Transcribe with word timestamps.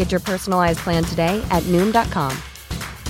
Get 0.00 0.10
your 0.10 0.24
personalized 0.24 0.78
plan 0.78 1.04
today 1.04 1.42
at 1.50 1.62
Noom.com. 1.64 2.32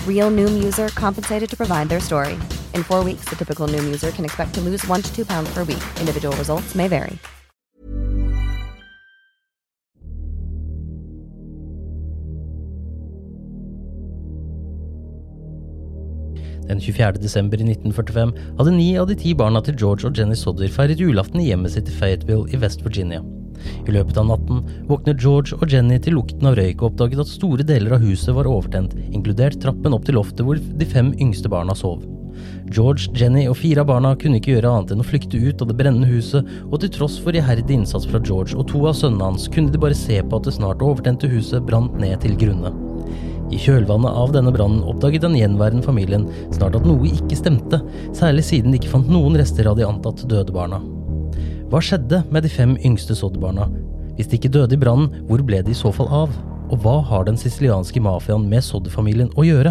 Real 0.09 0.29
Noom 0.29 0.61
user 0.65 0.89
compensated 0.89 1.49
to 1.51 1.57
provide 1.57 1.89
their 1.89 2.01
story. 2.01 2.35
In 2.75 2.83
four 2.83 3.05
weeks, 3.05 3.29
the 3.31 3.37
typical 3.37 3.69
Noom 3.69 3.85
user 3.85 4.11
can 4.11 4.25
expect 4.25 4.55
to 4.55 4.61
lose 4.61 4.85
one 4.89 5.01
to 5.01 5.15
two 5.15 5.25
pounds 5.25 5.55
per 5.55 5.63
week. 5.63 5.85
Individual 6.01 6.35
results 6.37 6.75
may 6.75 6.89
vary. 6.89 7.17
Den 16.67 16.81
24. 16.81 17.23
desember 17.23 17.59
i 17.59 17.71
1945 17.71 18.35
hadde 18.59 18.75
ni 18.75 18.97
av 18.99 19.07
de 19.07 19.15
ti 19.15 19.35
barna 19.35 19.63
til 19.63 19.79
George 19.79 20.11
og 20.11 20.19
Jenny 20.19 20.35
Sodder 20.35 20.75
feiret 20.75 20.99
julaften 20.99 21.39
i 21.39 21.53
hjemmet 21.53 21.79
sitt 21.79 21.87
i 21.87 21.95
Fayetteville 22.03 22.51
i 22.51 22.59
West 22.59 22.83
Virginia. 22.83 23.23
I 23.87 23.97
løpet 23.97 24.21
av 24.21 24.31
natten 24.31 24.63
våknet 24.89 25.21
George 25.23 25.59
og 25.59 25.67
Jenny 25.71 25.99
til 26.03 26.19
lukten 26.19 26.49
av 26.51 26.57
røyk 26.59 26.81
og 26.81 26.93
oppdaget 26.93 27.25
at 27.25 27.33
store 27.33 27.67
deler 27.67 27.97
av 27.97 28.07
huset 28.07 28.35
var 28.37 28.49
overtent, 28.51 28.97
inkludert 29.11 29.61
trappen 29.63 29.97
opp 29.97 30.07
til 30.09 30.19
loftet 30.21 30.47
hvor 30.47 30.61
de 30.61 30.89
fem 30.89 31.13
yngste 31.19 31.53
barna 31.53 31.77
sov. 31.77 32.03
George, 32.71 33.11
Jenny 33.19 33.47
og 33.51 33.57
fire 33.59 33.83
av 33.83 33.89
barna 33.91 34.13
kunne 34.19 34.39
ikke 34.39 34.55
gjøre 34.55 34.71
annet 34.71 34.93
enn 34.95 35.03
å 35.03 35.07
flykte 35.07 35.41
ut 35.41 35.63
av 35.63 35.71
det 35.71 35.77
brennende 35.81 36.11
huset, 36.11 36.47
og 36.69 36.79
til 36.83 36.93
tross 36.95 37.19
for 37.23 37.37
iherdig 37.37 37.81
innsats 37.81 38.07
fra 38.09 38.21
George 38.23 38.57
og 38.57 38.69
to 38.71 38.85
av 38.87 38.95
sønnene 38.99 39.33
hans, 39.33 39.49
kunne 39.51 39.75
de 39.75 39.81
bare 39.83 39.99
se 39.99 40.21
på 40.23 40.39
at 40.39 40.47
det 40.47 40.55
snart 40.57 40.85
overtente 40.87 41.31
huset 41.33 41.67
brant 41.67 41.99
ned 42.01 42.21
til 42.23 42.39
grunne. 42.39 42.73
I 43.51 43.59
kjølvannet 43.59 44.15
av 44.23 44.31
denne 44.37 44.53
brannen 44.55 44.87
oppdaget 44.87 45.27
den 45.27 45.35
gjenværende 45.35 45.83
familien 45.83 46.29
snart 46.55 46.79
at 46.79 46.87
noe 46.87 47.11
ikke 47.11 47.41
stemte, 47.41 47.83
særlig 48.15 48.47
siden 48.47 48.71
de 48.71 48.79
ikke 48.79 48.95
fant 48.95 49.11
noen 49.11 49.39
rester 49.41 49.67
av 49.67 49.81
de 49.81 49.89
antatt 49.89 50.23
døde 50.31 50.55
barna. 50.55 50.79
Hva 51.71 51.79
skjedde 51.79 52.25
med 52.35 52.43
de 52.43 52.49
fem 52.51 52.73
yngste 52.83 53.15
Sodd-barna? 53.15 53.69
Hvis 54.17 54.27
de 54.27 54.41
ikke 54.41 54.51
døde 54.51 54.75
i 54.75 54.81
brannen, 54.81 55.13
hvor 55.29 55.39
ble 55.47 55.61
de 55.63 55.71
i 55.71 55.77
så 55.79 55.93
fall 55.95 56.09
av? 56.11 56.33
Og 56.67 56.83
hva 56.83 56.97
har 57.07 57.29
den 57.29 57.39
sicilianske 57.39 58.03
mafiaen 58.03 58.49
med 58.51 58.65
Sodd-familien 58.67 59.31
å 59.39 59.45
gjøre? 59.47 59.71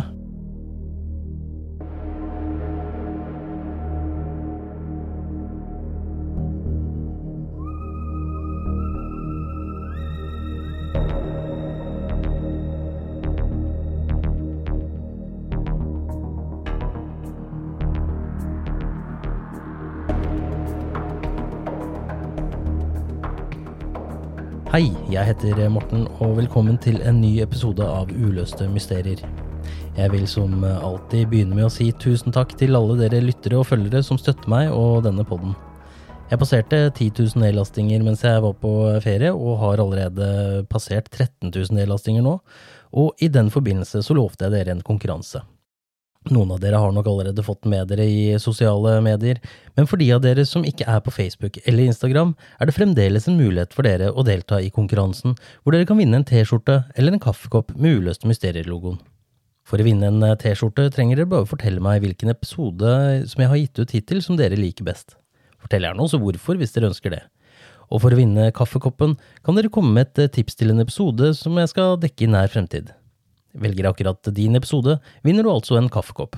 Hei, 24.69 24.91
jeg 25.09 25.25
heter 25.25 25.63
Morten, 25.73 26.03
og 26.21 26.35
velkommen 26.37 26.75
til 26.77 26.99
en 27.01 27.17
ny 27.23 27.39
episode 27.41 27.81
av 27.81 28.11
Uløste 28.13 28.67
mysterier. 28.69 29.17
Jeg 29.97 30.11
vil 30.13 30.27
som 30.29 30.61
alltid 30.61 31.25
begynne 31.31 31.57
med 31.57 31.65
å 31.65 31.71
si 31.73 31.87
tusen 31.97 32.29
takk 32.35 32.53
til 32.59 32.77
alle 32.77 32.99
dere 32.99 33.23
lyttere 33.25 33.57
og 33.57 33.65
følgere 33.65 34.03
som 34.05 34.19
støtter 34.21 34.45
meg 34.53 34.69
og 34.69 35.07
denne 35.07 35.25
podden. 35.25 35.55
Jeg 36.29 36.37
passerte 36.43 36.83
10 36.91 37.09
000 37.17 37.41
nedlastinger 37.47 38.05
mens 38.05 38.21
jeg 38.21 38.45
var 38.45 38.53
på 38.61 38.75
ferie, 39.01 39.33
og 39.33 39.57
har 39.63 39.81
allerede 39.81 40.29
passert 40.69 41.09
13 41.17 41.49
000 41.49 41.73
nedlastinger 41.79 42.29
nå, 42.29 42.37
og 42.93 43.25
i 43.25 43.33
den 43.33 43.49
forbindelse 43.49 44.05
så 44.05 44.21
lovte 44.21 44.45
jeg 44.45 44.53
dere 44.53 44.77
en 44.77 44.85
konkurranse. 44.85 45.41
Noen 46.27 46.49
av 46.51 46.59
dere 46.59 46.75
har 46.75 46.91
nok 46.91 47.07
allerede 47.07 47.43
fått 47.47 47.63
med 47.71 47.87
dere 47.87 48.03
i 48.03 48.23
sosiale 48.43 48.97
medier, 49.01 49.37
men 49.79 49.87
for 49.87 50.01
de 50.01 50.09
av 50.11 50.19
dere 50.25 50.43
som 50.45 50.65
ikke 50.67 50.83
er 50.83 50.99
på 51.05 51.13
Facebook 51.15 51.61
eller 51.63 51.87
Instagram, 51.87 52.33
er 52.59 52.67
det 52.67 52.75
fremdeles 52.75 53.29
en 53.29 53.37
mulighet 53.39 53.71
for 53.73 53.87
dere 53.87 54.11
å 54.11 54.25
delta 54.27 54.59
i 54.59 54.67
konkurransen, 54.75 55.37
hvor 55.63 55.73
dere 55.73 55.87
kan 55.87 55.97
vinne 55.97 56.19
en 56.19 56.27
T-skjorte 56.27 56.81
eller 56.99 57.15
en 57.15 57.23
kaffekopp 57.23 57.71
med 57.79 58.01
Uløste 58.01 58.27
mysterier-logoen. 58.27 58.99
For 59.63 59.79
å 59.79 59.87
vinne 59.87 60.11
en 60.11 60.27
T-skjorte 60.43 60.89
trenger 60.91 61.21
dere 61.21 61.31
bare 61.31 61.47
fortelle 61.47 61.79
meg 61.87 62.03
hvilken 62.03 62.35
episode 62.35 62.93
som 63.31 63.45
jeg 63.45 63.53
har 63.53 63.63
gitt 63.63 63.79
ut 63.79 63.95
hittil 63.95 64.23
som 64.25 64.37
dere 64.37 64.59
liker 64.59 64.91
best. 64.91 65.15
Fortell 65.63 65.87
gjerne 65.87 66.03
også 66.03 66.19
hvorfor, 66.19 66.59
hvis 66.59 66.75
dere 66.75 66.91
ønsker 66.91 67.15
det. 67.15 67.23
Og 67.89 68.03
for 68.03 68.11
å 68.11 68.19
vinne 68.19 68.51
kaffekoppen 68.53 69.15
kan 69.45 69.55
dere 69.55 69.71
komme 69.71 69.95
med 69.95 70.11
et 70.19 70.35
tips 70.35 70.59
til 70.59 70.75
en 70.75 70.83
episode 70.83 71.31
som 71.39 71.55
jeg 71.57 71.71
skal 71.71 71.95
dekke 72.03 72.27
i 72.27 72.33
nær 72.35 72.51
fremtid. 72.51 72.91
Velger 73.53 73.89
akkurat 73.89 74.29
din 74.35 74.57
episode, 74.59 74.99
vinner 75.25 75.45
du 75.45 75.51
altså 75.51 75.79
en 75.79 75.89
kaffekopp. 75.89 76.37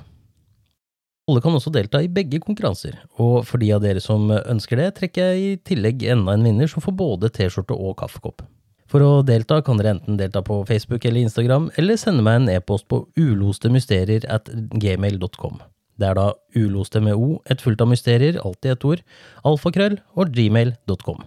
Alle 1.30 1.42
kan 1.44 1.54
også 1.54 1.70
delta 1.70 2.00
i 2.02 2.10
begge 2.10 2.40
konkurranser, 2.42 2.96
og 3.22 3.44
for 3.46 3.62
de 3.62 3.68
av 3.74 3.82
dere 3.84 4.00
som 4.02 4.26
ønsker 4.32 4.80
det, 4.80 4.88
trekker 4.96 5.30
jeg 5.30 5.42
i 5.42 5.60
tillegg 5.70 6.02
enda 6.10 6.34
en 6.34 6.48
vinner 6.48 6.70
som 6.70 6.82
får 6.82 6.96
både 6.98 7.30
T-skjorte 7.36 7.76
og 7.76 7.94
kaffekopp. 8.00 8.42
For 8.90 9.04
å 9.04 9.22
delta 9.24 9.60
kan 9.64 9.78
dere 9.78 9.94
enten 9.94 10.18
delta 10.20 10.42
på 10.44 10.58
Facebook 10.68 11.06
eller 11.08 11.22
Instagram, 11.22 11.70
eller 11.80 12.00
sende 12.00 12.24
meg 12.26 12.40
en 12.40 12.50
e-post 12.56 12.88
på 12.90 13.04
ulostemysterier 13.16 14.26
at 14.28 14.50
gmail.com. 14.50 15.62
Det 16.00 16.08
er 16.08 16.18
da 16.18 16.32
uloste 16.58 17.00
med 17.04 17.14
o, 17.14 17.36
et 17.48 17.62
fullt 17.62 17.80
av 17.84 17.92
mysterier, 17.92 18.40
alltid 18.42 18.74
et 18.74 18.88
ord, 18.88 19.04
alfakrøll 19.48 20.00
og 20.18 20.34
gmail.com. 20.34 21.22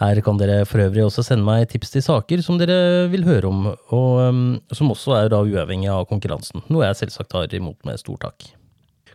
Her 0.00 0.16
kan 0.24 0.38
dere 0.40 0.62
for 0.64 0.80
øvrig 0.80 1.02
også 1.04 1.22
sende 1.26 1.44
meg 1.44 1.66
tips 1.68 1.92
til 1.92 2.04
saker 2.06 2.40
som 2.44 2.56
dere 2.60 3.08
vil 3.12 3.26
høre 3.26 3.50
om, 3.50 3.66
og 3.92 4.14
um, 4.30 4.40
som 4.72 4.92
også 4.94 5.12
er 5.18 5.28
da 5.28 5.42
uavhengig 5.44 5.90
av 5.92 6.06
konkurransen, 6.08 6.64
noe 6.72 6.86
jeg 6.86 7.02
selvsagt 7.02 7.28
tar 7.34 7.52
imot 7.58 7.84
med 7.84 8.00
stor 8.00 8.16
takk. 8.22 8.46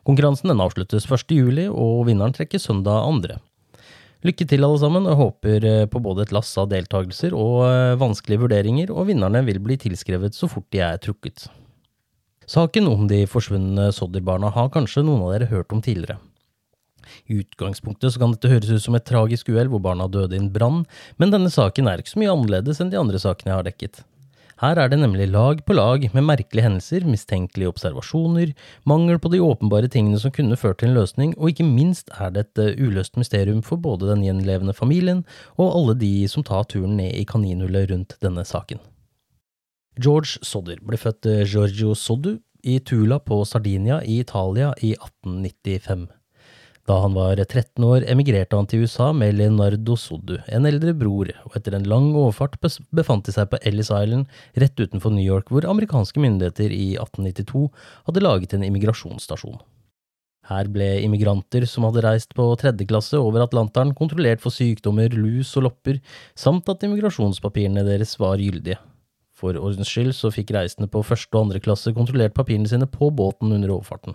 Konkurransen 0.05 0.51
den 0.51 0.61
avsluttes 0.61 1.07
1. 1.09 1.33
juli, 1.33 1.65
og 1.65 2.05
vinneren 2.05 2.35
trekker 2.37 2.61
søndag 2.61 3.01
2. 3.01 3.39
Lykke 4.25 4.45
til 4.45 4.65
alle 4.65 4.77
sammen, 4.81 5.09
og 5.09 5.17
håper 5.17 5.65
på 5.89 6.01
både 6.05 6.27
et 6.27 6.35
lass 6.37 6.53
av 6.61 6.69
deltakelser 6.69 7.33
og 7.33 7.65
vanskelige 8.01 8.43
vurderinger, 8.45 8.93
og 8.93 9.09
vinnerne 9.09 9.41
vil 9.49 9.57
bli 9.65 9.79
tilskrevet 9.81 10.37
så 10.37 10.49
fort 10.49 10.69
de 10.73 10.85
er 10.85 11.01
trukket. 11.01 11.47
Saken 12.45 12.85
om 12.91 13.09
de 13.09 13.23
forsvunne 13.25 13.89
Sodder-barna 13.93 14.53
har 14.53 14.69
kanskje 14.73 15.01
noen 15.01 15.25
av 15.25 15.33
dere 15.33 15.49
hørt 15.49 15.73
om 15.73 15.81
tidligere. 15.81 16.19
I 17.29 17.41
utgangspunktet 17.43 18.13
så 18.13 18.21
kan 18.21 18.35
dette 18.35 18.51
høres 18.51 18.73
ut 18.73 18.87
som 18.87 18.97
et 18.97 19.07
tragisk 19.07 19.53
uhell 19.53 19.71
hvor 19.71 19.83
barna 19.83 20.09
døde 20.11 20.37
i 20.37 20.41
en 20.41 20.51
brann, 20.53 20.83
men 21.21 21.33
denne 21.33 21.53
saken 21.53 21.87
er 21.91 22.01
ikke 22.01 22.15
så 22.15 22.21
mye 22.23 22.33
annerledes 22.33 22.81
enn 22.81 22.93
de 22.93 23.01
andre 23.01 23.21
sakene 23.21 23.53
jeg 23.53 23.59
har 23.61 23.69
dekket. 23.69 24.03
Her 24.61 24.79
er 24.79 24.87
det 24.87 25.01
nemlig 25.01 25.25
lag 25.33 25.59
på 25.67 25.75
lag 25.75 26.05
med 26.13 26.23
merkelige 26.23 26.63
hendelser, 26.63 27.03
mistenkelige 27.03 27.73
observasjoner, 27.73 28.53
mangel 28.87 29.19
på 29.19 29.33
de 29.33 29.41
åpenbare 29.43 29.89
tingene 29.91 30.19
som 30.21 30.31
kunne 30.31 30.55
ført 30.55 30.79
til 30.79 30.93
en 30.93 30.95
løsning, 30.95 31.33
og 31.35 31.51
ikke 31.51 31.67
minst 31.67 32.13
er 32.15 32.31
det 32.31 32.45
et 32.45 32.61
uh, 32.63 32.85
uløst 32.87 33.19
mysterium 33.19 33.59
for 33.67 33.75
både 33.75 34.07
den 34.13 34.23
gjenlevende 34.23 34.73
familien 34.73 35.25
og 35.57 35.75
alle 35.75 35.97
de 35.99 36.13
som 36.31 36.45
tar 36.47 36.63
turen 36.71 36.95
ned 37.01 37.11
i 37.19 37.27
kaninhullet 37.27 37.91
rundt 37.91 38.15
denne 38.23 38.47
saken. 38.47 38.79
George 39.99 40.39
Sodder 40.43 40.79
ble 40.79 40.99
født 41.03 41.27
uh, 41.27 41.43
Giorgio 41.43 41.91
Soddu 41.91 42.37
i 42.63 42.79
Tula 42.79 43.19
på 43.19 43.43
Sardinia 43.43 43.99
i 44.07 44.21
Italia 44.23 44.71
i 44.79 44.95
1895. 44.95 46.07
Da 46.85 46.99
han 47.01 47.15
var 47.17 47.39
13 47.41 47.81
år, 47.81 48.03
emigrerte 48.13 48.57
han 48.59 48.67
til 48.69 48.83
USA 48.85 49.07
med 49.09 49.33
Leonardo 49.39 49.95
Soddu, 49.97 50.35
en 50.53 50.67
eldre 50.69 50.91
bror, 50.93 51.31
og 51.47 51.55
etter 51.57 51.73
en 51.73 51.87
lang 51.89 52.11
overfart 52.13 52.59
befant 52.93 53.25
de 53.25 53.33
seg 53.33 53.49
på 53.49 53.57
Ellis 53.65 53.89
Island, 53.89 54.27
rett 54.61 54.77
utenfor 54.77 55.15
New 55.15 55.25
York, 55.25 55.49
hvor 55.49 55.65
amerikanske 55.65 56.21
myndigheter 56.21 56.69
i 56.69 56.91
1892 56.93 57.63
hadde 58.05 58.21
laget 58.21 58.53
en 58.53 58.67
immigrasjonsstasjon. 58.67 59.57
Her 60.45 60.69
ble 60.69 60.91
immigranter 61.01 61.65
som 61.65 61.87
hadde 61.87 62.03
reist 62.05 62.37
på 62.37 62.45
tredje 62.61 62.85
klasse 62.85 63.17
over 63.17 63.41
Atlanteren, 63.47 63.95
kontrollert 63.97 64.43
for 64.43 64.53
sykdommer, 64.53 65.09
lus 65.09 65.55
og 65.57 65.65
lopper, 65.65 65.97
samt 66.37 66.69
at 66.69 66.85
immigrasjonspapirene 66.85 67.81
deres 67.87 68.13
var 68.21 68.37
gyldige. 68.37 68.77
For 69.33 69.57
ordens 69.57 69.89
skyld 69.89 70.13
så 70.13 70.29
fikk 70.31 70.53
reisende 70.53 70.87
på 70.91 71.01
første 71.03 71.33
og 71.33 71.47
andre 71.47 71.65
klasse 71.65 71.97
kontrollert 71.97 72.37
papirene 72.37 72.69
sine 72.69 72.85
på 72.85 73.09
båten 73.09 73.57
under 73.57 73.73
overfarten. 73.73 74.13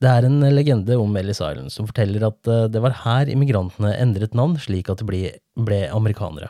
Det 0.00 0.08
er 0.08 0.24
en 0.24 0.40
legende 0.56 0.96
om 0.96 1.16
Ellis 1.20 1.42
Island 1.42 1.68
som 1.74 1.84
forteller 1.88 2.22
at 2.30 2.48
eh, 2.48 2.68
det 2.72 2.80
var 2.80 3.02
her 3.02 3.28
immigrantene 3.28 3.92
endret 4.00 4.32
navn 4.38 4.56
slik 4.56 4.88
at 4.88 5.02
de 5.02 5.28
ble, 5.60 5.82
amerikanere. 5.92 6.48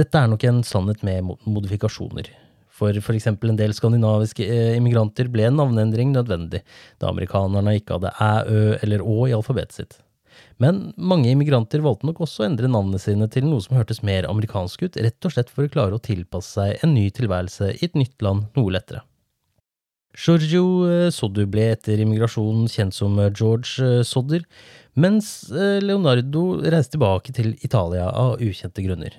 Dette 0.00 0.16
er 0.16 0.30
nok 0.32 0.46
en 0.48 0.62
sannhet 0.64 1.04
med 1.04 1.28
modifikasjoner. 1.44 2.30
For 2.74 2.96
for 3.04 3.14
eksempel 3.14 3.52
en 3.52 3.60
del 3.60 3.76
skandinaviske 3.76 4.48
eh, 4.48 4.78
immigranter 4.78 5.28
ble 5.28 5.44
en 5.50 5.60
navneendring 5.60 6.16
nødvendig, 6.16 6.64
da 6.98 7.12
amerikanerne 7.12 7.76
ikke 7.76 7.98
hadde 7.98 8.16
æ, 8.16 8.32
ø 8.48 8.64
eller 8.80 9.04
å 9.04 9.20
i 9.28 9.36
alfabetet 9.36 9.76
sitt. 9.82 10.00
Men 10.58 10.94
mange 10.96 11.28
immigranter 11.30 11.84
valgte 11.84 12.08
nok 12.08 12.24
også 12.24 12.42
å 12.42 12.48
endre 12.48 12.70
navnene 12.72 12.98
sine 13.02 13.28
til 13.30 13.44
noe 13.44 13.62
som 13.62 13.76
hørtes 13.76 14.00
mer 14.02 14.24
amerikansk 14.30 14.88
ut, 14.88 14.96
rett 15.04 15.28
og 15.28 15.36
slett 15.36 15.52
for 15.52 15.68
å 15.68 15.74
klare 15.76 15.98
å 15.98 16.02
tilpasse 16.02 16.56
seg 16.56 16.80
en 16.80 16.96
ny 16.96 17.10
tilværelse 17.12 17.74
i 17.76 17.90
et 17.90 17.98
nytt 17.98 18.24
land 18.24 18.48
noe 18.56 18.72
lettere. 18.72 19.04
Giorgio 20.14 20.64
eh, 20.86 21.10
Soddu 21.10 21.44
ble 21.50 21.72
etter 21.74 21.98
immigrasjonen 22.04 22.68
kjent 22.70 22.94
som 22.94 23.16
eh, 23.18 23.32
George 23.34 23.82
eh, 23.82 24.02
Sodder, 24.06 24.44
mens 24.94 25.50
Leonardo 25.82 26.60
reiste 26.62 26.94
tilbake 26.94 27.32
til 27.34 27.56
Italia 27.66 28.06
av 28.14 28.38
ukjente 28.38 28.84
grunner. 28.84 29.16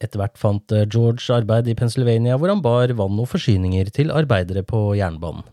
Etter 0.00 0.20
hvert 0.20 0.40
fant 0.40 0.72
George 0.92 1.28
arbeid 1.36 1.68
i 1.68 1.74
Pennsylvania, 1.76 2.38
hvor 2.40 2.48
han 2.52 2.62
bar 2.64 2.94
vann 2.96 3.20
og 3.20 3.28
forsyninger 3.28 3.92
til 3.92 4.12
arbeidere 4.12 4.64
på 4.64 4.94
jernbanen. 4.96 5.44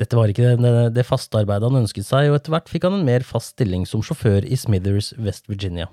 Dette 0.00 0.16
var 0.18 0.28
ikke 0.28 0.54
det, 0.60 0.74
det 0.96 1.06
faste 1.08 1.40
arbeidet 1.40 1.68
han 1.68 1.80
ønsket 1.80 2.04
seg, 2.04 2.28
og 2.28 2.36
etter 2.40 2.52
hvert 2.52 2.68
fikk 2.68 2.88
han 2.88 2.98
en 2.98 3.08
mer 3.08 3.24
fast 3.24 3.54
stilling 3.56 3.88
som 3.88 4.04
sjåfør 4.04 4.44
i 4.44 4.60
Smithers, 4.60 5.14
West 5.20 5.48
Virginia. 5.48 5.88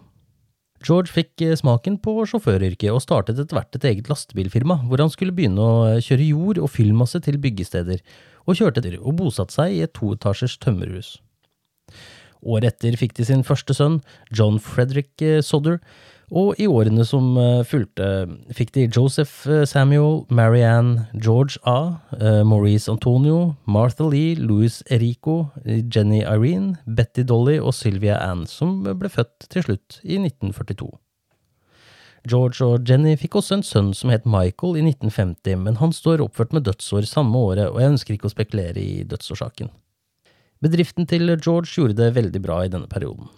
George 0.86 1.12
fikk 1.12 1.44
eh, 1.44 1.56
smaken 1.60 1.98
på 2.04 2.14
sjåføryrket 2.30 2.94
og 2.94 3.02
startet 3.04 3.40
etter 3.42 3.58
hvert 3.58 3.76
et 3.76 3.88
eget 3.90 4.12
lastebilfirma, 4.12 4.82
hvor 4.88 5.02
han 5.04 5.12
skulle 5.12 5.36
begynne 5.36 5.64
å 5.64 5.74
eh, 5.90 6.04
kjøre 6.04 6.30
jord 6.30 6.62
og 6.64 6.72
fyllmasse 6.72 7.20
til 7.26 7.40
byggesteder, 7.42 8.00
og 8.48 8.60
kjørte 8.60 8.84
etter 8.84 9.00
og 9.00 9.18
bosatte 9.20 9.58
seg 9.58 9.76
i 9.76 9.84
et 9.86 9.94
toetasjers 9.98 10.56
tømmerhus. 10.64 11.18
Året 12.40 12.78
etter 12.78 12.96
fikk 13.00 13.18
de 13.18 13.28
sin 13.28 13.44
første 13.44 13.76
sønn, 13.76 14.00
John 14.32 14.62
Frederick 14.64 15.20
eh, 15.26 15.42
Sodder, 15.44 15.82
og 16.30 16.60
i 16.62 16.68
årene 16.70 17.04
som 17.08 17.34
eh, 17.42 17.64
fulgte, 17.66 18.06
fikk 18.54 18.72
de 18.76 18.86
Joseph 18.88 19.50
eh, 19.50 19.66
Samuel, 19.70 20.24
Marianne, 20.30 21.08
George 21.18 21.58
A., 21.66 22.00
eh, 22.20 22.42
Maurice 22.46 22.92
Antonio, 22.92 23.56
Martha 23.66 24.06
Lee, 24.06 24.36
Louis 24.38 24.82
Erico, 24.90 25.50
Jenny 25.66 26.22
Irene, 26.22 26.78
Betty 26.86 27.26
Dolly 27.26 27.58
og 27.60 27.74
Sylvia 27.74 28.20
Ann, 28.22 28.46
som 28.48 28.84
ble 28.86 29.10
født 29.10 29.50
til 29.50 29.66
slutt 29.66 30.00
i 30.04 30.22
1942. 30.22 30.90
George 32.30 32.66
og 32.66 32.88
Jenny 32.88 33.16
fikk 33.18 33.40
også 33.40 33.58
en 33.58 33.66
sønn 33.66 33.92
som 33.96 34.12
het 34.14 34.28
Michael 34.30 34.78
i 34.78 34.86
1950, 34.86 35.62
men 35.66 35.80
han 35.80 35.94
står 35.96 36.22
oppført 36.22 36.54
med 36.54 36.68
dødsår 36.68 37.08
samme 37.10 37.42
året, 37.42 37.70
og 37.72 37.80
jeg 37.82 37.96
ønsker 37.96 38.16
ikke 38.16 38.30
å 38.30 38.36
spekulere 38.36 38.82
i 38.84 39.06
dødsårsaken. 39.08 39.72
Bedriften 40.60 41.08
til 41.08 41.32
George 41.40 41.72
gjorde 41.72 41.96
det 42.02 42.16
veldig 42.18 42.42
bra 42.44 42.66
i 42.66 42.72
denne 42.72 42.92
perioden. 42.92 43.32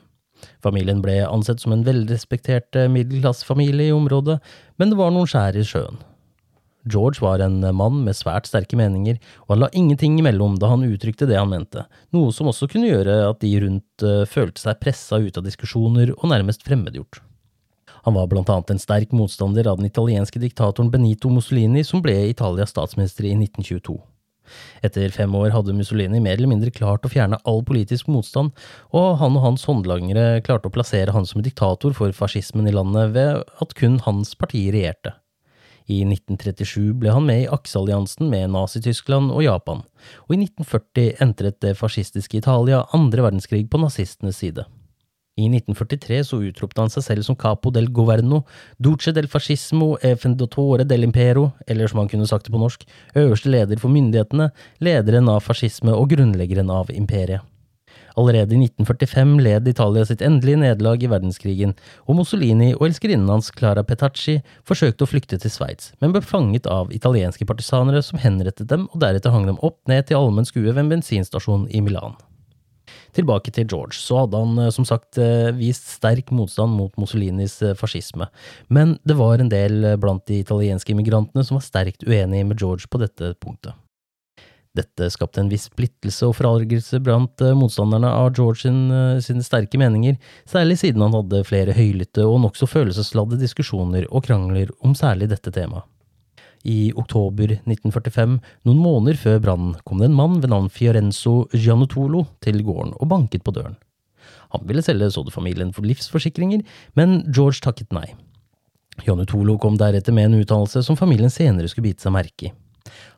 Familien 0.64 1.02
ble 1.04 1.20
ansett 1.28 1.62
som 1.64 1.76
en 1.76 1.86
velrespektert 1.88 2.78
eh, 2.78 2.90
middelklassefamilie 2.92 3.90
i 3.90 3.96
området, 3.96 4.40
men 4.82 4.92
det 4.92 5.00
var 5.00 5.14
noen 5.14 5.30
skjær 5.30 5.60
i 5.60 5.66
sjøen. 5.68 6.02
George 6.90 7.22
var 7.22 7.42
en 7.46 7.60
mann 7.78 8.00
med 8.06 8.18
svært 8.18 8.48
sterke 8.50 8.78
meninger, 8.78 9.20
og 9.46 9.54
han 9.54 9.64
la 9.64 9.70
ingenting 9.78 10.18
imellom 10.18 10.58
da 10.62 10.72
han 10.72 10.86
uttrykte 10.88 11.28
det 11.30 11.38
han 11.38 11.52
mente, 11.52 11.86
noe 12.16 12.32
som 12.34 12.50
også 12.50 12.70
kunne 12.72 12.90
gjøre 12.90 13.20
at 13.28 13.42
de 13.44 13.52
rundt 13.62 14.06
uh, 14.06 14.24
følte 14.26 14.64
seg 14.64 14.80
pressa 14.82 15.22
ut 15.22 15.38
av 15.38 15.46
diskusjoner 15.46 16.16
og 16.18 16.32
nærmest 16.34 16.66
fremmedgjort. 16.66 17.22
Han 18.08 18.18
var 18.18 18.32
blant 18.32 18.50
annet 18.50 18.74
en 18.74 18.82
sterk 18.82 19.12
motstander 19.14 19.70
av 19.70 19.78
den 19.78 19.92
italienske 19.92 20.42
diktatoren 20.42 20.90
Benito 20.90 21.30
Mussolini, 21.30 21.84
som 21.86 22.02
ble 22.02 22.16
Italias 22.32 22.74
statsminister 22.74 23.30
i 23.30 23.36
1922. 23.38 24.00
Etter 24.86 25.14
fem 25.14 25.34
år 25.38 25.54
hadde 25.56 25.76
Mussolini 25.78 26.22
mer 26.24 26.38
eller 26.38 26.52
mindre 26.52 26.74
klart 26.74 27.06
å 27.06 27.12
fjerne 27.12 27.40
all 27.48 27.64
politisk 27.68 28.10
motstand, 28.12 28.52
og 28.96 29.18
han 29.22 29.38
og 29.40 29.46
hans 29.46 29.66
håndlangere 29.70 30.44
klarte 30.46 30.72
å 30.72 30.76
plassere 30.76 31.16
han 31.16 31.28
som 31.30 31.44
diktator 31.46 31.96
for 31.98 32.16
fascismen 32.16 32.70
i 32.70 32.76
landet 32.76 33.16
ved 33.16 33.42
at 33.64 33.76
kun 33.78 34.00
hans 34.06 34.36
parti 34.36 34.68
regjerte. 34.74 35.16
I 35.92 36.04
1937 36.06 36.94
ble 37.02 37.14
han 37.14 37.26
med 37.28 37.44
i 37.44 37.50
aksealliansen 37.52 38.30
med 38.32 38.52
Nazi-Tyskland 38.54 39.34
og 39.34 39.44
Japan, 39.44 39.82
og 40.28 40.36
i 40.36 40.44
1940 40.44 41.18
entret 41.26 41.60
det 41.66 41.78
fascistiske 41.80 42.40
Italia 42.40 42.86
andre 42.96 43.26
verdenskrig 43.26 43.66
på 43.72 43.82
nazistenes 43.82 44.40
side. 44.44 44.68
I 45.40 45.46
1943 45.48 46.24
så 46.28 46.42
utropte 46.44 46.84
han 46.84 46.92
seg 46.92 47.06
selv 47.06 47.24
som 47.24 47.38
capo 47.40 47.72
del 47.72 47.88
governo, 47.96 48.42
duce 48.78 49.14
del 49.16 49.30
fascismo 49.32 49.94
e 50.04 50.18
fendatore 50.20 50.84
del 50.84 51.08
impero, 51.08 51.54
eller 51.68 51.88
som 51.88 52.02
han 52.02 52.10
kunne 52.12 52.28
sagt 52.28 52.50
det 52.50 52.52
på 52.52 52.60
norsk, 52.60 52.84
øverste 53.16 53.54
leder 53.54 53.80
for 53.80 53.94
myndighetene, 53.94 54.50
lederen 54.84 55.32
av 55.32 55.46
fascisme 55.46 55.96
og 55.96 56.10
grunnleggeren 56.12 56.70
av 56.70 56.92
imperiet. 56.92 57.48
Allerede 58.20 58.58
i 58.58 58.60
1945 58.60 59.38
led 59.40 59.68
Italia 59.72 60.04
sitt 60.06 60.24
endelige 60.26 60.60
nederlag 60.60 61.04
i 61.04 61.10
verdenskrigen, 61.12 61.78
og 62.12 62.18
Mussolini 62.20 62.74
og 62.74 62.90
elskerinnen 62.90 63.32
hans 63.32 63.54
Clara 63.56 63.86
Petacci 63.88 64.42
forsøkte 64.68 65.06
å 65.06 65.12
flykte 65.12 65.40
til 65.40 65.54
Sveits, 65.54 65.94
men 66.04 66.12
ble 66.12 66.24
fanget 66.26 66.68
av 66.68 66.92
italienske 66.92 67.48
partisanere 67.48 68.04
som 68.04 68.20
henrettet 68.20 68.68
dem 68.68 68.90
og 68.92 69.00
deretter 69.06 69.32
hang 69.32 69.48
dem 69.48 69.62
opp 69.64 69.80
ned 69.88 70.10
til 70.10 70.20
allmenn 70.20 70.50
skue 70.50 70.68
ved 70.74 70.84
en 70.84 70.92
bensinstasjon 70.92 71.70
i 71.72 71.84
Milan. 71.86 72.20
Tilbake 73.16 73.52
til 73.52 73.68
George, 73.68 73.98
så 74.00 74.22
hadde 74.24 74.40
han 74.40 74.58
eh, 74.62 74.72
som 74.72 74.88
sagt 74.88 75.20
eh, 75.20 75.52
vist 75.58 75.90
sterk 75.98 76.32
motstand 76.36 76.72
mot 76.78 76.96
Mussolinis 77.02 77.58
eh, 77.66 77.76
fascisme, 77.78 78.30
men 78.72 78.96
det 79.08 79.18
var 79.20 79.42
en 79.42 79.52
del 79.52 79.84
blant 80.00 80.24
de 80.30 80.40
italienske 80.40 80.94
immigrantene 80.94 81.44
som 81.48 81.60
var 81.60 81.66
sterkt 81.66 82.06
uenige 82.08 82.48
med 82.48 82.62
George 82.62 82.88
på 82.92 83.02
dette 83.02 83.34
punktet. 83.44 83.76
Dette 84.72 85.10
skapte 85.12 85.42
en 85.42 85.50
viss 85.52 85.66
splittelse 85.68 86.30
og 86.30 86.38
forargelse 86.38 87.02
blant 87.04 87.44
motstanderne 87.60 88.08
av 88.08 88.30
George 88.38 88.62
sin, 88.64 88.86
sine 89.20 89.44
sterke 89.44 89.76
meninger, 89.76 90.16
særlig 90.48 90.78
siden 90.80 91.04
han 91.04 91.18
hadde 91.18 91.44
flere 91.44 91.76
høylytte 91.76 92.24
og 92.24 92.40
nokså 92.46 92.70
følelsesladde 92.72 93.42
diskusjoner 93.42 94.08
og 94.08 94.24
krangler 94.30 94.72
om 94.80 94.96
særlig 94.96 95.28
dette 95.34 95.52
temaet. 95.52 95.84
I 96.68 96.92
oktober 96.94 97.56
1945, 97.58 98.40
noen 98.68 98.82
måneder 98.82 99.18
før 99.18 99.40
brannen, 99.42 99.78
kom 99.86 100.02
det 100.02 100.10
en 100.12 100.18
mann 100.18 100.40
ved 100.42 100.52
navn 100.54 100.70
Fiorenzo 100.70 101.48
Gianotolo 101.54 102.28
til 102.44 102.62
gården 102.66 102.94
og 103.00 103.10
banket 103.10 103.46
på 103.46 103.54
døren. 103.56 103.78
Han 104.52 104.68
ville 104.68 104.84
selge 104.86 105.10
Sodde-familien 105.14 105.72
for 105.74 105.88
livsforsikringer, 105.88 106.62
men 107.00 107.22
George 107.32 107.64
takket 107.64 107.94
nei. 107.96 108.10
Gianotolo 109.02 109.56
kom 109.62 109.78
deretter 109.80 110.14
med 110.14 110.30
en 110.30 110.42
uttalelse 110.44 110.84
som 110.86 111.00
familien 111.00 111.32
senere 111.32 111.72
skulle 111.72 111.90
bite 111.90 112.06
seg 112.06 112.14
merke 112.14 112.50
i. 112.50 112.54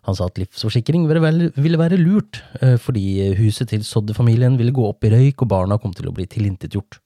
Han 0.08 0.16
sa 0.16 0.28
at 0.28 0.38
livsforsikring 0.40 1.06
ville 1.08 1.80
være 1.80 2.00
lurt, 2.00 2.42
eh, 2.62 2.76
fordi 2.78 3.34
huset 3.40 3.72
til 3.72 3.84
Sodde-familien 3.88 4.58
ville 4.60 4.76
gå 4.76 4.86
opp 4.90 5.04
i 5.04 5.12
røyk 5.14 5.42
og 5.42 5.52
barna 5.56 5.80
kom 5.80 5.96
til 5.96 6.10
å 6.10 6.16
bli 6.16 6.28
tilintetgjort. 6.28 7.00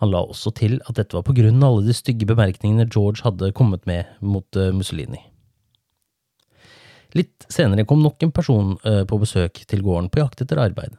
Han 0.00 0.10
la 0.10 0.24
også 0.24 0.52
til 0.56 0.78
at 0.88 0.96
dette 0.96 1.14
var 1.14 1.26
på 1.26 1.36
grunn 1.36 1.62
av 1.62 1.76
alle 1.76 1.90
de 1.90 1.96
stygge 1.96 2.26
bemerkningene 2.28 2.88
George 2.88 3.22
hadde 3.22 3.52
kommet 3.52 3.84
med 3.86 4.08
mot 4.20 4.56
eh, 4.56 4.72
Mussolini. 4.72 5.27
Litt 7.16 7.46
senere 7.48 7.86
kom 7.88 8.02
nok 8.04 8.22
en 8.24 8.32
person 8.34 8.74
eh, 8.84 9.04
på 9.08 9.20
besøk 9.22 9.62
til 9.68 9.84
gården 9.84 10.10
på 10.12 10.20
jakt 10.20 10.42
etter 10.44 10.60
arbeid. 10.60 10.96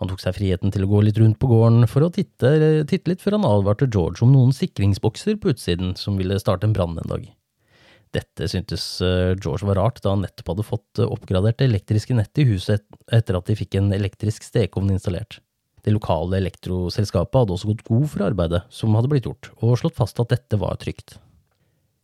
Han 0.00 0.10
tok 0.10 0.22
seg 0.22 0.34
friheten 0.38 0.72
til 0.74 0.86
å 0.86 0.90
gå 0.90 1.02
litt 1.04 1.18
rundt 1.20 1.38
på 1.38 1.50
gården 1.50 1.86
for 1.90 2.06
å 2.06 2.12
titte, 2.14 2.50
titte 2.88 3.12
litt 3.12 3.22
før 3.22 3.36
han 3.36 3.46
advarte 3.46 3.86
George 3.86 4.24
om 4.24 4.32
noen 4.34 4.54
sikringsbokser 4.56 5.36
på 5.38 5.52
utsiden 5.52 5.92
som 6.00 6.16
ville 6.18 6.38
starte 6.42 6.66
en 6.66 6.74
brann 6.74 6.96
en 6.98 7.12
dag. 7.12 7.28
Dette 8.16 8.48
syntes 8.48 8.84
eh, 9.04 9.34
George 9.36 9.68
var 9.68 9.78
rart, 9.82 10.00
da 10.02 10.14
han 10.14 10.24
nettopp 10.24 10.54
hadde 10.54 10.66
fått 10.66 11.02
eh, 11.02 11.10
oppgradert 11.12 11.60
det 11.60 11.68
elektriske 11.68 12.16
nettet 12.16 12.42
i 12.42 12.48
huset 12.54 12.86
etter 13.12 13.36
at 13.36 13.50
de 13.50 13.58
fikk 13.58 13.76
en 13.78 13.92
elektrisk 13.94 14.46
stekeovn 14.48 14.94
installert. 14.94 15.42
Det 15.84 15.92
lokale 15.94 16.40
elektroselskapet 16.40 17.42
hadde 17.42 17.54
også 17.54 17.70
gått 17.70 17.86
god 17.86 18.08
for 18.10 18.24
arbeidet 18.26 18.64
som 18.74 18.96
hadde 18.96 19.12
blitt 19.12 19.28
gjort, 19.28 19.52
og 19.60 19.76
slått 19.80 19.98
fast 20.00 20.18
at 20.24 20.32
dette 20.32 20.58
var 20.60 20.80
trygt. 20.80 21.18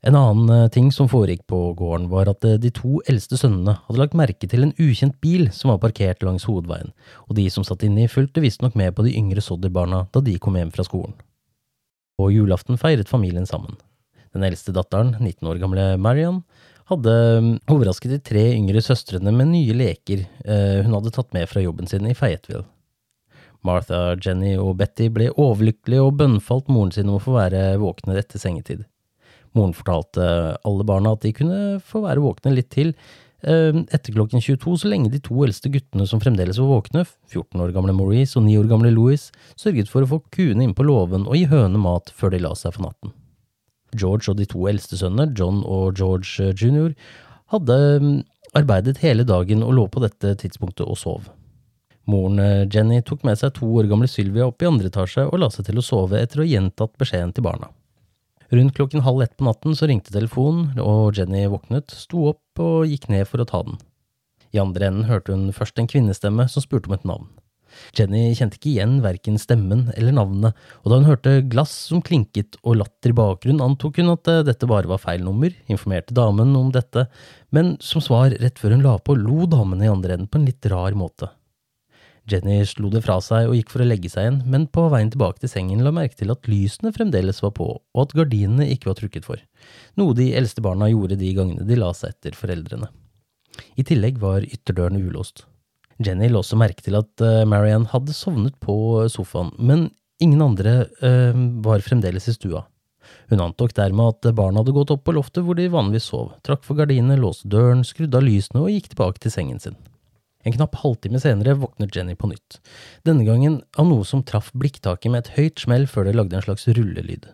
En 0.04 0.16
annen 0.18 0.50
eh, 0.52 0.68
ting 0.68 0.90
som 0.92 1.08
foregikk 1.08 1.46
på 1.48 1.58
gården, 1.78 2.10
var 2.12 2.28
at 2.28 2.44
eh, 2.44 2.58
de 2.60 2.68
to 2.76 2.98
eldste 3.08 3.38
sønnene 3.40 3.78
hadde 3.86 4.00
lagt 4.02 4.16
merke 4.18 4.48
til 4.50 4.66
en 4.66 4.74
ukjent 4.76 5.16
bil 5.24 5.48
som 5.56 5.72
var 5.72 5.80
parkert 5.80 6.20
langs 6.26 6.44
hovedveien, 6.44 6.92
og 7.24 7.38
de 7.38 7.46
som 7.52 7.64
satt 7.64 7.86
inni, 7.88 8.04
fulgte 8.12 8.44
visstnok 8.44 8.76
med 8.76 8.92
på 8.96 9.06
de 9.06 9.14
yngre 9.16 9.40
sodderbarna 9.44 10.04
da 10.12 10.20
de 10.24 10.36
kom 10.36 10.60
hjem 10.60 10.74
fra 10.76 10.84
skolen. 10.84 11.16
På 12.20 12.28
julaften 12.30 12.76
feiret 12.78 13.08
familien 13.08 13.48
sammen. 13.48 13.80
Den 14.36 14.44
eldste 14.44 14.74
datteren, 14.76 15.16
19 15.22 15.48
år 15.48 15.62
gamle 15.62 15.88
Marion, 15.96 16.42
hadde 16.92 17.16
mm, 17.40 17.50
overrasket 17.72 18.12
de 18.12 18.22
tre 18.28 18.46
yngre 18.52 18.84
søstrene 18.84 19.32
med 19.32 19.54
nye 19.54 19.72
leker 19.72 20.26
eh, 20.44 20.84
hun 20.84 20.98
hadde 20.98 21.16
tatt 21.16 21.32
med 21.32 21.48
fra 21.48 21.64
jobben 21.64 21.88
sin 21.88 22.04
i 22.10 22.16
Fayetteville. 22.18 22.66
Martha, 23.64 24.10
Jenny 24.20 24.58
og 24.60 24.74
Betty 24.76 25.08
ble 25.08 25.30
overlykkelige 25.32 26.04
og 26.04 26.18
bønnfalt 26.20 26.68
moren 26.68 26.92
sin 26.92 27.08
om 27.08 27.16
å 27.16 27.22
få 27.24 27.38
være 27.38 27.70
våkne 27.80 28.18
etter 28.20 28.42
sengetid. 28.42 28.84
Moren 29.54 29.74
fortalte 29.76 30.24
alle 30.66 30.86
barna 30.86 31.14
at 31.14 31.22
de 31.22 31.34
kunne 31.36 31.60
få 31.86 32.02
være 32.04 32.22
våkne 32.24 32.54
litt 32.56 32.72
til 32.74 32.90
eh, 33.46 33.76
etter 33.94 34.14
klokken 34.16 34.42
22, 34.42 34.76
så 34.82 34.90
lenge 34.90 35.12
de 35.12 35.20
to 35.22 35.36
eldste 35.46 35.70
guttene 35.72 36.06
som 36.10 36.22
fremdeles 36.22 36.58
var 36.58 36.72
våkne, 36.72 37.04
14 37.30 37.62
år 37.62 37.74
gamle 37.76 37.94
Maurice 37.96 38.38
og 38.40 38.48
9 38.48 38.56
år 38.62 38.70
gamle 38.72 38.90
Louis, 38.94 39.28
sørget 39.60 39.90
for 39.92 40.02
å 40.02 40.10
få 40.10 40.22
kuene 40.34 40.66
inn 40.66 40.74
på 40.76 40.86
låven 40.86 41.28
og 41.28 41.38
gi 41.38 41.46
hønene 41.50 41.82
mat 41.82 42.10
før 42.14 42.34
de 42.34 42.42
la 42.42 42.54
seg 42.58 42.74
for 42.76 42.88
natten. 42.88 43.14
George 43.94 44.32
og 44.32 44.40
de 44.40 44.48
to 44.50 44.66
eldste 44.66 44.98
sønnene, 44.98 45.30
John 45.38 45.62
og 45.62 45.94
George 46.00 46.50
jr., 46.58 46.90
hadde 47.54 47.78
mm, 48.02 48.18
arbeidet 48.58 48.98
hele 49.04 49.26
dagen 49.28 49.62
og 49.62 49.74
lå 49.76 49.86
på 49.92 50.02
dette 50.02 50.34
tidspunktet 50.40 50.86
og 50.88 50.98
sov. 50.98 51.30
Moren 52.10 52.42
eh, 52.42 52.66
Jenny 52.66 53.00
tok 53.06 53.22
med 53.24 53.38
seg 53.40 53.54
to 53.56 53.68
år 53.78 53.86
gamle 53.88 54.10
Sylvia 54.10 54.48
opp 54.50 54.62
i 54.62 54.68
andre 54.68 54.90
etasje 54.90 55.28
og 55.28 55.38
la 55.40 55.48
seg 55.52 55.68
til 55.68 55.78
å 55.80 55.84
sove 55.84 56.18
etter 56.20 56.42
å 56.42 56.44
ha 56.44 56.50
gjentatt 56.50 56.98
beskjeden 57.00 57.32
til 57.36 57.46
barna. 57.46 57.70
Rundt 58.54 58.74
klokken 58.76 59.02
halv 59.02 59.22
ett 59.22 59.36
på 59.36 59.44
natten 59.48 59.74
så 59.74 59.88
ringte 59.90 60.12
telefonen, 60.14 60.76
og 60.78 61.16
Jenny 61.18 61.42
våknet, 61.50 61.90
sto 61.90 62.28
opp 62.30 62.60
og 62.62 62.84
gikk 62.86 63.08
ned 63.10 63.26
for 63.26 63.42
å 63.42 63.46
ta 63.50 63.64
den. 63.66 63.80
I 64.54 64.60
andre 64.62 64.86
enden 64.86 65.08
hørte 65.08 65.34
hun 65.34 65.48
først 65.56 65.80
en 65.80 65.88
kvinnestemme 65.90 66.46
som 66.52 66.62
spurte 66.62 66.86
om 66.86 66.94
et 66.94 67.08
navn. 67.08 67.26
Jenny 67.98 68.28
kjente 68.38 68.60
ikke 68.60 68.70
igjen 68.70 69.00
verken 69.02 69.40
stemmen 69.42 69.88
eller 69.96 70.14
navnet, 70.14 70.54
og 70.84 70.92
da 70.92 71.00
hun 71.00 71.08
hørte 71.08 71.32
glass 71.50 71.72
som 71.88 72.04
klinket 72.06 72.60
og 72.62 72.78
latter 72.84 73.10
i 73.10 73.18
bakgrunnen, 73.18 73.64
antok 73.64 73.98
hun 73.98 74.12
at 74.14 74.30
eh, 74.30 74.44
dette 74.46 74.68
bare 74.70 74.86
var 74.92 75.02
feil 75.02 75.24
nummer, 75.26 75.50
informerte 75.66 76.14
damen 76.14 76.54
om 76.54 76.70
dette, 76.74 77.08
men 77.50 77.74
som 77.82 78.04
svar 78.04 78.36
rett 78.38 78.62
før 78.62 78.76
hun 78.76 78.86
la 78.86 78.94
på, 79.02 79.18
lo 79.18 79.48
damen 79.50 79.82
i 79.82 79.90
andre 79.90 80.14
enden 80.14 80.30
på 80.30 80.38
en 80.38 80.46
litt 80.46 80.70
rar 80.70 80.94
måte. 80.94 81.32
Jenny 82.30 82.62
slo 82.64 82.88
det 82.88 83.02
fra 83.04 83.18
seg 83.20 83.50
og 83.50 83.56
gikk 83.58 83.72
for 83.74 83.84
å 83.84 83.86
legge 83.86 84.08
seg 84.08 84.24
igjen, 84.24 84.38
men 84.48 84.66
på 84.72 84.86
veien 84.92 85.10
tilbake 85.12 85.42
til 85.42 85.50
sengen 85.52 85.82
la 85.84 85.92
merke 85.92 86.16
til 86.16 86.32
at 86.32 86.48
lysene 86.48 86.92
fremdeles 86.94 87.42
var 87.44 87.52
på, 87.58 87.66
og 87.76 88.00
at 88.00 88.14
gardinene 88.16 88.68
ikke 88.72 88.88
var 88.90 88.98
trukket 89.00 89.26
for, 89.28 89.42
noe 90.00 90.16
de 90.16 90.30
eldste 90.38 90.64
barna 90.64 90.88
gjorde 90.88 91.20
de 91.20 91.34
gangene 91.36 91.66
de 91.68 91.76
la 91.76 91.92
seg 91.96 92.14
etter 92.14 92.38
foreldrene. 92.38 92.88
I 93.76 93.84
tillegg 93.86 94.16
var 94.22 94.46
ytterdøren 94.48 94.98
ulåst. 95.02 95.44
Jenny 96.02 96.30
la 96.30 96.40
også 96.40 96.58
merke 96.58 96.82
til 96.82 96.96
at 96.98 97.22
uh, 97.22 97.44
Marianne 97.46 97.92
hadde 97.92 98.16
sovnet 98.16 98.56
på 98.62 99.04
sofaen, 99.12 99.52
men 99.58 99.90
ingen 100.22 100.42
andre 100.42 100.86
øh, 101.04 101.40
var 101.64 101.82
fremdeles 101.84 102.28
i 102.30 102.34
stua. 102.36 102.62
Hun 103.28 103.42
antok 103.42 103.74
dermed 103.76 104.14
at 104.14 104.34
barna 104.36 104.62
hadde 104.62 104.74
gått 104.76 104.92
opp 104.94 105.02
på 105.04 105.14
loftet 105.16 105.44
hvor 105.44 105.58
de 105.58 105.66
vanligvis 105.68 106.06
sov, 106.08 106.30
trakk 106.46 106.64
for 106.64 106.78
gardinene, 106.78 107.18
låste 107.20 107.50
døren, 107.52 107.84
skrudde 107.84 108.16
av 108.16 108.24
lysene 108.24 108.62
og 108.62 108.72
gikk 108.72 108.92
tilbake 108.94 109.20
til 109.20 109.34
sengen 109.34 109.60
sin. 109.60 109.76
En 110.44 110.52
knapp 110.52 110.76
halvtime 110.82 111.20
senere 111.22 111.56
våknet 111.56 111.94
Jenny 111.96 112.14
på 112.20 112.28
nytt, 112.28 112.58
denne 113.08 113.24
gangen 113.24 113.62
av 113.80 113.88
noe 113.88 114.04
som 114.04 114.22
traff 114.26 114.50
blikktaket 114.52 115.12
med 115.12 115.24
et 115.24 115.32
høyt 115.38 115.62
smell 115.64 115.86
før 115.88 116.08
det 116.08 116.18
lagde 116.18 116.36
en 116.36 116.44
slags 116.44 116.68
rullelyd. 116.68 117.30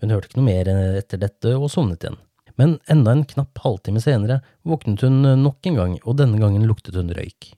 Hun 0.00 0.10
hørte 0.10 0.30
ikke 0.30 0.40
noe 0.40 0.48
mer 0.48 0.70
etter 0.98 1.20
dette 1.22 1.54
og 1.54 1.70
sovnet 1.70 2.02
igjen, 2.02 2.18
men 2.58 2.76
enda 2.90 3.14
en 3.14 3.26
knapp 3.28 3.62
halvtime 3.62 4.02
senere 4.02 4.40
våknet 4.66 5.06
hun 5.06 5.22
nok 5.44 5.70
en 5.70 5.78
gang, 5.78 5.96
og 6.02 6.18
denne 6.18 6.40
gangen 6.42 6.66
luktet 6.66 6.98
hun 6.98 7.12
røyk. 7.14 7.52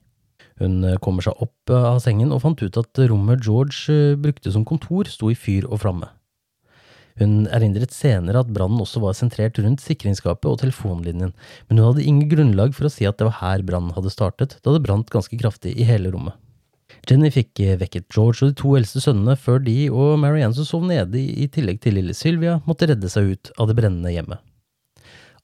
Hun 0.61 0.83
kommer 1.01 1.25
seg 1.25 1.39
opp 1.41 1.73
av 1.73 1.97
sengen 2.03 2.31
og 2.31 2.43
fant 2.43 2.61
ut 2.61 2.77
at 2.77 3.01
rommet 3.09 3.41
George 3.41 4.13
brukte 4.21 4.53
som 4.53 4.67
kontor, 4.67 5.09
sto 5.09 5.31
i 5.33 5.37
fyr 5.37 5.65
og 5.65 5.81
flamme. 5.81 6.11
Hun 7.21 7.43
erindret 7.53 7.93
senere 7.93 8.41
at 8.41 8.53
brannen 8.53 8.81
også 8.81 9.01
var 9.03 9.17
sentrert 9.17 9.59
rundt 9.61 9.83
sikringsskapet 9.83 10.49
og 10.49 10.61
telefonlinjen, 10.63 11.33
men 11.67 11.81
hun 11.81 11.91
hadde 11.91 12.05
ingen 12.07 12.31
grunnlag 12.31 12.73
for 12.73 12.89
å 12.89 12.93
si 12.93 13.05
at 13.05 13.19
det 13.19 13.27
var 13.29 13.37
her 13.41 13.65
brannen 13.67 13.93
hadde 13.93 14.13
startet, 14.13 14.57
da 14.65 14.73
det 14.73 14.81
brant 14.85 15.11
ganske 15.13 15.37
kraftig 15.37 15.75
i 15.77 15.87
hele 15.87 16.13
rommet. 16.13 16.39
Jenny 17.09 17.29
fikk 17.33 17.59
vekket 17.81 18.07
George 18.13 18.45
og 18.45 18.53
de 18.53 18.57
to 18.61 18.73
eldste 18.77 19.01
sønnene 19.03 19.35
før 19.39 19.59
de 19.65 19.75
og 19.91 20.15
Marianne 20.21 20.55
som 20.55 20.67
sov 20.67 20.85
nede, 20.87 21.19
i 21.19 21.49
tillegg 21.51 21.81
til 21.83 21.97
lille 21.99 22.15
Sylvia, 22.15 22.61
måtte 22.69 22.87
redde 22.89 23.11
seg 23.11 23.33
ut 23.33 23.53
av 23.59 23.69
det 23.69 23.77
brennende 23.77 24.13
hjemmet. 24.13 24.39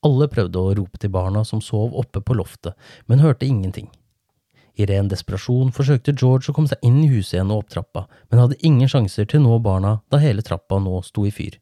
Alle 0.06 0.30
prøvde 0.32 0.56
å 0.56 0.72
rope 0.78 0.96
til 1.00 1.12
barna 1.12 1.44
som 1.44 1.60
sov 1.60 1.92
oppe 2.00 2.22
på 2.24 2.36
loftet, 2.38 2.72
men 3.06 3.20
hørte 3.20 3.44
ingenting. 3.44 3.90
I 4.80 4.86
ren 4.88 5.10
desperasjon 5.10 5.72
forsøkte 5.76 6.14
George 6.16 6.48
å 6.50 6.56
komme 6.56 6.70
seg 6.70 6.80
inn 6.86 7.02
i 7.04 7.10
huset 7.10 7.36
igjen 7.36 7.50
og 7.52 7.64
opp 7.64 7.72
trappa, 7.74 8.06
men 8.30 8.40
hadde 8.40 8.60
ingen 8.64 8.88
sjanser 8.88 9.28
til 9.28 9.42
å 9.42 9.44
nå 9.44 9.58
barna 9.64 9.98
da 10.12 10.20
hele 10.22 10.44
trappa 10.46 10.78
nå 10.80 11.02
sto 11.04 11.26
i 11.28 11.32
fyr. 11.34 11.58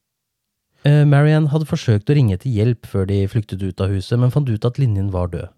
Uh, 0.87 1.03
Marianne 1.09 1.51
hadde 1.51 1.67
forsøkt 1.67 2.11
å 2.11 2.15
ringe 2.15 2.39
til 2.39 2.55
hjelp 2.55 2.87
før 2.87 3.09
de 3.11 3.25
flyktet 3.31 3.65
ut 3.65 3.83
av 3.83 3.91
huset, 3.91 4.15
men 4.21 4.31
fant 4.35 4.49
ut 4.49 4.69
at 4.69 4.79
linjen 4.79 5.11
var 5.15 5.33
død. 5.33 5.51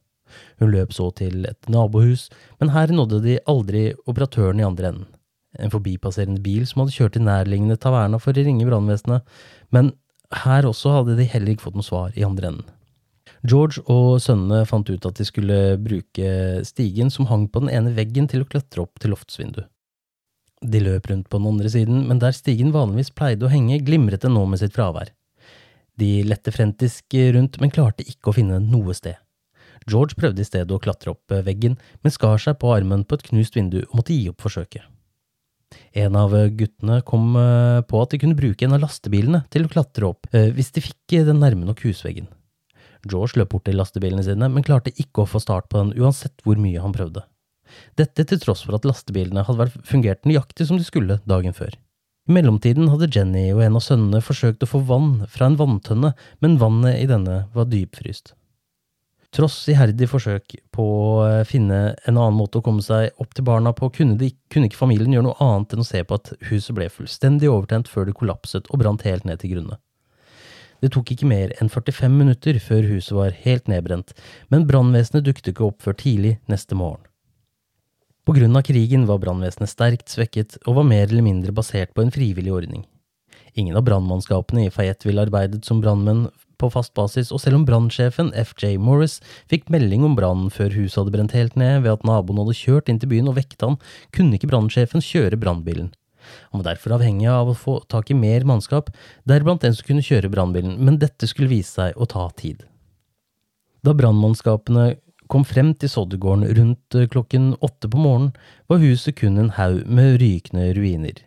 Hun 0.63 0.73
løp 0.73 0.95
så 0.95 1.11
til 1.19 1.45
et 1.49 1.69
nabohus, 1.69 2.29
men 2.63 2.73
her 2.73 2.93
nådde 2.95 3.21
de 3.27 3.39
aldri 3.51 3.91
operatøren 4.09 4.63
i 4.63 4.67
andre 4.67 4.93
enden. 4.93 5.09
En 5.59 5.73
forbipasserende 5.73 6.41
bil 6.45 6.63
som 6.71 6.85
hadde 6.85 6.95
kjørt 6.95 7.17
til 7.17 7.27
nærliggende 7.27 7.77
taverna 7.83 8.21
for 8.23 8.33
å 8.33 8.45
ringe 8.47 8.69
brannvesenet, 8.69 9.27
men 9.75 9.93
her 10.47 10.69
også 10.69 10.95
hadde 11.01 11.19
de 11.19 11.27
heller 11.27 11.53
ikke 11.53 11.67
fått 11.67 11.79
noe 11.81 11.87
svar 11.87 12.15
i 12.15 12.25
andre 12.25 12.53
enden. 12.53 12.69
George 13.41 13.81
og 13.89 14.19
sønnene 14.21 14.67
fant 14.69 14.89
ut 14.91 15.07
at 15.09 15.17
de 15.17 15.25
skulle 15.25 15.59
bruke 15.81 16.33
stigen 16.69 17.13
som 17.13 17.29
hang 17.31 17.47
på 17.49 17.63
den 17.65 17.73
ene 17.73 17.95
veggen 17.97 18.29
til 18.29 18.45
å 18.45 18.49
klatre 18.49 18.85
opp 18.85 19.01
til 19.01 19.15
loftsvinduet. 19.15 19.71
De 20.61 20.83
løp 20.85 21.07
rundt 21.09 21.31
på 21.33 21.39
den 21.41 21.49
andre 21.49 21.71
siden, 21.73 22.03
men 22.05 22.19
der 22.21 22.37
stigen 22.37 22.75
vanligvis 22.75 23.15
pleide 23.17 23.47
å 23.47 23.53
henge, 23.53 23.81
glimret 23.81 24.27
den 24.27 24.35
nå 24.37 24.43
med 24.45 24.61
sitt 24.61 24.75
fravær. 24.77 25.15
De 25.97 26.21
lette 26.29 26.53
frentisk 26.53 27.17
rundt, 27.33 27.57
men 27.63 27.73
klarte 27.73 28.05
ikke 28.05 28.29
å 28.29 28.37
finne 28.37 28.61
noe 28.61 28.93
sted. 28.97 29.17
George 29.89 30.19
prøvde 30.21 30.45
i 30.45 30.49
stedet 30.49 30.75
å 30.77 30.81
klatre 30.83 31.15
opp 31.15 31.33
veggen, 31.47 31.79
men 32.05 32.13
skar 32.13 32.37
seg 32.43 32.59
på 32.61 32.75
armen 32.75 33.07
på 33.09 33.17
et 33.17 33.25
knust 33.31 33.57
vindu 33.57 33.79
og 33.87 34.03
måtte 34.03 34.17
gi 34.17 34.29
opp 34.29 34.45
forsøket. 34.45 34.85
En 35.97 36.19
av 36.19 36.35
guttene 36.59 36.99
kom 37.07 37.33
eh, 37.39 37.81
på 37.87 38.03
at 38.03 38.13
de 38.13 38.21
kunne 38.21 38.39
bruke 38.39 38.67
en 38.67 38.75
av 38.77 38.83
lastebilene 38.83 39.45
til 39.55 39.65
å 39.65 39.71
klatre 39.71 40.11
opp, 40.11 40.29
eh, 40.35 40.51
hvis 40.55 40.75
de 40.77 40.83
fikk 40.85 41.21
den 41.31 41.41
nærme 41.41 41.65
nok 41.69 41.81
husveggen. 41.87 42.29
George 43.09 43.41
løp 43.41 43.53
bort 43.55 43.67
til 43.69 43.79
lastebilene 43.81 44.25
sine, 44.27 44.49
men 44.53 44.67
klarte 44.67 44.93
ikke 44.97 45.25
å 45.25 45.31
få 45.31 45.41
start 45.43 45.71
på 45.71 45.81
den 45.81 45.95
uansett 45.99 46.43
hvor 46.45 46.61
mye 46.61 46.83
han 46.83 46.95
prøvde. 46.97 47.25
Dette 47.99 48.27
til 48.27 48.41
tross 48.43 48.65
for 48.67 48.77
at 48.77 48.87
lastebilene 48.89 49.45
hadde 49.47 49.71
fungert 49.87 50.27
nøyaktig 50.27 50.67
som 50.69 50.81
de 50.81 50.87
skulle 50.87 51.21
dagen 51.29 51.55
før. 51.57 51.77
I 52.29 52.35
mellomtiden 52.37 52.91
hadde 52.93 53.09
Jenny 53.11 53.49
og 53.55 53.63
en 53.65 53.79
av 53.79 53.85
sønnene 53.85 54.21
forsøkt 54.23 54.67
å 54.67 54.69
få 54.69 54.83
vann 54.87 55.25
fra 55.31 55.49
en 55.49 55.57
vanntønne, 55.59 56.13
men 56.45 56.61
vannet 56.61 57.01
i 57.01 57.09
denne 57.11 57.45
var 57.55 57.71
dypfryst. 57.71 58.35
Tross 59.35 59.63
iherdig 59.71 60.09
forsøk 60.11 60.57
på 60.75 60.85
å 60.85 61.11
eh, 61.23 61.45
finne 61.47 61.93
en 61.95 62.17
annen 62.17 62.35
måte 62.35 62.59
å 62.59 62.65
komme 62.67 62.83
seg 62.83 63.15
opp 63.23 63.37
til 63.37 63.47
barna 63.47 63.71
på, 63.77 63.87
kunne, 63.95 64.19
de, 64.19 64.33
kunne 64.51 64.67
ikke 64.67 64.81
familien 64.81 65.15
gjøre 65.15 65.29
noe 65.29 65.47
annet 65.47 65.77
enn 65.77 65.85
å 65.85 65.87
se 65.87 66.03
på 66.03 66.19
at 66.19 66.33
huset 66.49 66.75
ble 66.75 66.89
fullstendig 66.91 67.51
overtent 67.51 67.91
før 67.91 68.09
det 68.09 68.17
kollapset 68.19 68.67
og 68.71 68.83
brant 68.83 69.07
helt 69.07 69.29
ned 69.29 69.39
til 69.43 69.55
grunne. 69.55 69.79
Det 70.81 70.93
tok 70.95 71.13
ikke 71.13 71.29
mer 71.29 71.53
enn 71.61 71.69
45 71.73 72.13
minutter 72.13 72.59
før 72.63 72.87
huset 72.89 73.17
var 73.17 73.37
helt 73.45 73.69
nedbrent, 73.69 74.15
men 74.49 74.67
brannvesenet 74.69 75.27
dukket 75.27 75.53
ikke 75.53 75.67
opp 75.69 75.85
før 75.85 75.97
tidlig 76.01 76.39
neste 76.51 76.79
morgen. 76.79 77.03
På 78.25 78.37
grunn 78.37 78.57
av 78.57 78.65
krigen 78.69 79.07
var 79.09 79.21
brannvesenet 79.23 79.73
sterkt 79.73 80.13
svekket 80.13 80.59
og 80.67 80.77
var 80.81 80.89
mer 80.89 81.07
eller 81.09 81.25
mindre 81.25 81.55
basert 81.57 81.93
på 81.97 82.05
en 82.05 82.13
frivillig 82.15 82.53
ordning. 82.53 82.85
Ingen 83.59 83.77
av 83.77 83.85
brannmannskapene 83.89 84.69
i 84.69 84.73
Fayetteville 84.73 85.25
arbeidet 85.27 85.65
som 85.67 85.81
brannmenn 85.83 86.29
på 86.61 86.69
fast 86.71 86.93
basis, 86.95 87.33
og 87.33 87.41
selv 87.43 87.59
om 87.59 87.65
brannsjefen 87.67 88.31
FJ 88.37 88.77
Morris 88.83 89.19
fikk 89.51 89.71
melding 89.73 90.05
om 90.07 90.17
brannen 90.19 90.53
før 90.53 90.73
huset 90.77 91.01
hadde 91.01 91.15
brent 91.17 91.35
helt 91.37 91.57
ned 91.59 91.87
ved 91.87 91.95
at 91.97 92.05
naboen 92.07 92.43
hadde 92.43 92.59
kjørt 92.59 92.93
inn 92.93 93.01
til 93.01 93.11
byen 93.11 93.33
og 93.33 93.39
vekket 93.41 93.65
han, 93.67 93.81
kunne 94.15 94.37
ikke 94.37 94.53
brannsjefen 94.53 95.05
kjøre 95.05 95.41
brannbilen. 95.41 95.91
Han 96.51 96.63
var 96.63 96.73
derfor 96.73 96.97
avhengig 96.97 97.29
av 97.31 97.53
å 97.53 97.59
få 97.59 97.79
tak 97.91 98.11
i 98.11 98.19
mer 98.19 98.47
mannskap, 98.49 98.91
deriblant 99.29 99.65
en 99.65 99.77
som 99.77 99.87
kunne 99.87 100.05
kjøre 100.05 100.33
brannbilen, 100.33 100.77
men 100.81 100.99
dette 101.03 101.29
skulle 101.31 101.53
vise 101.53 101.77
seg 101.77 101.97
å 102.01 102.09
ta 102.11 102.27
tid. 102.37 102.67
Da 103.87 103.95
brannmannskapene 103.97 104.91
kom 105.31 105.47
frem 105.47 105.73
til 105.79 105.91
Soddegården 105.93 106.49
rundt 106.59 106.97
eh, 106.99 107.09
klokken 107.11 107.55
åtte 107.65 107.89
på 107.91 108.01
morgenen, 108.01 108.35
var 108.69 108.83
huset 108.83 109.17
kun 109.21 109.39
en 109.41 109.53
haug 109.57 109.85
med 109.87 110.19
rykende 110.21 110.71
ruiner. 110.77 111.23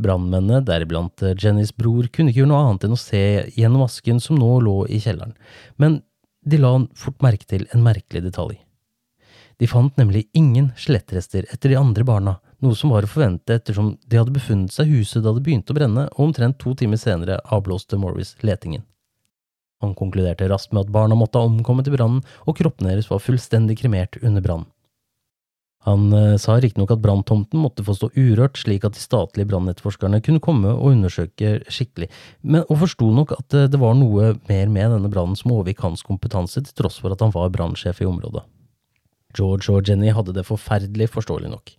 Brannmennene, 0.00 0.62
deriblant 0.66 1.22
eh, 1.22 1.36
Jennys 1.38 1.74
bror, 1.76 2.08
kunne 2.14 2.32
ikke 2.32 2.42
gjøre 2.42 2.52
noe 2.52 2.62
annet 2.64 2.86
enn 2.86 2.96
å 2.96 3.00
se 3.00 3.24
gjennom 3.58 3.84
asken 3.86 4.22
som 4.22 4.38
nå 4.40 4.52
lå 4.64 4.78
i 4.86 5.00
kjelleren, 5.02 5.34
men 5.82 6.00
de 6.44 6.60
la 6.60 6.76
fort 6.98 7.20
merke 7.24 7.48
til 7.48 7.66
en 7.74 7.84
merkelig 7.84 8.24
detalj. 8.26 8.58
De 9.62 9.68
fant 9.70 9.94
nemlig 10.00 10.26
ingen 10.34 10.72
skjelettrester 10.78 11.46
etter 11.52 11.72
de 11.72 11.78
andre 11.78 12.06
barna, 12.06 12.38
noe 12.64 12.76
som 12.78 12.92
var 12.94 13.06
å 13.06 13.10
forvente 13.10 13.54
ettersom 13.54 13.94
de 14.08 14.18
hadde 14.18 14.34
befunnet 14.34 14.72
seg 14.74 14.90
i 14.90 14.98
huset 15.02 15.24
da 15.24 15.34
det 15.36 15.44
begynte 15.44 15.74
å 15.74 15.78
brenne, 15.78 16.08
og 16.16 16.30
omtrent 16.30 16.58
to 16.62 16.74
timer 16.78 17.00
senere 17.00 17.38
avblåste 17.54 18.00
Morris 18.00 18.34
letingen. 18.42 18.84
Han 19.84 19.94
konkluderte 19.98 20.48
raskt 20.48 20.72
med 20.72 20.86
at 20.86 20.94
barna 20.94 21.16
måtte 21.18 21.40
ha 21.40 21.48
omkommet 21.48 21.90
i 21.90 21.94
brannen, 21.94 22.22
og 22.48 22.56
kroppene 22.58 22.94
deres 22.94 23.10
var 23.12 23.22
fullstendig 23.22 23.78
kremert 23.82 24.16
under 24.22 24.44
brannen. 24.44 24.70
Han 25.84 26.08
eh, 26.16 26.38
sa 26.40 26.56
riktignok 26.56 26.94
at 26.94 27.02
branntomten 27.04 27.60
måtte 27.60 27.84
få 27.84 27.92
stå 27.92 28.08
urørt, 28.16 28.56
slik 28.56 28.86
at 28.88 28.96
de 28.96 29.02
statlige 29.02 29.50
brannetterforskerne 29.50 30.22
kunne 30.24 30.40
komme 30.40 30.72
og 30.72 30.94
undersøke 30.94 31.58
skikkelig, 31.68 32.08
men 32.40 32.64
og 32.70 32.80
forsto 32.86 33.10
nok 33.12 33.34
at 33.36 33.56
eh, 33.58 33.68
det 33.68 33.80
var 33.82 33.92
noe 33.98 34.32
mer 34.48 34.72
med 34.72 34.96
denne 34.96 35.12
brannen 35.12 35.36
som 35.36 35.52
overgikk 35.52 35.84
hans 35.84 36.04
kompetanse, 36.06 36.64
til 36.64 36.78
tross 36.80 36.96
for 37.04 37.12
at 37.12 37.20
han 37.20 37.34
var 37.36 37.52
brannsjef 37.52 38.00
i 38.00 38.08
området. 38.08 38.46
George 39.36 39.74
og 39.74 39.84
Jenny 39.84 40.14
hadde 40.14 40.32
det 40.32 40.46
forferdelig, 40.48 41.10
forståelig 41.12 41.52
nok. 41.52 41.74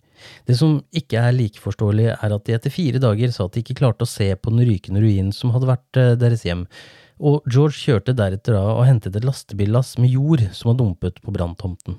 Det 0.48 0.56
som 0.58 0.78
ikke 0.96 1.20
er 1.22 1.36
like 1.36 1.62
forståelig, 1.62 2.10
er 2.14 2.34
at 2.36 2.46
de 2.46 2.56
etter 2.56 2.72
fire 2.72 3.00
dager 3.02 3.32
sa 3.34 3.46
at 3.46 3.56
de 3.56 3.64
ikke 3.64 3.78
klarte 3.82 4.06
å 4.06 4.10
se 4.10 4.28
på 4.36 4.52
den 4.54 4.66
rykende 4.68 5.02
ruinen 5.04 5.32
som 5.36 5.54
hadde 5.54 5.70
vært 5.70 6.00
eh, 6.00 6.14
deres 6.20 6.46
hjem, 6.46 6.66
og 7.16 7.46
George 7.48 7.78
kjørte 7.78 8.16
deretter 8.16 8.58
da 8.58 8.64
og 8.74 8.84
hentet 8.84 9.16
et 9.16 9.24
lastebillass 9.24 9.96
med 10.02 10.12
jord 10.12 10.44
som 10.52 10.72
var 10.72 10.78
dumpet 10.82 11.22
på 11.24 11.32
branntomten. 11.32 11.96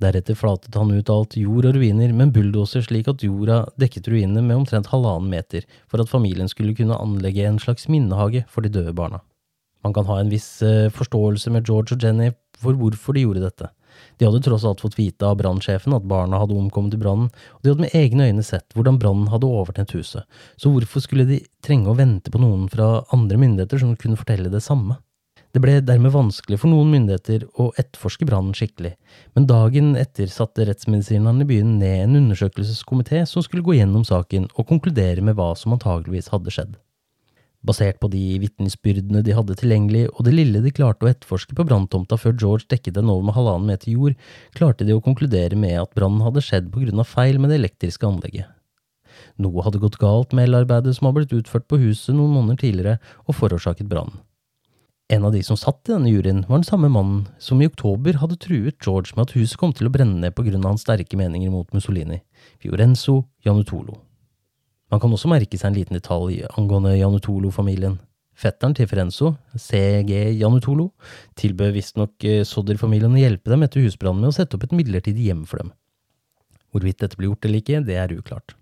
Deretter 0.00 0.36
flatet 0.38 0.74
han 0.80 0.90
ut 0.96 1.10
alt 1.12 1.36
jord 1.36 1.66
og 1.68 1.76
ruiner 1.76 2.12
med 2.14 2.28
en 2.28 2.32
bulldoser 2.34 2.82
slik 2.86 3.10
at 3.12 3.22
jorda 3.22 3.66
dekket 3.80 4.08
ruinene 4.08 4.42
med 4.46 4.62
omtrent 4.62 4.88
halvannen 4.88 5.28
meter, 5.28 5.66
for 5.92 6.00
at 6.00 6.08
familien 6.08 6.48
skulle 6.48 6.74
kunne 6.78 6.96
anlegge 6.96 7.44
en 7.44 7.60
slags 7.60 7.86
minnehage 7.92 8.46
for 8.48 8.64
de 8.64 8.72
døde 8.72 8.94
barna. 8.96 9.20
Man 9.84 9.92
kan 9.96 10.08
ha 10.08 10.18
en 10.20 10.32
viss 10.32 10.62
eh, 10.64 10.88
forståelse 10.92 11.52
med 11.52 11.68
George 11.68 11.96
og 11.96 12.02
Jenny 12.04 12.30
for 12.60 12.76
hvorfor 12.76 13.16
de 13.16 13.26
gjorde 13.26 13.44
dette. 13.44 13.68
De 14.20 14.26
hadde 14.28 14.42
tross 14.44 14.66
alt 14.68 14.82
fått 14.84 14.98
vite 14.98 15.24
av 15.24 15.38
brannsjefen 15.40 15.94
at 15.96 16.04
barna 16.04 16.42
hadde 16.42 16.52
omkommet 16.52 16.92
i 16.92 17.00
brannen, 17.00 17.30
og 17.56 17.62
de 17.64 17.72
hadde 17.72 17.86
med 17.86 17.94
egne 17.96 18.26
øyne 18.28 18.42
sett 18.44 18.76
hvordan 18.76 18.98
brannen 19.00 19.30
hadde 19.32 19.48
overtent 19.48 19.94
huset, 19.96 20.26
så 20.60 20.72
hvorfor 20.74 21.00
skulle 21.00 21.24
de 21.24 21.38
trenge 21.64 21.88
å 21.88 21.96
vente 21.96 22.28
på 22.28 22.42
noen 22.42 22.66
fra 22.68 22.98
andre 23.16 23.40
myndigheter 23.40 23.80
som 23.80 23.96
kunne 23.96 24.20
fortelle 24.20 24.52
det 24.52 24.60
samme? 24.60 24.98
Det 25.50 25.62
ble 25.64 25.78
dermed 25.82 26.12
vanskelig 26.14 26.60
for 26.60 26.70
noen 26.70 26.92
myndigheter 26.92 27.48
å 27.58 27.70
etterforske 27.80 28.28
brannen 28.28 28.52
skikkelig, 28.54 28.92
men 29.34 29.48
dagen 29.48 29.96
etter 29.98 30.28
satte 30.30 30.68
rettsmedisinerne 30.68 31.42
i 31.42 31.48
byen 31.48 31.72
ned 31.80 32.04
en 32.04 32.20
undersøkelseskomité 32.20 33.24
som 33.26 33.42
skulle 33.42 33.64
gå 33.64 33.80
gjennom 33.80 34.04
saken 34.06 34.50
og 34.52 34.68
konkludere 34.68 35.24
med 35.24 35.40
hva 35.40 35.54
som 35.58 35.74
antageligvis 35.74 36.30
hadde 36.36 36.54
skjedd. 36.54 36.76
Basert 37.60 37.98
på 38.00 38.08
de 38.08 38.38
vitnesbyrdene 38.40 39.20
de 39.24 39.34
hadde 39.36 39.56
tilgjengelig, 39.60 40.06
og 40.14 40.24
det 40.24 40.32
lille 40.32 40.62
de 40.64 40.72
klarte 40.72 41.04
å 41.04 41.10
etterforske 41.10 41.56
på 41.56 41.66
branntomta 41.68 42.16
før 42.16 42.32
George 42.40 42.70
dekket 42.72 42.96
den 42.96 43.10
over 43.12 43.26
med 43.28 43.36
halvannen 43.36 43.68
meter 43.68 43.92
jord, 43.92 44.16
klarte 44.56 44.86
de 44.88 44.96
å 44.96 45.02
konkludere 45.04 45.58
med 45.60 45.76
at 45.82 45.92
brannen 45.96 46.24
hadde 46.24 46.44
skjedd 46.46 46.72
på 46.72 46.86
grunn 46.86 47.04
av 47.04 47.10
feil 47.10 47.36
med 47.36 47.52
det 47.52 47.60
elektriske 47.60 48.08
anlegget. 48.08 48.48
Noe 49.36 49.66
hadde 49.66 49.82
gått 49.82 50.00
galt 50.00 50.32
med 50.32 50.48
elarbeidet 50.48 50.96
som 50.96 51.08
hadde 51.10 51.20
blitt 51.20 51.36
utført 51.42 51.68
på 51.68 51.82
huset 51.82 52.16
noen 52.16 52.32
måneder 52.38 52.64
tidligere, 52.64 52.98
og 53.28 53.36
forårsaket 53.36 53.88
brannen. 53.92 54.22
En 55.10 55.24
av 55.26 55.34
de 55.34 55.40
som 55.42 55.58
satt 55.58 55.82
i 55.88 55.92
denne 55.92 56.10
juryen, 56.12 56.44
var 56.46 56.60
den 56.60 56.68
samme 56.68 56.88
mannen 56.88 57.24
som 57.42 57.60
i 57.60 57.66
oktober 57.66 58.20
hadde 58.22 58.38
truet 58.40 58.78
George 58.78 59.16
med 59.16 59.26
at 59.26 59.34
huset 59.34 59.58
kom 59.58 59.74
til 59.74 59.90
å 59.90 59.92
brenne 59.92 60.22
ned 60.22 60.36
på 60.36 60.46
grunn 60.46 60.62
av 60.62 60.76
hans 60.76 60.86
sterke 60.86 61.18
meninger 61.18 61.50
mot 61.50 61.66
Mussolini, 61.74 62.22
Fiorenzo 62.62 63.24
Janutolo. 63.44 63.98
Man 64.90 65.00
kan 65.02 65.12
også 65.14 65.30
merke 65.30 65.58
seg 65.58 65.70
en 65.70 65.76
liten 65.78 65.98
detalj 65.98 66.40
angående 66.58 66.96
Janutolo-familien. 66.98 67.98
Fetteren 68.40 68.72
til 68.74 68.88
Fiorenzo, 68.88 69.34
CG 69.54 70.10
Janutolo, 70.40 70.88
tilbød 71.38 71.74
visstnok 71.76 72.24
eh, 72.24 72.40
Sodder-familien 72.48 73.12
å 73.14 73.20
hjelpe 73.20 73.52
dem 73.52 73.66
etter 73.66 73.84
husbrannen 73.84 74.24
med 74.24 74.32
å 74.32 74.36
sette 74.38 74.56
opp 74.56 74.64
et 74.64 74.74
midlertidig 74.74 75.28
hjem 75.28 75.44
for 75.48 75.60
dem. 75.60 75.74
Hvorvidt 76.72 77.02
dette 77.02 77.18
ble 77.18 77.28
gjort 77.28 77.46
eller 77.46 77.60
ikke, 77.60 77.82
det 77.84 77.98
er 78.00 78.14
uklart. 78.16 78.56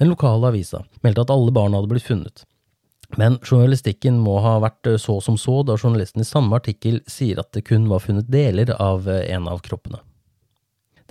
Den 0.00 0.12
lokale 0.12 0.50
avisa 0.52 0.82
meldte 1.04 1.24
at 1.24 1.32
alle 1.32 1.54
barna 1.54 1.80
hadde 1.80 1.90
blitt 1.94 2.06
funnet, 2.06 2.44
men 3.18 3.38
journalistikken 3.42 4.20
må 4.22 4.36
ha 4.44 4.58
vært 4.62 4.92
eh, 4.92 5.00
så 5.00 5.16
som 5.24 5.40
så, 5.40 5.62
da 5.66 5.78
journalisten 5.80 6.22
i 6.22 6.28
samme 6.28 6.60
artikkel 6.60 7.00
sier 7.10 7.40
at 7.42 7.50
det 7.56 7.64
kun 7.66 7.88
var 7.90 8.04
funnet 8.04 8.28
deler 8.30 8.70
av 8.76 9.08
eh, 9.08 9.26
en 9.34 9.48
av 9.50 9.64
kroppene. 9.64 10.02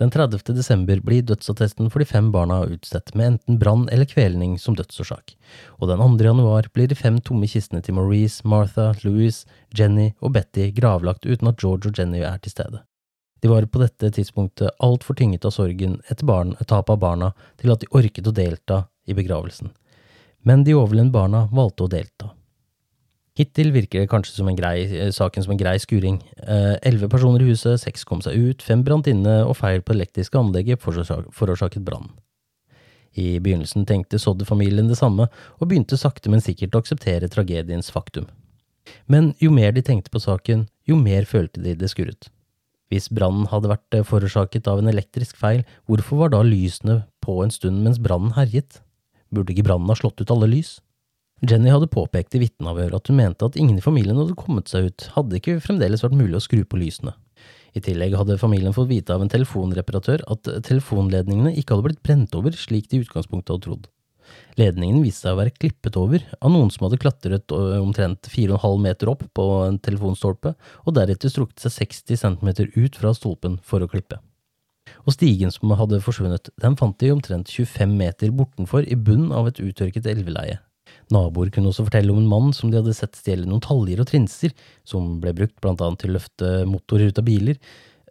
Den 0.00 0.10
30. 0.10 0.54
desember 0.56 0.96
blir 1.04 1.26
dødsattesten 1.28 1.90
for 1.92 2.00
de 2.00 2.06
fem 2.08 2.30
barna 2.32 2.62
utstedt 2.64 3.10
med 3.12 3.34
enten 3.34 3.58
brann 3.60 3.82
eller 3.92 4.08
kvelning 4.08 4.54
som 4.58 4.72
dødsårsak, 4.78 5.34
og 5.76 5.90
den 5.90 6.00
2. 6.00 6.24
januar 6.24 6.70
blir 6.72 6.88
de 6.88 6.96
fem 6.96 7.18
tomme 7.20 7.44
kistene 7.44 7.82
til 7.84 7.98
Maurice, 7.98 8.40
Martha, 8.48 8.94
Louis, 9.04 9.42
Jenny 9.76 10.14
og 10.24 10.32
Betty 10.38 10.70
gravlagt 10.72 11.28
uten 11.28 11.52
at 11.52 11.60
George 11.60 11.92
og 11.92 12.00
Jenny 12.00 12.24
er 12.24 12.40
til 12.40 12.54
stede. 12.54 12.80
De 13.44 13.52
var 13.52 13.68
på 13.68 13.84
dette 13.84 14.08
tidspunktet 14.16 14.72
altfor 14.80 15.20
tynget 15.20 15.44
av 15.44 15.52
sorgen 15.52 16.00
etter 16.08 16.24
barn, 16.24 16.56
tapet 16.64 16.96
av 16.96 17.04
barna 17.04 17.32
til 17.60 17.76
at 17.76 17.84
de 17.84 17.92
orket 17.92 18.24
å 18.24 18.32
delta 18.32 18.86
i 19.04 19.12
begravelsen, 19.12 19.68
men 20.48 20.64
de 20.64 20.80
overlevende 20.80 21.12
barna 21.12 21.44
valgte 21.52 21.84
å 21.84 21.92
delta. 21.92 22.32
Hittil 23.38 23.70
virker 23.72 24.02
det 24.02 24.10
kanskje 24.10 24.34
som 24.34 24.48
en 24.50 24.58
grei, 24.58 24.82
eh, 24.84 25.12
saken 25.14 25.44
som 25.44 25.52
en 25.52 25.60
grei 25.60 25.76
skuring. 25.78 26.20
Eh, 26.36 26.76
elleve 26.82 27.08
personer 27.08 27.40
i 27.40 27.50
huset, 27.50 27.78
seks 27.80 28.04
kom 28.04 28.20
seg 28.20 28.34
ut, 28.34 28.62
fem 28.62 28.82
brant 28.82 29.06
inne, 29.06 29.46
og 29.46 29.56
feil 29.56 29.80
på 29.80 29.94
elektriske 29.94 30.36
anlegget 30.36 30.80
forårsaket 30.80 31.84
brann. 31.84 32.10
I 33.16 33.38
begynnelsen 33.38 33.86
tenkte 33.86 34.18
Sodde-familien 34.18 34.88
det 34.88 34.98
samme, 34.98 35.28
og 35.60 35.68
begynte 35.68 35.98
sakte, 35.98 36.28
men 36.30 36.40
sikkert 36.40 36.74
å 36.74 36.82
akseptere 36.82 37.30
tragediens 37.30 37.90
faktum. 37.90 38.26
Men 39.06 39.34
jo 39.40 39.50
mer 39.50 39.72
de 39.72 39.82
tenkte 39.82 40.10
på 40.10 40.22
saken, 40.22 40.68
jo 40.86 40.96
mer 40.96 41.24
følte 41.24 41.62
de 41.62 41.74
det 41.74 41.90
skurret. 41.90 42.30
Hvis 42.90 43.08
brannen 43.08 43.46
hadde 43.46 43.70
vært 43.70 43.94
eh, 43.94 44.06
forårsaket 44.06 44.66
av 44.66 44.80
en 44.82 44.90
elektrisk 44.90 45.36
feil, 45.38 45.62
hvorfor 45.86 46.24
var 46.24 46.32
da 46.34 46.42
lysene 46.42 47.04
på 47.22 47.38
en 47.44 47.52
stund 47.54 47.84
mens 47.84 48.00
brannen 48.02 48.34
herjet? 48.34 48.80
Burde 49.30 49.54
ikke 49.54 49.68
brannen 49.68 49.90
ha 49.90 49.94
slått 49.94 50.18
ut 50.20 50.30
alle 50.34 50.50
lys? 50.50 50.80
Jenny 51.40 51.70
hadde 51.72 51.88
påpekt 51.88 52.34
i 52.36 52.42
vitneavhøret 52.42 52.98
at 52.98 53.08
hun 53.08 53.16
mente 53.16 53.46
at 53.48 53.56
ingen 53.56 53.78
i 53.80 53.84
familien 53.84 54.18
hadde 54.20 54.36
kommet 54.36 54.68
seg 54.68 54.90
ut, 54.90 55.06
hadde 55.14 55.38
ikke 55.38 55.60
fremdeles 55.64 56.02
vært 56.04 56.18
mulig 56.18 56.36
å 56.36 56.42
skru 56.44 56.66
på 56.68 56.80
lysene. 56.80 57.14
I 57.72 57.80
tillegg 57.84 58.16
hadde 58.18 58.36
familien 58.40 58.74
fått 58.76 58.90
vite 58.90 59.14
av 59.14 59.24
en 59.24 59.30
telefonreparatør 59.30 60.26
at 60.34 60.50
telefonledningene 60.66 61.54
ikke 61.56 61.72
hadde 61.72 61.86
blitt 61.86 62.04
brent 62.04 62.36
over 62.36 62.56
slik 62.58 62.90
de 62.90 62.98
i 62.98 63.06
utgangspunktet 63.06 63.54
hadde 63.54 63.66
trodd. 63.68 63.88
Ledningen 64.60 65.00
viste 65.02 65.24
seg 65.24 65.34
å 65.34 65.40
være 65.40 65.54
klippet 65.56 65.96
over 65.98 66.22
av 66.38 66.52
noen 66.52 66.70
som 66.70 66.86
hadde 66.86 67.00
klatret 67.02 67.54
omtrent 67.54 68.28
4,5 68.30 68.82
meter 68.84 69.10
opp 69.10 69.24
på 69.34 69.46
en 69.64 69.78
telefonstolpe, 69.82 70.52
og 70.84 70.96
deretter 70.98 71.32
strukket 71.32 71.64
seg 71.64 71.88
60 71.88 72.20
cm 72.20 72.50
ut 72.76 73.00
fra 73.00 73.14
stolpen 73.16 73.58
for 73.64 73.82
å 73.82 73.90
klippe. 73.90 74.20
Og 75.06 75.14
stigen 75.14 75.54
som 75.54 75.72
hadde 75.78 76.02
forsvunnet, 76.04 76.52
den 76.60 76.76
fant 76.78 76.98
de 77.00 77.14
omtrent 77.14 77.48
25 77.48 77.94
meter 77.96 78.34
bortenfor 78.34 78.84
i 78.84 78.98
bunnen 78.98 79.32
av 79.32 79.48
et 79.48 79.62
uttørket 79.62 80.08
elveleie. 80.10 80.60
Naboer 81.14 81.50
kunne 81.54 81.70
også 81.70 81.86
fortelle 81.86 82.12
om 82.12 82.20
en 82.22 82.28
mann 82.30 82.52
som 82.56 82.70
de 82.70 82.78
hadde 82.78 82.94
sett 82.96 83.18
stjele 83.18 83.48
noen 83.48 83.62
taljer 83.64 84.02
og 84.02 84.10
trinser, 84.10 84.54
som 84.86 85.18
ble 85.22 85.34
brukt 85.36 85.56
blant 85.62 85.82
annet 85.84 86.02
til 86.02 86.12
å 86.12 86.18
løfte 86.18 86.52
motorer 86.70 87.10
ut 87.10 87.18
av 87.18 87.26
biler, 87.26 87.58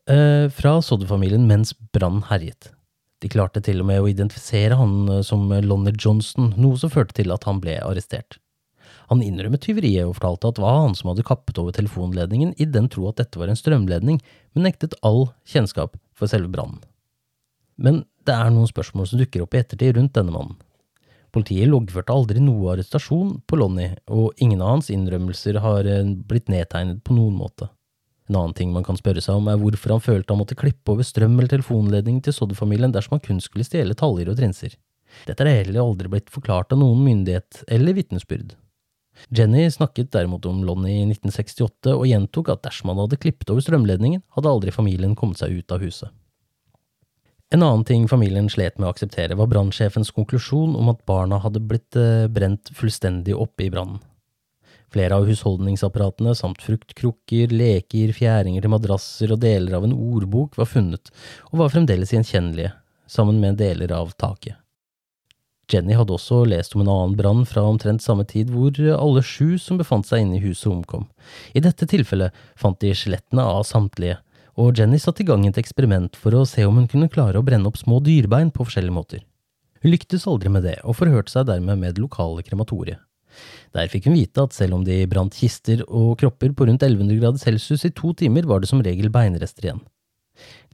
eh, 0.10 0.50
fra 0.52 0.78
Sodde-familien 0.84 1.48
mens 1.48 1.74
brannen 1.94 2.26
herjet. 2.30 2.74
De 3.20 3.32
klarte 3.32 3.62
til 3.64 3.82
og 3.82 3.90
med 3.90 4.02
å 4.02 4.10
identifisere 4.12 4.78
han 4.80 5.10
eh, 5.10 5.24
som 5.26 5.48
Lonner 5.50 5.96
Johnson, 5.96 6.54
noe 6.58 6.80
som 6.80 6.92
førte 6.92 7.18
til 7.20 7.32
at 7.36 7.48
han 7.48 7.64
ble 7.64 7.80
arrestert. 7.84 8.40
Han 9.10 9.24
innrømmet 9.26 9.64
tyveriet 9.66 10.06
og 10.06 10.16
fortalte 10.20 10.52
at 10.52 10.60
det 10.60 10.64
var 10.64 10.84
han 10.84 10.96
som 10.98 11.10
hadde 11.10 11.26
kappet 11.26 11.58
over 11.58 11.74
telefonledningen 11.74 12.54
i 12.62 12.68
den 12.70 12.92
tro 12.94 13.08
at 13.10 13.18
dette 13.18 13.42
var 13.42 13.50
en 13.50 13.58
strømledning, 13.58 14.20
men 14.54 14.68
nektet 14.68 14.98
all 15.02 15.32
kjennskap 15.50 15.98
for 16.14 16.30
selve 16.30 16.52
brannen. 16.54 16.84
Men 17.80 18.04
det 18.28 18.36
er 18.36 18.52
noen 18.54 18.70
spørsmål 18.70 19.08
som 19.10 19.22
dukker 19.22 19.46
opp 19.46 19.56
i 19.56 19.64
ettertid 19.64 19.96
rundt 19.98 20.14
denne 20.18 20.36
mannen. 20.36 20.60
Politiet 21.36 21.70
loggførte 21.70 22.14
aldri 22.14 22.42
noe 22.42 22.74
arrestasjon 22.74 23.36
på 23.46 23.60
Lonnie, 23.60 23.96
og 24.10 24.38
ingen 24.42 24.64
av 24.64 24.78
hans 24.78 24.90
innrømmelser 24.94 25.60
har 25.62 25.90
eh, 25.90 26.16
blitt 26.30 26.50
nedtegnet 26.50 27.04
på 27.06 27.18
noen 27.18 27.36
måte. 27.38 27.70
En 28.30 28.38
annen 28.38 28.56
ting 28.58 28.74
man 28.74 28.86
kan 28.86 28.98
spørre 28.98 29.22
seg 29.26 29.40
om, 29.40 29.50
er 29.50 29.58
hvorfor 29.58 29.96
han 29.96 30.06
følte 30.06 30.34
han 30.34 30.42
måtte 30.42 30.58
klippe 30.58 30.94
over 30.94 31.06
strøm 31.06 31.38
eller 31.38 31.50
telefonledning 31.50 32.22
til 32.26 32.36
Sodd-familien 32.36 32.94
dersom 32.94 33.18
han 33.18 33.26
kun 33.26 33.42
skulle 33.42 33.66
stjele 33.66 33.98
taljer 33.98 34.30
og 34.30 34.38
trinser. 34.38 34.76
Dette 35.26 35.46
er 35.46 35.64
heller 35.64 35.82
aldri 35.82 36.12
blitt 36.14 36.30
forklart 36.30 36.74
av 36.76 36.82
noen 36.82 37.02
myndighet 37.02 37.64
eller 37.74 37.98
vitnesbyrd. 37.98 38.54
Jenny 39.36 39.66
snakket 39.74 40.12
derimot 40.14 40.46
om 40.48 40.62
Lonnie 40.64 41.02
i 41.02 41.08
1968 41.10 41.96
og 41.96 42.06
gjentok 42.08 42.54
at 42.54 42.64
dersom 42.68 42.94
han 42.94 43.02
hadde 43.02 43.20
klippet 43.20 43.50
over 43.52 43.66
strømledningen, 43.66 44.22
hadde 44.38 44.54
aldri 44.54 44.74
familien 44.74 45.18
kommet 45.18 45.42
seg 45.42 45.58
ut 45.58 45.76
av 45.76 45.84
huset. 45.84 46.14
En 47.50 47.64
annen 47.64 47.84
ting 47.86 48.06
familien 48.08 48.46
slet 48.50 48.78
med 48.78 48.86
å 48.86 48.92
akseptere, 48.94 49.34
var 49.34 49.50
brannsjefens 49.50 50.12
konklusjon 50.14 50.76
om 50.78 50.92
at 50.92 51.02
barna 51.10 51.40
hadde 51.42 51.64
blitt 51.66 51.98
eh, 51.98 52.28
brent 52.30 52.70
fullstendig 52.78 53.34
oppe 53.34 53.66
i 53.66 53.72
brannen. 53.74 54.04
Flere 54.94 55.18
av 55.18 55.26
husholdningsapparatene 55.30 56.36
samt 56.38 56.62
fruktkrukker, 56.66 57.50
leker, 57.54 58.14
fjæringer 58.14 58.66
til 58.66 58.74
madrasser 58.74 59.34
og 59.34 59.42
deler 59.42 59.78
av 59.78 59.86
en 59.86 59.98
ordbok 59.98 60.58
var 60.62 60.70
funnet, 60.70 61.10
og 61.50 61.62
var 61.64 61.74
fremdeles 61.74 62.14
gjenkjennelige, 62.14 62.72
sammen 63.10 63.42
med 63.42 63.58
deler 63.62 63.94
av 63.98 64.14
taket. 64.18 64.58
Jenny 65.70 65.94
hadde 65.94 66.16
også 66.16 66.44
lest 66.50 66.74
om 66.74 66.82
en 66.82 66.90
annen 66.90 67.18
brann 67.18 67.44
fra 67.50 67.62
omtrent 67.70 68.02
samme 68.02 68.26
tid 68.30 68.50
hvor 68.54 68.78
alle 68.94 69.22
sju 69.26 69.58
som 69.62 69.78
befant 69.78 70.06
seg 70.10 70.24
inne 70.24 70.40
i 70.40 70.46
huset 70.46 70.70
omkom. 70.72 71.06
I 71.54 71.62
dette 71.62 71.86
tilfellet 71.90 72.34
fant 72.58 72.80
de 72.82 72.94
skjelettene 72.98 73.46
av 73.46 73.66
samtlige, 73.70 74.18
og 74.60 74.76
Jenny 74.76 75.00
satte 75.00 75.24
i 75.24 75.28
gang 75.28 75.46
et 75.48 75.58
eksperiment 75.62 76.18
for 76.20 76.36
å 76.36 76.46
se 76.48 76.66
om 76.68 76.76
hun 76.76 76.88
kunne 76.92 77.10
klare 77.12 77.40
å 77.40 77.46
brenne 77.46 77.70
opp 77.70 77.78
små 77.80 78.02
dyrebein 78.04 78.52
på 78.52 78.66
forskjellige 78.68 78.96
måter. 78.96 79.22
Hun 79.80 79.94
lyktes 79.94 80.26
aldri 80.28 80.52
med 80.52 80.66
det, 80.68 80.80
og 80.84 80.98
forhørte 81.00 81.32
seg 81.32 81.48
dermed 81.48 81.80
med 81.80 81.96
det 81.96 82.04
lokale 82.04 82.44
krematoriet. 82.44 83.00
Der 83.78 83.88
fikk 83.88 84.10
hun 84.10 84.18
vite 84.18 84.44
at 84.44 84.56
selv 84.58 84.76
om 84.76 84.84
de 84.84 84.98
brant 85.08 85.36
kister 85.38 85.86
og 85.86 86.18
kropper 86.20 86.52
på 86.52 86.68
rundt 86.68 86.84
1100 86.84 87.22
grader 87.22 87.40
celsius 87.40 87.86
i 87.88 87.94
to 87.96 88.12
timer, 88.18 88.50
var 88.50 88.60
det 88.60 88.72
som 88.72 88.84
regel 88.84 89.08
beinrester 89.14 89.70
igjen. 89.70 89.80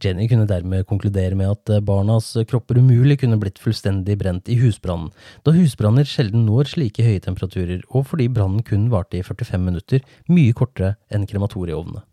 Jenny 0.02 0.26
kunne 0.30 0.46
dermed 0.46 0.86
konkludere 0.86 1.38
med 1.38 1.52
at 1.52 1.84
barnas 1.86 2.32
kropper 2.48 2.78
umulig 2.78 3.20
kunne 3.22 3.38
blitt 3.42 3.60
fullstendig 3.62 4.18
brent 4.18 4.50
i 4.50 4.58
husbrannen, 4.60 5.12
da 5.46 5.54
husbranner 5.54 6.06
sjelden 6.06 6.46
når 6.48 6.72
slike 6.74 7.06
høye 7.06 7.22
temperaturer, 7.22 7.86
og 7.90 8.08
fordi 8.10 8.28
brannen 8.32 8.66
kun 8.66 8.90
varte 8.90 9.20
i 9.20 9.24
45 9.26 9.62
minutter, 9.62 10.04
mye 10.30 10.54
kortere 10.56 10.94
enn 11.10 11.26
krematorieovnene. 11.28 12.06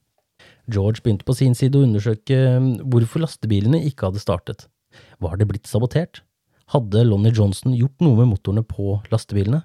George 0.72 1.04
begynte 1.04 1.28
på 1.28 1.36
sin 1.36 1.56
side 1.58 1.76
å 1.76 1.84
undersøke 1.84 2.38
um, 2.56 2.70
hvorfor 2.92 3.24
lastebilene 3.26 3.82
ikke 3.90 4.08
hadde 4.10 4.24
startet. 4.24 4.68
Var 5.24 5.36
det 5.40 5.50
blitt 5.50 5.68
sabotert? 5.68 6.22
Hadde 6.72 7.04
Lonnie 7.06 7.34
Johnson 7.36 7.76
gjort 7.76 8.00
noe 8.04 8.22
med 8.22 8.32
motorene 8.32 8.64
på 8.66 8.98
lastebilene? 9.12 9.64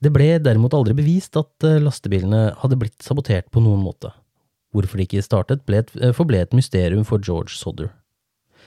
Det 0.00 0.12
ble 0.14 0.38
derimot 0.40 0.74
aldri 0.76 0.94
bevist 0.96 1.36
at 1.36 1.66
eh, 1.66 1.80
lastebilene 1.82 2.54
hadde 2.62 2.78
blitt 2.80 3.02
sabotert 3.04 3.50
på 3.52 3.60
noen 3.60 3.82
måte. 3.84 4.14
Hvorfor 4.72 5.00
de 5.00 5.04
ikke 5.04 5.24
startet, 5.24 5.66
ble 5.68 5.82
et, 5.82 5.90
eh, 6.00 6.14
forble 6.16 6.40
et 6.40 6.54
mysterium 6.56 7.04
for 7.04 7.20
George 7.20 7.52
Sodder. 7.58 7.90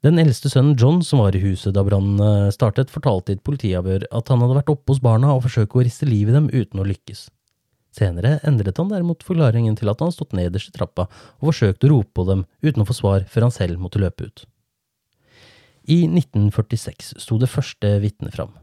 Den 0.04 0.20
eldste 0.22 0.52
sønnen 0.52 0.76
John, 0.78 1.00
som 1.02 1.24
var 1.24 1.34
i 1.34 1.42
huset 1.42 1.74
da 1.74 1.82
brannen 1.88 2.20
eh, 2.22 2.52
startet, 2.54 2.92
fortalte 2.94 3.34
i 3.34 3.40
et 3.40 3.46
politiavhør 3.48 4.06
at 4.12 4.30
han 4.30 4.44
hadde 4.44 4.60
vært 4.60 4.74
oppe 4.76 4.94
hos 4.94 5.02
barna 5.02 5.32
og 5.34 5.46
forsøkt 5.48 5.74
å 5.74 5.86
riste 5.88 6.10
livet 6.10 6.36
i 6.36 6.38
dem 6.38 6.52
uten 6.54 6.84
å 6.84 6.88
lykkes. 6.92 7.30
Senere 7.94 8.40
endret 8.48 8.80
han 8.82 8.90
derimot 8.90 9.26
forklaringen 9.26 9.76
til 9.78 9.92
at 9.92 10.02
han 10.02 10.14
stått 10.14 10.34
nederst 10.34 10.72
i 10.72 10.74
trappa 10.78 11.06
og 11.06 11.52
forsøkte 11.52 11.88
å 11.88 11.94
rope 11.94 12.12
på 12.18 12.26
dem 12.30 12.44
uten 12.66 12.82
å 12.82 12.88
få 12.90 12.98
svar 12.98 13.28
før 13.30 13.48
han 13.48 13.56
selv 13.56 13.82
måtte 13.84 14.02
løpe 14.02 14.30
ut. 14.30 14.46
I 15.84 16.06
1946 16.08 17.14
sto 17.22 17.38
det 17.42 17.52
første 17.52 17.98
vitnet 18.02 18.34
fram. 18.34 18.54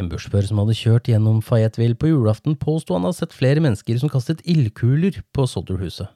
En 0.00 0.08
bussjåfør 0.10 0.46
som 0.48 0.58
hadde 0.62 0.74
kjørt 0.74 1.10
gjennom 1.10 1.42
Fayetteville 1.44 1.98
på 2.00 2.10
julaften, 2.10 2.56
påsto 2.58 2.96
han 2.96 3.04
hadde 3.06 3.20
sett 3.20 3.36
flere 3.36 3.62
mennesker 3.62 4.00
som 4.00 4.10
kastet 4.10 4.40
ildkuler 4.48 5.20
på 5.36 5.44
Sodderhuset. 5.46 6.08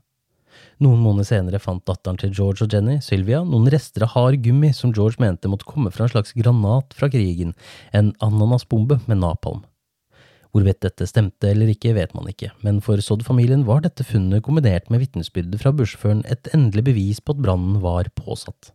Noen 0.83 1.01
måneder 1.05 1.29
senere 1.29 1.61
fant 1.63 1.85
datteren 1.87 2.19
til 2.19 2.33
George 2.35 2.65
og 2.65 2.73
Jenny, 2.75 2.99
Sylvia, 3.05 3.43
noen 3.47 3.69
rester 3.73 4.05
av 4.07 4.15
hard 4.17 4.41
gummi 4.45 4.73
som 4.77 4.93
George 4.97 5.21
mente 5.23 5.51
måtte 5.51 5.69
komme 5.69 5.93
fra 5.95 6.09
en 6.09 6.15
slags 6.15 6.35
granat 6.37 6.97
fra 6.97 7.09
krigen, 7.13 7.55
en 7.93 8.11
ananasbombe 8.25 8.99
med 9.07 9.21
napalm. 9.23 9.63
Hvorvidt 10.53 10.83
dette 10.85 11.07
stemte 11.09 11.49
eller 11.49 11.71
ikke, 11.73 11.95
vet 11.97 12.13
man 12.13 12.29
ikke, 12.29 12.51
men 12.61 12.83
for 12.85 13.01
Sodd-familien 13.01 13.65
var 13.65 13.81
dette 13.85 14.05
funnet 14.05 14.45
kombinert 14.45 14.91
med 14.93 15.01
vitnesbyrdet 15.01 15.63
fra 15.63 15.73
bussjåføren 15.73 16.21
et 16.29 16.51
endelig 16.53 16.85
bevis 16.91 17.23
på 17.25 17.33
at 17.33 17.41
brannen 17.41 17.81
var 17.81 18.11
påsatt. 18.19 18.75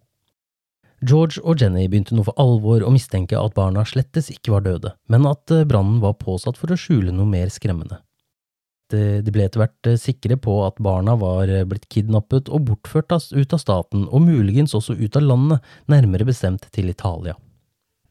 George 1.06 1.44
og 1.46 1.62
Jenny 1.62 1.86
begynte 1.86 2.18
nå 2.18 2.26
for 2.26 2.38
alvor 2.42 2.82
å 2.82 2.90
mistenke 2.90 3.38
at 3.38 3.54
barna 3.54 3.84
slettes 3.86 4.32
ikke 4.34 4.56
var 4.56 4.66
døde, 4.66 4.96
men 5.14 5.30
at 5.30 5.54
eh, 5.54 5.66
brannen 5.70 6.02
var 6.02 6.18
påsatt 6.18 6.58
for 6.58 6.74
å 6.74 6.80
skjule 6.80 7.14
noe 7.14 7.30
mer 7.30 7.54
skremmende. 7.54 8.00
De 8.90 9.34
ble 9.36 9.44
etter 9.46 9.62
hvert 9.62 9.90
eh, 9.92 10.00
sikre 10.00 10.40
på 10.42 10.62
at 10.66 10.80
barna 10.82 11.14
var 11.20 11.52
eh, 11.52 11.66
blitt 11.68 11.86
kidnappet 11.94 12.50
og 12.50 12.72
bortført 12.72 13.14
ut 13.14 13.54
av 13.54 13.62
staten, 13.62 14.08
og 14.10 14.24
muligens 14.26 14.74
også 14.74 14.96
ut 14.98 15.20
av 15.20 15.28
landet, 15.28 15.74
nærmere 15.92 16.26
bestemt 16.26 16.66
til 16.74 16.90
Italia. 16.90 17.38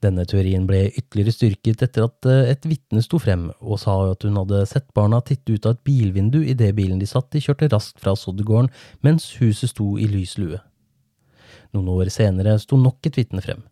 Denne 0.05 0.27
teorien 0.29 0.67
ble 0.69 0.83
ytterligere 0.91 1.33
styrket 1.33 1.83
etter 1.87 2.05
at 2.05 2.29
et 2.53 2.67
vitne 2.69 3.01
sto 3.05 3.19
frem 3.23 3.49
og 3.61 3.79
sa 3.81 3.95
at 4.11 4.27
hun 4.27 4.37
hadde 4.37 4.67
sett 4.69 4.91
barna 4.97 5.23
titte 5.25 5.57
ut 5.57 5.69
av 5.69 5.77
et 5.77 5.85
bilvindu 5.89 6.43
idet 6.45 6.75
bilen 6.77 7.01
de 7.01 7.09
satt 7.09 7.33
i 7.35 7.41
kjørte 7.41 7.71
raskt 7.73 8.03
fra 8.03 8.13
Soddegården 8.19 8.69
mens 9.07 9.31
huset 9.41 9.73
sto 9.73 9.95
i 9.97 10.09
lys 10.11 10.37
lue. 10.43 10.61
Noen 11.73 11.89
år 11.95 12.13
senere 12.13 12.59
sto 12.61 12.77
nok 12.81 13.09
et 13.09 13.17
vitne 13.19 13.43
frem. 13.45 13.65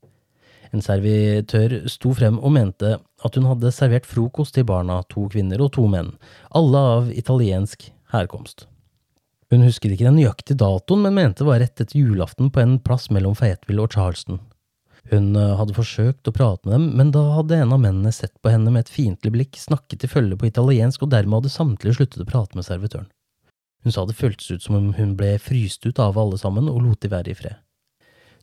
En 0.75 0.83
servitør 0.83 1.85
sto 1.93 2.15
frem 2.17 2.41
og 2.41 2.57
mente 2.57 2.97
at 2.99 3.37
hun 3.39 3.47
hadde 3.47 3.71
servert 3.75 4.09
frokost 4.09 4.57
til 4.57 4.67
barna, 4.67 5.03
to 5.13 5.29
kvinner 5.31 5.61
og 5.63 5.75
to 5.77 5.85
menn, 5.91 6.15
alle 6.51 6.81
av 6.97 7.13
italiensk 7.15 7.91
herkomst. 8.15 8.67
Hun 9.53 9.63
husket 9.63 9.93
ikke 9.95 10.09
den 10.09 10.19
nøyaktige 10.19 10.59
datoen, 10.59 11.05
men 11.05 11.15
mente 11.15 11.45
det 11.45 11.51
var 11.51 11.61
rett 11.63 11.79
etter 11.79 12.01
julaften 12.01 12.51
på 12.51 12.65
en 12.65 12.79
plass 12.83 13.07
mellom 13.15 13.37
Fayetteville 13.39 13.85
og 13.85 13.95
Charleston. 13.95 14.41
Hun 15.12 15.35
eh, 15.37 15.57
hadde 15.59 15.77
forsøkt 15.77 16.31
å 16.31 16.35
prate 16.35 16.64
med 16.64 16.77
dem, 16.77 16.87
men 16.99 17.11
da 17.12 17.23
hadde 17.37 17.59
en 17.61 17.75
av 17.77 17.83
mennene 17.83 18.12
sett 18.14 18.35
på 18.40 18.53
henne 18.53 18.73
med 18.73 18.87
et 18.87 18.93
fiendtlig 18.93 19.35
blikk, 19.35 19.59
snakket 19.61 20.05
til 20.05 20.12
følge 20.12 20.38
på 20.40 20.49
italiensk, 20.49 21.05
og 21.05 21.12
dermed 21.12 21.43
hadde 21.43 21.53
samtlige 21.53 21.99
sluttet 21.99 22.25
å 22.25 22.29
prate 22.29 22.57
med 22.57 22.67
servitøren. 22.67 23.11
Hun 23.85 23.93
sa 23.93 24.07
det 24.09 24.17
føltes 24.17 24.49
ut 24.49 24.64
som 24.64 24.79
om 24.79 24.95
hun 24.97 25.12
ble 25.19 25.35
fryst 25.43 25.85
ut 25.85 26.01
av 26.01 26.17
alle 26.17 26.38
sammen 26.40 26.71
og 26.73 26.81
lot 26.87 27.03
de 27.05 27.11
være 27.12 27.35
i 27.35 27.37
fred. 27.37 27.61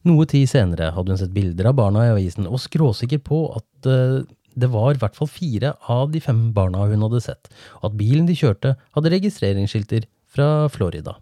Noe 0.05 0.25
tid 0.29 0.49
senere 0.49 0.91
hadde 0.93 1.13
hun 1.13 1.19
sett 1.21 1.33
bilder 1.33 1.69
av 1.69 1.77
barna 1.77 2.05
i 2.07 2.13
avisen 2.13 2.49
og 2.49 2.61
skråsikker 2.61 3.21
på 3.25 3.41
at 3.57 3.89
uh, 3.89 4.21
det 4.57 4.69
var 4.73 4.93
i 4.93 5.01
hvert 5.01 5.17
fall 5.17 5.29
fire 5.29 5.73
av 5.89 6.11
de 6.13 6.21
fem 6.21 6.49
barna 6.53 6.85
hun 6.89 7.05
hadde 7.07 7.23
sett, 7.25 7.49
og 7.81 7.91
at 7.91 7.97
bilen 7.97 8.29
de 8.29 8.37
kjørte 8.37 8.75
hadde 8.97 9.13
registreringsskilter 9.13 10.07
fra 10.31 10.69
Florida. 10.73 11.17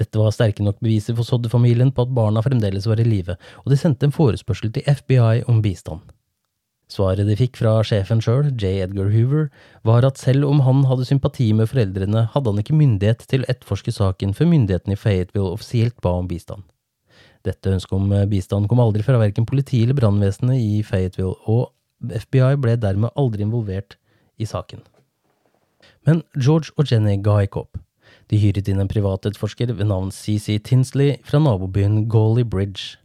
Dette 0.00 0.20
var 0.20 0.34
sterke 0.34 0.64
nok 0.64 0.82
beviser 0.84 1.16
for 1.16 1.28
Sodde-familien 1.28 1.92
på 1.94 2.04
at 2.04 2.12
barna 2.16 2.42
fremdeles 2.44 2.88
var 2.88 3.00
i 3.00 3.06
live, 3.08 3.38
og 3.64 3.72
de 3.72 3.80
sendte 3.80 4.08
en 4.08 4.14
forespørsel 4.14 4.72
til 4.74 4.84
FBI 4.86 5.46
om 5.48 5.62
bistand. 5.64 6.04
Svaret 6.92 7.26
de 7.26 7.34
fikk 7.34 7.58
fra 7.58 7.80
sjefen 7.82 8.20
sjøl, 8.22 8.52
J. 8.54 8.84
Edgar 8.84 9.08
Hoover, 9.10 9.48
var 9.82 10.06
at 10.06 10.20
selv 10.22 10.46
om 10.46 10.60
han 10.62 10.84
hadde 10.86 11.08
sympati 11.08 11.48
med 11.56 11.66
foreldrene, 11.72 12.28
hadde 12.30 12.52
han 12.52 12.62
ikke 12.62 12.78
myndighet 12.78 13.24
til 13.26 13.42
å 13.42 13.50
etterforske 13.50 13.94
saken 13.96 14.36
før 14.38 14.52
myndighetene 14.52 14.94
i 14.94 15.00
Fayetteville 15.00 15.50
offisielt 15.56 15.98
ba 16.04 16.14
om 16.20 16.28
bistand. 16.30 16.62
Dette 17.46 17.72
ønsket 17.74 17.96
om 17.98 18.12
eh, 18.14 18.26
bistand 18.30 18.70
kom 18.70 18.82
aldri 18.82 19.02
fra 19.06 19.18
verken 19.18 19.46
politi 19.46 19.82
eller 19.82 19.98
brannvesenet 19.98 20.62
i 20.62 20.82
Fayetteville, 20.86 21.34
og 21.50 21.72
FBI 22.06 22.54
ble 22.62 22.76
dermed 22.78 23.14
aldri 23.18 23.42
involvert 23.46 23.98
i 24.38 24.46
saken. 24.46 24.82
Men 26.06 26.22
George 26.38 26.70
og 26.78 26.86
Jenny 26.90 27.16
ga 27.22 27.40
ikke 27.42 27.64
opp. 27.64 27.80
De 28.26 28.38
hyret 28.42 28.66
inn 28.70 28.82
en 28.82 28.90
privatetterforsker 28.90 29.70
ved 29.78 29.86
navn 29.86 30.08
CC 30.14 30.58
Tinsley 30.66 31.18
fra 31.26 31.38
nabobyen 31.38 32.08
Gawley 32.10 32.42
Bridge. 32.42 32.96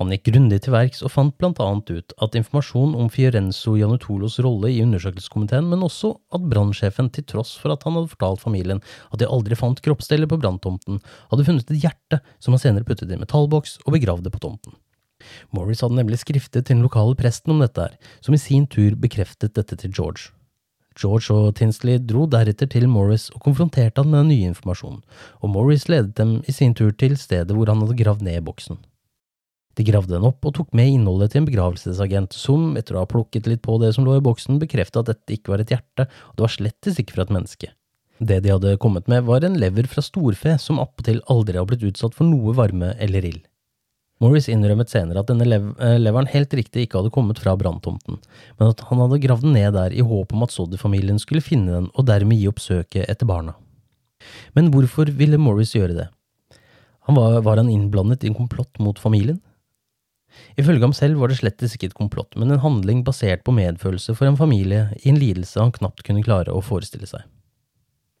Han 0.00 0.10
gikk 0.10 0.24
grundig 0.32 0.56
til 0.64 0.72
verks 0.74 1.04
og 1.06 1.12
fant 1.14 1.34
blant 1.38 1.60
annet 1.62 1.90
ut 1.92 2.14
at 2.24 2.34
informasjon 2.38 2.96
om 2.98 3.10
Fiorenzo 3.12 3.76
Janutolos 3.78 4.40
rolle 4.42 4.72
i 4.72 4.80
undersøkelseskomiteen, 4.82 5.68
men 5.70 5.84
også 5.86 6.16
at 6.34 6.48
brannsjefen, 6.50 7.12
til 7.14 7.26
tross 7.30 7.52
for 7.60 7.74
at 7.74 7.84
han 7.86 7.94
hadde 7.94 8.10
fortalt 8.10 8.42
familien 8.42 8.82
at 9.12 9.20
de 9.20 9.28
aldri 9.28 9.58
fant 9.58 9.78
kroppsdeler 9.84 10.30
på 10.30 10.40
branntomten, 10.42 10.98
hadde 11.30 11.46
funnet 11.46 11.70
et 11.70 11.84
hjerte 11.84 12.22
som 12.42 12.56
han 12.56 12.64
senere 12.64 12.88
puttet 12.88 13.12
i 13.12 13.20
metallboks 13.20 13.78
og 13.84 13.94
begravde 13.94 14.32
på 14.34 14.42
tomten. 14.42 14.74
Morris 15.54 15.84
hadde 15.84 16.00
nemlig 16.00 16.18
skriftet 16.24 16.64
til 16.64 16.74
den 16.74 16.82
lokale 16.82 17.14
presten 17.20 17.54
om 17.54 17.62
dette 17.62 17.86
her, 17.86 17.94
som 18.24 18.34
i 18.34 18.40
sin 18.40 18.66
tur 18.66 18.96
bekreftet 18.98 19.54
dette 19.54 19.78
til 19.78 19.94
George. 19.94 20.32
George 20.98 21.34
og 21.34 21.54
Tinsley 21.58 21.98
dro 21.98 22.24
deretter 22.30 22.70
til 22.70 22.86
Morris 22.90 23.28
og 23.34 23.42
konfronterte 23.44 24.02
han 24.02 24.10
med 24.12 24.24
den 24.24 24.32
nye 24.32 24.50
informasjonen, 24.52 25.02
og 25.42 25.50
Morris 25.50 25.88
ledet 25.90 26.14
dem 26.20 26.36
i 26.46 26.54
sin 26.54 26.74
tur 26.74 26.92
til 26.94 27.16
stedet 27.20 27.54
hvor 27.54 27.70
han 27.70 27.82
hadde 27.82 27.98
gravd 27.98 28.26
ned 28.26 28.44
boksen. 28.46 28.78
De 29.74 29.82
gravde 29.82 30.14
den 30.14 30.26
opp 30.26 30.44
og 30.46 30.54
tok 30.54 30.74
med 30.76 30.92
innholdet 30.92 31.32
til 31.32 31.42
en 31.42 31.48
begravelsesagent, 31.48 32.36
som, 32.38 32.76
etter 32.78 32.94
å 32.94 33.02
ha 33.02 33.10
plukket 33.10 33.48
litt 33.50 33.62
på 33.64 33.74
det 33.82 33.90
som 33.96 34.06
lå 34.06 34.20
i 34.20 34.22
boksen, 34.22 34.60
bekreftet 34.62 35.00
at 35.02 35.10
dette 35.10 35.34
ikke 35.34 35.50
var 35.50 35.64
et 35.64 35.72
hjerte, 35.74 36.06
og 36.30 36.36
det 36.36 36.46
var 36.46 36.54
slettes 36.54 37.00
ikke 37.02 37.16
fra 37.16 37.26
et 37.26 37.34
menneske. 37.34 37.72
Det 38.22 38.38
de 38.44 38.52
hadde 38.54 38.76
kommet 38.78 39.10
med, 39.10 39.24
var 39.26 39.42
en 39.42 39.58
lever 39.58 39.88
fra 39.90 40.04
storfe 40.04 40.54
som 40.62 40.78
appåtil 40.78 41.18
aldri 41.32 41.58
har 41.58 41.66
blitt 41.66 41.82
utsatt 41.90 42.14
for 42.14 42.28
noe 42.28 42.54
varme 42.54 42.92
eller 43.02 43.26
ild. 43.26 43.42
Morris 44.22 44.46
innrømmet 44.48 44.92
senere 44.92 45.24
at 45.24 45.30
denne 45.30 45.46
lev 45.46 45.72
eh, 45.82 45.96
leveren 45.98 46.30
helt 46.30 46.52
riktig 46.54 46.86
ikke 46.86 47.00
hadde 47.00 47.12
kommet 47.14 47.40
fra 47.42 47.56
branntomten, 47.58 48.20
men 48.60 48.70
at 48.70 48.82
han 48.88 49.00
hadde 49.02 49.20
gravd 49.24 49.46
den 49.48 49.56
ned 49.58 49.74
der 49.74 49.94
i 49.94 50.04
håp 50.06 50.32
om 50.32 50.44
at 50.46 50.54
Soddy-familien 50.54 51.18
skulle 51.22 51.42
finne 51.44 51.74
den 51.74 51.88
og 51.92 52.06
dermed 52.08 52.38
gi 52.38 52.46
opp 52.50 52.62
søket 52.62 53.08
etter 53.10 53.28
barna. 53.28 53.56
Men 54.54 54.70
hvorfor 54.72 55.10
ville 55.18 55.40
Morris 55.40 55.74
gjøre 55.74 55.98
det? 55.98 56.06
Han 57.08 57.18
var, 57.18 57.40
var 57.44 57.60
han 57.60 57.72
innblandet 57.72 58.24
i 58.24 58.30
en 58.30 58.38
komplott 58.38 58.78
mot 58.80 59.02
familien? 59.02 59.42
Ifølge 60.58 60.82
ham 60.86 60.94
selv 60.96 61.20
var 61.20 61.30
det 61.30 61.38
slettes 61.42 61.74
ikke 61.74 61.90
et 61.90 61.98
komplott, 61.98 62.34
men 62.38 62.50
en 62.50 62.62
handling 62.62 63.02
basert 63.06 63.44
på 63.46 63.54
medfølelse 63.54 64.14
for 64.16 64.30
en 64.30 64.38
familie 64.38 64.88
i 65.02 65.10
en 65.10 65.20
lidelse 65.20 65.60
han 65.60 65.74
knapt 65.74 66.02
kunne 66.06 66.24
klare 66.26 66.54
å 66.54 66.62
forestille 66.64 67.06
seg. 67.10 67.26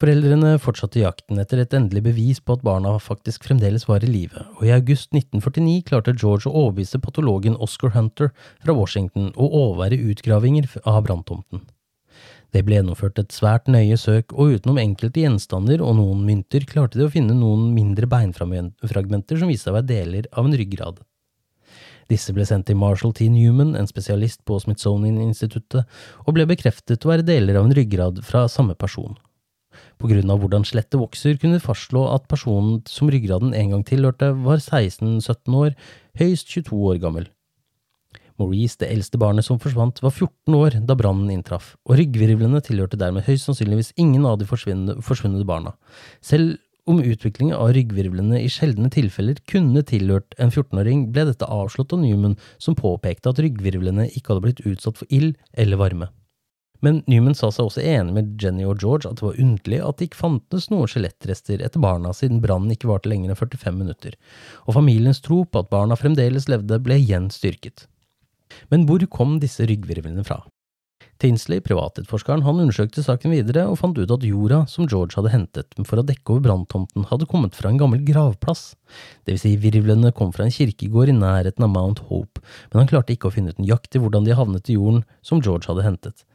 Foreldrene 0.02 0.56
fortsatte 0.58 0.98
jakten 0.98 1.38
etter 1.38 1.60
et 1.62 1.74
endelig 1.76 2.00
bevis 2.02 2.40
på 2.42 2.56
at 2.56 2.64
barna 2.66 2.96
faktisk 2.98 3.44
fremdeles 3.46 3.84
var 3.86 4.02
i 4.02 4.08
live, 4.10 4.40
og 4.58 4.64
i 4.66 4.72
august 4.74 5.12
1949 5.14 5.84
klarte 5.86 6.16
George 6.18 6.50
å 6.50 6.64
overbevise 6.64 6.98
patologen 6.98 7.54
Oscar 7.62 7.92
Hunter 7.94 8.32
fra 8.64 8.74
Washington 8.74 9.30
å 9.38 9.46
overvære 9.60 10.00
utgravinger 10.10 10.66
av 10.82 11.04
branntomten. 11.06 11.62
Det 12.54 12.64
ble 12.66 12.80
gjennomført 12.80 13.20
et 13.22 13.34
svært 13.34 13.70
nøye 13.70 13.94
søk, 13.98 14.34
og 14.34 14.56
utenom 14.58 14.80
enkelte 14.82 15.22
gjenstander 15.22 15.82
og 15.82 15.96
noen 15.98 16.24
mynter 16.26 16.66
klarte 16.70 16.98
de 16.98 17.06
å 17.06 17.12
finne 17.14 17.34
noen 17.38 17.68
mindre 17.74 18.06
beinfragmenter 18.10 19.38
som 19.38 19.50
viste 19.50 19.68
seg 19.68 19.74
å 19.74 19.76
være 19.78 19.90
deler 19.90 20.28
av 20.34 20.46
en 20.46 20.56
ryggrad. 20.58 20.98
Disse 22.10 22.34
ble 22.36 22.46
sendt 22.46 22.66
til 22.68 22.78
Marshall 22.78 23.14
T. 23.16 23.26
Newman, 23.32 23.76
en 23.78 23.90
spesialist 23.90 24.42
på 24.46 24.58
Smithsonian-instituttet, 24.62 25.86
og 26.26 26.34
ble 26.36 26.46
bekreftet 26.50 27.06
å 27.06 27.12
være 27.14 27.26
deler 27.26 27.58
av 27.58 27.70
en 27.70 27.76
ryggrad 27.78 28.20
fra 28.26 28.44
samme 28.50 28.74
person. 28.78 29.14
På 30.00 30.10
grunn 30.10 30.32
av 30.32 30.42
hvordan 30.42 30.66
skjelettet 30.66 30.98
vokser, 31.00 31.38
kunne 31.40 31.58
vi 31.58 31.66
fastslå 31.66 32.04
at 32.12 32.26
personen 32.30 32.82
som 32.90 33.10
ryggraden 33.12 33.54
en 33.54 33.76
gang 33.76 33.86
tilhørte, 33.86 34.32
var 34.44 34.60
16–17 34.60 35.56
år, 35.60 35.72
høyst 36.20 36.50
22 36.50 36.82
år 36.90 37.00
gammel. 37.02 37.30
Maurice, 38.40 38.80
det 38.80 38.90
eldste 38.90 39.18
barnet 39.22 39.46
som 39.46 39.60
forsvant, 39.62 40.00
var 40.02 40.10
14 40.10 40.56
år 40.58 40.78
da 40.88 40.96
brannen 40.98 41.30
inntraff, 41.30 41.74
og 41.86 42.00
ryggvirvlene 42.00 42.62
tilhørte 42.66 42.98
dermed 42.98 43.26
høyst 43.28 43.46
sannsynligvis 43.46 43.92
ingen 44.00 44.26
av 44.26 44.40
de 44.40 44.48
forsvunne 44.48 45.46
barna. 45.46 45.76
Selv 46.18 46.56
om 46.90 46.98
utviklingen 47.00 47.54
av 47.56 47.70
ryggvirvlene 47.76 48.42
i 48.42 48.50
sjeldne 48.52 48.90
tilfeller 48.92 49.38
kunne 49.48 49.84
tilhørt 49.86 50.34
en 50.36 50.50
14-åring, 50.50 51.06
ble 51.14 51.28
dette 51.30 51.48
avslått 51.48 51.94
av 51.96 52.02
Newman, 52.02 52.36
som 52.58 52.76
påpekte 52.76 53.30
at 53.30 53.40
ryggvirvlene 53.40 54.10
ikke 54.10 54.34
hadde 54.34 54.44
blitt 54.48 54.66
utsatt 54.66 54.98
for 55.00 55.14
ild 55.14 55.38
eller 55.54 55.80
varme. 55.80 56.10
Men 56.82 57.02
Newman 57.06 57.36
sa 57.38 57.50
seg 57.54 57.68
også 57.68 57.84
enig 57.84 58.16
med 58.16 58.32
Jenny 58.40 58.66
og 58.68 58.82
George 58.82 59.08
at 59.08 59.20
det 59.20 59.26
var 59.26 59.40
underlig 59.40 59.80
at 59.84 59.98
det 59.98 60.08
ikke 60.08 60.20
fantes 60.20 60.68
noen 60.72 60.90
skjelettrester 60.90 61.62
etter 61.64 61.82
barna 61.82 62.12
siden 62.16 62.42
brannen 62.44 62.74
ikke 62.74 62.90
varte 62.90 63.10
lenger 63.12 63.32
enn 63.32 63.40
45 63.40 63.78
minutter, 63.78 64.16
og 64.66 64.76
familiens 64.78 65.22
tro 65.24 65.44
på 65.44 65.62
at 65.62 65.70
barna 65.72 65.96
fremdeles 66.00 66.48
levde, 66.50 66.82
ble 66.84 66.98
igjen 67.00 67.30
styrket. 67.32 67.86
Men 68.70 68.84
hvor 68.88 69.04
kom 69.10 69.38
disse 69.42 69.66
ryggvirvlene 69.68 70.26
fra? 70.26 70.42
Tinsley, 71.22 71.60
privatetterforskeren, 71.62 72.42
han 72.42 72.58
undersøkte 72.58 73.04
saken 73.04 73.32
videre 73.32 73.68
og 73.70 73.78
fant 73.78 73.98
ut 73.98 74.10
at 74.10 74.24
jorda 74.26 74.64
som 74.70 74.88
George 74.90 75.14
hadde 75.16 75.30
hentet 75.32 75.76
for 75.86 76.00
å 76.00 76.04
dekke 76.06 76.34
over 76.34 76.48
branntomten, 76.48 77.06
hadde 77.10 77.28
kommet 77.30 77.54
fra 77.54 77.70
en 77.70 77.78
gammel 77.80 78.02
gravplass. 78.06 78.72
Det 79.24 79.36
vil 79.36 79.42
si, 79.42 79.54
virvlene 79.62 80.10
kom 80.16 80.32
fra 80.34 80.48
en 80.48 80.54
kirkegård 80.54 81.12
i 81.12 81.16
nærheten 81.16 81.66
av 81.66 81.72
Mount 81.72 82.02
Hope, 82.10 82.42
men 82.72 82.82
han 82.82 82.90
klarte 82.90 83.14
ikke 83.14 83.30
å 83.30 83.34
finne 83.34 83.54
ut 83.54 83.62
nøyaktig 83.62 84.02
hvordan 84.02 84.26
de 84.26 84.36
havnet 84.36 84.70
i 84.72 84.78
jorden 84.78 85.04
som 85.22 85.42
George 85.44 85.70
hadde 85.70 85.86
hentet, 85.86 86.26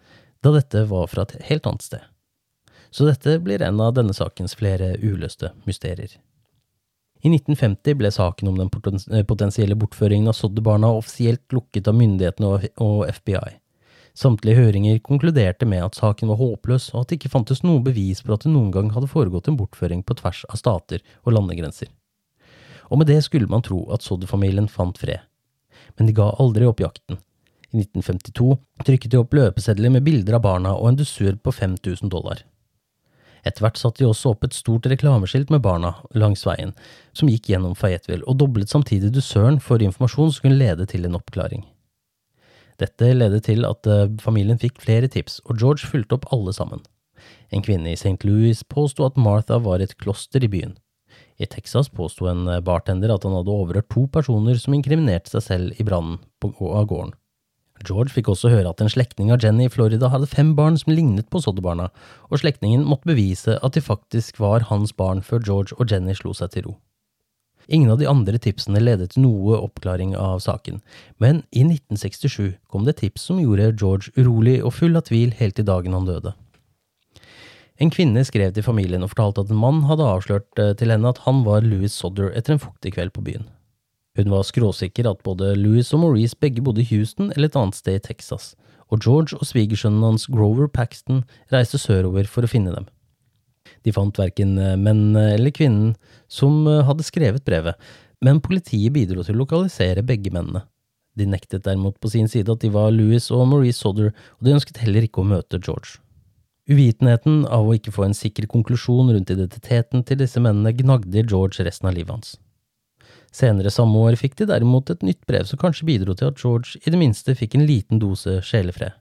da 0.44 0.54
dette 0.56 0.86
var 0.88 1.08
fra 1.12 1.26
et 1.26 1.36
helt 1.50 1.68
annet 1.68 1.86
sted. 1.86 2.04
Så 2.92 3.06
dette 3.06 3.38
blir 3.44 3.62
en 3.62 3.80
av 3.84 3.94
denne 3.98 4.16
sakens 4.18 4.56
flere 4.58 4.96
uløste 4.98 5.52
mysterier. 5.68 6.16
I 7.20 7.28
1950 7.28 7.98
ble 8.00 8.12
saken 8.16 8.48
om 8.48 8.58
den 8.58 8.70
potensielle 9.28 9.76
bortføringen 9.76 10.32
av 10.32 10.38
Sodderbarna 10.38 10.94
offisielt 10.96 11.52
lukket 11.52 11.90
av 11.92 11.98
myndighetene 12.00 12.54
og 12.80 13.02
FBI. 13.20 13.58
Samtlige 14.16 14.58
høringer 14.58 15.02
konkluderte 15.04 15.68
med 15.70 15.84
at 15.84 16.00
saken 16.00 16.32
var 16.32 16.40
håpløs, 16.40 16.90
og 16.94 17.04
at 17.04 17.12
det 17.12 17.20
ikke 17.20 17.34
fantes 17.36 17.62
noe 17.64 17.84
bevis 17.84 18.24
for 18.24 18.36
at 18.36 18.48
det 18.48 18.54
noen 18.54 18.72
gang 18.74 18.90
hadde 18.96 19.12
foregått 19.12 19.52
en 19.52 19.60
bortføring 19.60 20.02
på 20.04 20.16
tvers 20.20 20.46
av 20.50 20.60
stater 20.60 21.04
og 21.26 21.36
landegrenser. 21.36 21.92
Og 22.90 23.02
med 23.02 23.12
det 23.12 23.20
skulle 23.28 23.52
man 23.52 23.64
tro 23.68 23.84
at 23.94 24.04
Sodder-familien 24.04 24.72
fant 24.72 24.98
fred. 24.98 25.22
Men 26.00 26.10
de 26.10 26.16
ga 26.16 26.32
aldri 26.40 26.66
opp 26.68 26.82
jakten. 26.82 27.20
I 27.70 27.84
1952 27.84 28.56
trykket 28.86 29.14
de 29.14 29.20
opp 29.22 29.36
løpesedler 29.38 29.94
med 29.94 30.06
bilder 30.06 30.40
av 30.40 30.46
barna 30.46 30.74
og 30.78 30.90
en 30.90 31.02
dusør 31.02 31.36
på 31.44 31.54
5000 31.54 32.10
dollar. 32.10 32.42
Etter 33.46 33.64
hvert 33.64 33.80
satte 33.80 34.04
de 34.04 34.10
også 34.10 34.34
opp 34.34 34.44
et 34.44 34.56
stort 34.58 34.88
reklameskilt 34.90 35.52
med 35.54 35.64
barna 35.64 35.94
langs 36.18 36.44
veien, 36.48 36.74
som 37.16 37.30
gikk 37.32 37.52
gjennom 37.52 37.76
Fayetteville, 37.78 38.26
og 38.28 38.40
doblet 38.42 38.72
samtidig 38.72 39.14
dusøren 39.16 39.62
for 39.64 39.84
informasjon 39.84 40.34
som 40.34 40.48
kunne 40.48 40.60
lede 40.60 40.88
til 40.90 41.08
en 41.08 41.16
oppklaring. 41.20 41.64
Dette 42.80 43.14
ledet 43.14 43.44
til 43.48 43.66
at 43.68 43.88
eh, 43.92 44.08
familien 44.24 44.60
fikk 44.60 44.80
flere 44.84 45.10
tips, 45.12 45.40
og 45.46 45.60
George 45.60 45.88
fulgte 45.88 46.16
opp 46.16 46.30
alle 46.36 46.54
sammen. 46.56 46.84
En 47.52 47.64
kvinne 47.64 47.92
i 47.92 47.98
St. 48.00 48.20
Louis 48.28 48.62
påsto 48.64 49.06
at 49.08 49.20
Martha 49.20 49.60
var 49.60 49.84
et 49.84 49.98
kloster 50.00 50.44
i 50.44 50.52
byen. 50.52 50.78
I 51.40 51.48
Texas 51.48 51.90
påsto 51.92 52.28
en 52.32 52.48
eh, 52.48 52.64
bartender 52.64 53.12
at 53.14 53.28
han 53.28 53.36
hadde 53.36 53.56
overhørt 53.56 53.90
to 53.92 54.06
personer 54.12 54.60
som 54.60 54.76
inkriminerte 54.76 55.36
seg 55.36 55.46
selv 55.46 55.80
i 55.80 55.88
brannen 55.88 56.20
av 56.44 56.88
gården. 56.88 57.16
George 57.88 58.12
fikk 58.12 58.30
også 58.32 58.52
høre 58.52 58.74
at 58.74 58.82
en 58.84 58.92
slektning 58.92 59.32
av 59.32 59.40
Jenny 59.44 59.70
i 59.70 59.72
Florida 59.72 60.10
hadde 60.12 60.28
fem 60.30 60.52
barn 60.58 60.78
som 60.80 60.92
lignet 60.94 61.30
på 61.32 61.42
Sodderbarna, 61.44 61.88
og 62.30 62.42
slektningen 62.42 62.84
måtte 62.88 63.12
bevise 63.12 63.56
at 63.64 63.78
de 63.78 63.84
faktisk 63.84 64.40
var 64.44 64.68
hans 64.70 64.92
barn 64.96 65.24
før 65.24 65.44
George 65.46 65.78
og 65.80 65.92
Jenny 65.92 66.16
slo 66.18 66.36
seg 66.36 66.54
til 66.54 66.68
ro. 66.68 66.76
Ingen 67.70 67.92
av 67.94 68.00
de 68.02 68.08
andre 68.10 68.40
tipsene 68.42 68.82
ledet 68.82 69.12
til 69.14 69.28
noe 69.28 69.60
oppklaring 69.62 70.16
av 70.18 70.42
saken, 70.42 70.82
men 71.22 71.44
i 71.54 71.62
1967 71.68 72.58
kom 72.68 72.88
det 72.88 72.98
tips 73.04 73.28
som 73.30 73.40
gjorde 73.40 73.76
George 73.78 74.10
urolig 74.18 74.58
og 74.64 74.74
full 74.74 74.98
av 74.98 75.06
tvil 75.12 75.36
helt 75.38 75.60
til 75.60 75.68
dagen 75.70 75.94
han 75.94 76.10
døde. 76.10 76.34
En 77.80 77.94
kvinne 77.94 78.26
skrev 78.28 78.52
til 78.56 78.66
familien 78.66 79.06
og 79.06 79.14
fortalte 79.14 79.46
at 79.46 79.54
en 79.54 79.62
mann 79.62 79.86
hadde 79.88 80.04
avslørt 80.04 80.60
eh, 80.60 80.74
til 80.76 80.92
henne 80.92 81.14
at 81.14 81.22
han 81.24 81.46
var 81.46 81.64
Louis 81.64 81.94
Sodder 81.94 82.34
etter 82.36 82.58
en 82.58 82.64
fuktig 82.64 82.98
kveld 82.98 83.14
på 83.16 83.24
byen. 83.24 83.48
Hun 84.20 84.34
var 84.34 84.44
skråsikker 84.44 85.08
at 85.08 85.22
både 85.24 85.54
Louis 85.56 85.88
og 85.96 86.02
Maurice 86.04 86.36
begge 86.44 86.64
bodde 86.66 86.84
i 86.84 86.90
Houston 86.92 87.30
eller 87.32 87.48
et 87.48 87.56
annet 87.56 87.78
sted 87.78 87.96
i 87.96 88.04
Texas, 88.04 88.52
og 88.92 89.00
George 89.06 89.38
og 89.38 89.48
svigersønnen 89.48 90.04
hans 90.04 90.26
Grover 90.28 90.68
Paxton 90.68 91.22
reiste 91.54 91.80
sørover 91.80 92.28
for 92.28 92.44
å 92.44 92.50
finne 92.52 92.74
dem. 92.76 92.90
De 93.88 93.94
fant 93.96 94.20
verken 94.20 94.58
eh, 94.60 94.76
menn 94.76 95.16
eller 95.16 95.54
kvinnen 95.56 95.94
som 96.28 96.66
eh, 96.68 96.84
hadde 96.84 97.06
skrevet 97.08 97.46
brevet, 97.48 97.80
men 98.20 98.42
politiet 98.44 98.92
bidro 98.92 99.24
til 99.24 99.38
å 99.38 99.46
lokalisere 99.46 100.04
begge 100.04 100.34
mennene. 100.36 100.66
De 101.16 101.28
nektet 101.30 101.64
derimot 101.64 101.96
på 102.04 102.12
sin 102.12 102.28
side 102.32 102.52
at 102.52 102.64
de 102.64 102.74
var 102.74 102.92
Louis 102.92 103.24
og 103.32 103.48
Maurice 103.48 103.80
Sodder, 103.80 104.12
og 104.12 104.44
de 104.44 104.58
ønsket 104.58 104.82
heller 104.84 105.08
ikke 105.08 105.24
å 105.24 105.30
møte 105.32 105.62
George. 105.64 106.02
Uvitenheten 106.70 107.46
av 107.48 107.66
å 107.66 107.74
ikke 107.78 107.96
få 107.96 108.10
en 108.10 108.18
sikker 108.18 108.52
konklusjon 108.52 109.16
rundt 109.16 109.32
identiteten 109.34 110.04
til 110.04 110.20
disse 110.20 110.44
mennene 110.44 110.76
gnagde 110.76 111.24
George 111.24 111.64
resten 111.66 111.90
av 111.90 111.96
livet 111.96 112.18
hans. 112.20 112.36
Senere 113.30 113.72
samme 113.74 114.00
år 114.08 114.18
fikk 114.18 114.40
de 114.40 114.48
derimot 114.50 114.90
et 114.90 115.04
nytt 115.06 115.22
brev 115.30 115.46
som 115.46 115.60
kanskje 115.62 115.86
bidro 115.90 116.16
til 116.18 116.32
at 116.32 116.42
George 116.42 116.82
i 116.82 116.90
det 116.90 117.00
minste 117.00 117.36
fikk 117.38 117.56
en 117.56 117.68
liten 117.70 118.02
dose 118.02 118.40
sjelefred. 118.46 118.96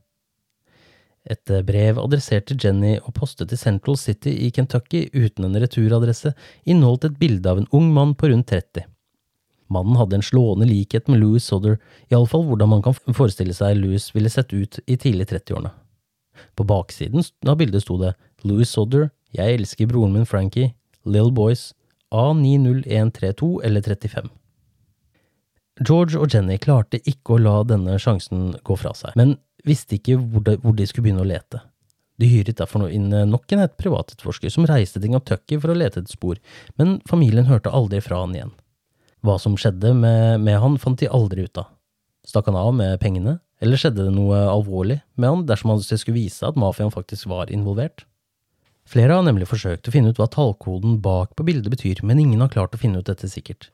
Et 1.29 1.53
eh, 1.53 1.65
brev 1.65 1.99
adressert 2.01 2.47
til 2.49 2.61
Jenny 2.63 2.95
og 2.99 3.15
postet 3.17 3.51
til 3.51 3.61
Central 3.61 3.99
City 4.01 4.33
i 4.47 4.53
Kentucky 4.55 5.07
uten 5.13 5.49
en 5.49 5.59
returadresse 5.61 6.33
inneholdt 6.65 7.09
et 7.09 7.19
bilde 7.21 7.51
av 7.51 7.61
en 7.61 7.69
ung 7.77 7.91
mann 7.93 8.15
på 8.17 8.31
rundt 8.33 8.49
30. 8.53 8.87
Mannen 9.69 9.99
hadde 10.01 10.17
en 10.17 10.25
slående 10.25 10.69
likhet 10.69 11.11
med 11.13 11.21
Louis 11.21 11.45
Sodder, 11.45 11.77
iallfall 12.09 12.47
hvordan 12.49 12.73
man 12.73 12.85
kan 12.85 12.97
forestille 12.97 13.53
seg 13.57 13.77
Louis 13.77 14.07
ville 14.15 14.33
sett 14.33 14.55
ut 14.55 14.81
i 14.87 14.97
tidlig 14.97 15.29
30-årene. 15.29 15.75
På 16.57 16.65
baksiden 16.65 17.25
av 17.45 17.59
bildet 17.61 17.85
sto 17.85 17.99
det 18.01 18.15
Louis 18.49 18.71
Sodder, 18.71 19.11
jeg 19.37 19.59
elsker 19.59 19.91
broren 19.91 20.15
min 20.15 20.29
Frankie, 20.29 20.73
Little 21.05 21.35
Boys, 21.35 21.75
A90132 22.15 23.65
eller 23.65 23.83
35. 23.83 24.29
George 25.85 26.19
og 26.19 26.33
Jenny 26.35 26.59
klarte 26.59 27.01
ikke 27.07 27.37
å 27.37 27.43
la 27.43 27.57
denne 27.67 27.99
sjansen 28.03 28.55
gå 28.67 28.77
fra 28.79 28.95
seg, 28.99 29.15
men 29.19 29.37
visste 29.67 29.99
ikke 29.99 30.17
hvor 30.19 30.45
de, 30.47 30.57
hvor 30.63 30.75
de, 30.75 30.87
skulle 30.89 31.09
begynne 31.09 31.23
å 31.23 31.29
lete. 31.29 31.61
De 32.19 32.27
hyret 32.27 32.59
derfor 32.59 32.89
inn 32.91 33.13
eh, 33.15 33.29
nok 33.29 33.53
en 33.55 33.63
et 33.63 33.77
privatetterforsker 33.79 34.51
som 34.51 34.67
reiste 34.67 34.99
til 34.99 35.13
Kentucky 35.15 35.59
for 35.61 35.71
å 35.71 35.77
lete 35.79 36.03
et 36.03 36.11
spor, 36.11 36.41
men 36.81 36.99
familien 37.07 37.47
hørte 37.47 37.71
aldri 37.71 38.01
fra 38.03 38.25
han 38.25 38.35
igjen. 38.35 38.55
Hva 39.23 39.37
som 39.43 39.55
skjedde 39.59 39.93
med, 39.95 40.41
med 40.43 40.59
han, 40.63 40.79
fant 40.83 40.99
de 40.99 41.11
aldri 41.11 41.47
ut 41.47 41.63
av. 41.63 41.71
Stakk 42.27 42.51
han 42.51 42.59
av 42.59 42.73
med 42.75 42.99
pengene, 43.03 43.39
eller 43.63 43.79
skjedde 43.79 44.07
det 44.07 44.15
noe 44.15 44.45
alvorlig 44.51 45.01
med 45.19 45.31
han 45.31 45.47
dersom 45.47 45.75
han 45.75 45.83
skulle 45.83 46.19
vise 46.19 46.47
at 46.47 46.59
mafiaen 46.59 46.95
faktisk 46.95 47.31
var 47.31 47.51
involvert? 47.55 48.08
Flere 48.89 49.19
har 49.19 49.25
nemlig 49.27 49.49
forsøkt 49.51 49.89
å 49.89 49.93
finne 49.93 50.13
ut 50.13 50.19
hva 50.21 50.31
tallkoden 50.33 50.97
bak 51.05 51.35
på 51.37 51.45
bildet 51.45 51.69
betyr, 51.73 52.01
men 52.09 52.21
ingen 52.23 52.41
har 52.41 52.53
klart 52.53 52.73
å 52.73 52.81
finne 52.81 53.03
ut 53.03 53.09
dette 53.09 53.29
sikkert. 53.29 53.69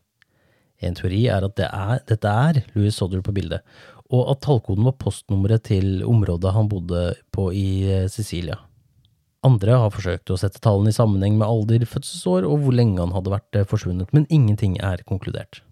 En 0.83 0.97
teori 0.99 1.25
er 1.31 1.45
at 1.47 1.55
det 1.61 1.69
er, 1.69 2.01
dette 2.09 2.31
er 2.31 2.65
Louis 2.75 2.97
Sodder 2.97 3.23
på 3.23 3.35
bildet, 3.37 3.63
og 4.11 4.33
at 4.33 4.43
tallkoden 4.45 4.87
var 4.89 4.97
postnummeret 4.99 5.69
til 5.71 6.03
området 6.07 6.55
han 6.57 6.71
bodde 6.71 7.05
på 7.35 7.47
i 7.55 7.69
eh, 7.87 8.09
Sicilia. 8.11 8.59
Andre 9.45 9.77
har 9.79 9.93
forsøkt 9.93 10.33
å 10.33 10.39
sette 10.41 10.61
tallene 10.65 10.91
i 10.91 10.97
sammenheng 10.97 11.39
med 11.39 11.47
alder, 11.47 11.87
fødselsår 11.87 12.49
og 12.49 12.65
hvor 12.65 12.75
lenge 12.75 12.99
han 13.01 13.15
hadde 13.15 13.33
vært 13.37 13.61
eh, 13.61 13.69
forsvunnet, 13.71 14.11
men 14.17 14.27
ingenting 14.35 14.81
er 14.83 15.05
konkludert. 15.07 15.63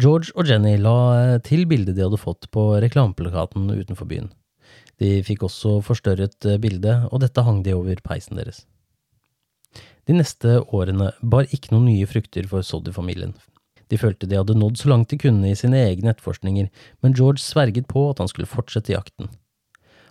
George 0.00 0.34
og 0.34 0.50
Jenny 0.50 0.74
la 0.80 0.98
eh, 1.20 1.38
til 1.46 1.66
bildet 1.70 1.94
de 1.94 2.06
hadde 2.06 2.20
fått 2.20 2.50
på 2.54 2.72
reklameplakaten 2.82 3.70
utenfor 3.70 4.10
byen. 4.10 4.30
De 5.00 5.20
fikk 5.24 5.46
også 5.48 5.78
forstørret 5.84 6.44
bildet, 6.60 7.06
og 7.08 7.22
dette 7.24 7.44
hang 7.46 7.62
de 7.64 7.76
over 7.76 8.02
peisen 8.04 8.36
deres. 8.36 8.66
De 10.08 10.16
neste 10.16 10.58
årene 10.74 11.12
bar 11.22 11.48
ikke 11.54 11.72
noen 11.72 11.88
nye 11.88 12.08
frukter 12.08 12.48
for 12.50 12.66
Soddy-familien, 12.66 13.32
de 13.90 13.98
følte 13.98 14.28
de 14.30 14.38
hadde 14.38 14.54
nådd 14.58 14.78
så 14.78 14.90
langt 14.92 15.10
de 15.10 15.18
kunne 15.18 15.50
i 15.50 15.58
sine 15.58 15.80
egne 15.82 16.12
etterforskninger, 16.12 16.68
men 17.02 17.14
George 17.16 17.42
sverget 17.42 17.88
på 17.90 18.06
at 18.12 18.22
han 18.22 18.30
skulle 18.30 18.50
fortsette 18.50 18.94
jakten. 18.94 19.30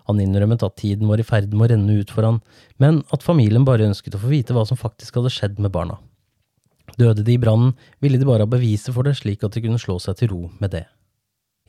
Han 0.09 0.19
innrømmet 0.19 0.65
at 0.65 0.75
tiden 0.81 1.07
var 1.07 1.21
i 1.21 1.25
ferd 1.27 1.53
med 1.53 1.67
å 1.67 1.71
renne 1.71 1.99
ut 2.01 2.11
for 2.11 2.27
han, 2.27 2.41
men 2.81 3.03
at 3.15 3.23
familien 3.23 3.67
bare 3.67 3.87
ønsket 3.87 4.17
å 4.17 4.21
få 4.21 4.31
vite 4.33 4.55
hva 4.57 4.65
som 4.67 4.79
faktisk 4.79 5.19
hadde 5.19 5.31
skjedd 5.31 5.61
med 5.63 5.71
barna. 5.71 5.99
Døde 6.99 7.23
de 7.23 7.35
i 7.37 7.41
brannen, 7.41 7.75
ville 8.01 8.19
de 8.19 8.27
bare 8.27 8.43
ha 8.43 8.49
beviset 8.49 8.91
for 8.95 9.07
det 9.07 9.15
slik 9.19 9.45
at 9.45 9.55
de 9.55 9.63
kunne 9.63 9.79
slå 9.79 9.99
seg 10.01 10.17
til 10.19 10.33
ro 10.33 10.41
med 10.59 10.73
det. 10.73 10.87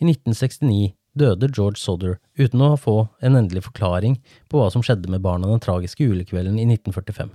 I 0.00 0.09
1969 0.09 0.94
døde 1.20 1.50
George 1.52 1.78
Sodder 1.80 2.16
uten 2.40 2.64
å 2.64 2.72
få 2.80 2.96
en 3.20 3.37
endelig 3.38 3.66
forklaring 3.68 4.16
på 4.48 4.61
hva 4.61 4.70
som 4.72 4.85
skjedde 4.85 5.12
med 5.12 5.22
barna 5.24 5.50
den 5.50 5.62
tragiske 5.62 6.06
julekvelden 6.06 6.59
i 6.59 6.66
1945. 6.66 7.30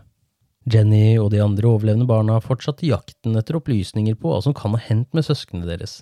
Jenny 0.65 1.19
og 1.21 1.29
de 1.31 1.43
andre 1.43 1.69
overlevende 1.69 2.09
barna 2.09 2.39
fortsatte 2.41 2.87
jakten 2.89 3.37
etter 3.37 3.59
opplysninger 3.59 4.17
på 4.17 4.31
hva 4.31 4.41
som 4.41 4.55
kan 4.57 4.73
ha 4.73 4.81
hendt 4.81 5.13
med 5.13 5.27
søsknene 5.27 5.69
deres. 5.69 5.99